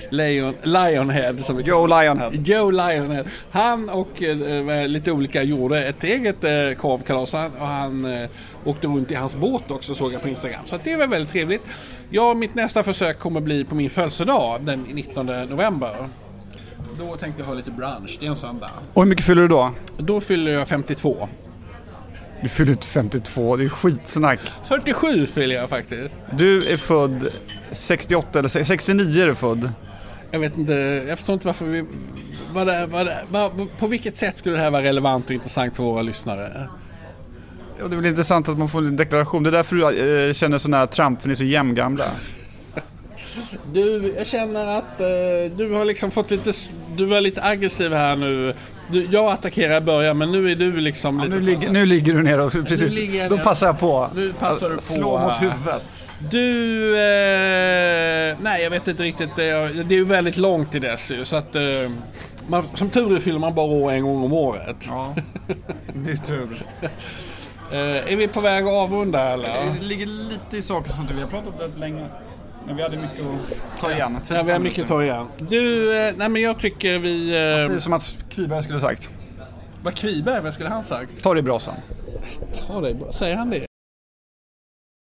Lion, 0.10 0.56
Lionhead. 0.64 1.38
Som 1.38 1.62
Joe 1.62 1.88
Lionhead. 1.88 2.32
Joe 2.32 2.72
Lionhead. 2.72 3.24
Han 3.52 3.90
och 3.90 4.24
eh, 4.24 4.88
lite 4.88 5.12
olika 5.12 5.44
gjorde 5.44 5.86
ett 5.88 6.04
eget 6.04 6.44
eh, 6.44 6.78
korvkalas. 6.78 7.34
Och 7.34 7.68
han 7.68 8.06
eh, 8.06 8.30
åkte 8.66 8.88
runt 8.88 9.12
i 9.12 9.16
hans 9.16 9.36
båt 9.36 9.72
också 9.72 9.96
såg 9.96 10.14
jag 10.14 10.22
på 10.22 10.28
Instagram. 10.28 10.62
Så 10.66 10.78
det 10.84 10.96
var 10.96 11.08
väldigt 11.08 11.32
trevligt. 11.32 11.64
Ja, 12.10 12.34
mitt 12.34 12.56
nästa 12.56 12.84
försök 12.84 13.20
kommer 13.20 13.42
bli 13.42 13.64
på 13.64 13.76
min 13.76 13.90
födelsedag 13.90 14.62
den 14.62 14.82
19 14.82 15.26
november. 15.26 15.96
Då 17.00 17.18
tänkte 17.18 17.42
jag 17.42 17.48
ha 17.48 17.54
lite 17.54 17.72
brunch. 17.72 18.18
Det 18.20 18.26
är 18.26 18.30
en 18.30 18.36
söndag. 18.36 18.70
Och 18.94 19.04
hur 19.04 19.10
mycket 19.10 19.26
fyller 19.26 19.42
du 19.42 19.48
då? 19.48 19.72
Då 19.98 20.22
fyller 20.22 20.52
jag 20.52 20.68
52. 20.68 21.30
Du 22.42 22.50
fyller 22.50 22.72
inte 22.72 22.88
52, 22.88 23.56
det 23.56 23.64
är 23.66 23.70
skitsnack. 23.70 24.40
47 24.68 25.28
fyller 25.28 25.56
jag 25.56 25.70
faktiskt. 25.70 26.16
Du 26.32 26.58
är 26.58 26.78
född 26.78 27.28
68 27.72 28.40
eller 28.40 28.64
69 28.64 29.24
är 29.24 29.28
du 29.28 29.36
född. 29.36 29.72
Jag 30.32 30.40
vet 30.40 30.58
inte, 30.58 30.74
jag 31.08 31.18
förstår 31.18 31.34
inte 31.34 31.48
varför 31.48 31.66
vi... 31.66 31.86
Vad 32.54 32.68
det, 32.68 32.86
vad 32.86 33.06
det, 33.06 33.24
vad, 33.30 33.78
på 33.80 33.88
vilket 33.88 34.16
sätt 34.16 34.38
skulle 34.38 34.56
det 34.56 34.62
här 34.62 34.72
vara 34.72 34.84
relevant 34.84 35.26
och 35.26 35.32
intressant 35.32 35.76
för 35.76 35.84
våra 35.84 36.02
lyssnare? 36.02 36.68
Ja, 37.80 37.88
det 37.88 37.96
är 37.96 37.98
väl 37.98 38.06
intressant 38.06 38.50
att 38.50 38.58
man 38.58 38.70
får 38.70 38.80
en 38.80 38.96
deklaration. 38.96 39.44
Det 39.44 39.50
är 39.50 39.52
därför 39.52 39.76
du 39.76 40.28
äh, 40.28 40.34
känner 40.34 40.58
så 40.58 40.70
nära 40.70 40.88
Trump, 40.88 41.22
för 41.22 41.28
ni 41.28 41.32
är 41.32 41.36
så 41.36 41.44
jämngamla. 41.44 42.06
Du, 43.74 44.14
jag 44.18 44.28
känner 44.28 44.78
att 44.78 45.02
eh, 45.02 45.58
du 45.58 45.70
har 45.74 45.86
liksom 45.86 46.12
fått 46.12 46.32
lite... 46.32 46.52
Du 46.96 47.06
var 47.06 47.22
lite 47.22 47.44
aggressiv 47.44 47.94
här 47.94 48.16
nu. 48.16 48.54
Du, 48.92 49.08
jag 49.12 49.32
attackerar 49.32 49.78
i 49.78 49.82
början 49.82 50.18
men 50.18 50.32
nu 50.32 50.52
är 50.52 50.56
du 50.56 50.78
liksom 50.78 51.20
Ja, 51.20 51.26
lite... 51.26 51.36
nu, 51.36 51.42
ligger, 51.42 51.72
nu 51.72 51.86
ligger 51.86 52.14
du 52.14 52.24
ner 52.24 52.40
och 52.40 52.52
precis, 52.52 52.94
jag 52.94 53.30
då 53.30 53.38
passar 53.38 53.68
jag 53.68 53.80
på. 53.80 54.10
Nu 54.16 54.34
passar 54.34 54.70
du 54.70 54.76
på 54.76 54.82
Slå 54.82 55.20
mot 55.20 55.42
huvudet. 55.42 55.84
Du... 56.30 56.88
Eh, 56.90 58.38
nej, 58.42 58.64
jag 58.64 58.70
vet 58.70 58.88
inte 58.88 59.04
riktigt. 59.04 59.30
Det 59.36 59.44
är, 59.44 59.84
det 59.84 59.96
är 59.96 59.98
ju 59.98 60.06
väldigt 60.06 60.38
långt 60.38 60.72
till 60.72 60.82
dess 60.82 61.12
ju, 61.12 61.26
så 61.26 61.36
att... 61.36 61.56
Eh, 61.56 61.62
man, 62.48 62.64
som 62.74 62.90
tur 62.90 63.16
är 63.16 63.20
fyller 63.20 63.40
man 63.40 63.56
bara 63.56 63.66
år 63.66 63.92
en 63.92 64.04
gång 64.04 64.24
om 64.24 64.34
året. 64.34 64.86
Ja, 64.88 65.16
det 65.94 66.12
är 66.12 66.16
tur. 66.16 66.66
Eh, 67.72 68.14
är 68.14 68.16
vi 68.16 68.28
på 68.28 68.42
väg 68.42 68.64
att 68.64 68.74
avrunda 68.74 69.30
eller? 69.30 69.76
Det 69.80 69.86
ligger 69.86 70.06
lite 70.06 70.58
i 70.58 70.62
saker 70.62 70.92
som 70.92 71.02
inte 71.02 71.14
vi 71.14 71.22
har 71.22 71.28
pratat 71.28 71.60
rätt 71.60 71.80
länge. 71.80 72.06
Men 72.66 72.76
vi 72.76 72.84
hade 72.84 72.98
mycket 72.98 73.20
att 73.20 73.82
ta 73.82 73.92
igen. 73.92 74.18
Ja, 74.30 74.44
vi 74.44 74.52
har 74.52 74.60
mycket 74.60 74.84
att 74.84 74.90
ta 74.90 75.04
igen. 75.04 75.28
Du, 75.38 75.98
eh, 75.98 76.14
nej 76.18 76.30
men 76.30 76.42
jag 76.42 76.60
tycker 76.60 77.00
vi... 77.00 77.36
Eh, 77.72 77.78
som 77.78 77.94
att 77.94 78.16
Kviberg 78.30 78.64
skulle 78.64 78.80
sagt. 78.82 79.10
vad 79.84 79.96
Kviberg, 79.96 80.42
vad 80.44 80.54
skulle 80.54 80.70
han 80.70 80.84
sagt? 80.84 81.24
Ta 81.24 81.34
det 81.34 81.40
i 81.40 81.44
brasan. 81.44 81.76
Ta 82.68 82.82
dig, 82.82 82.96
säger 83.12 83.36
han 83.36 83.50
det? 83.50 83.66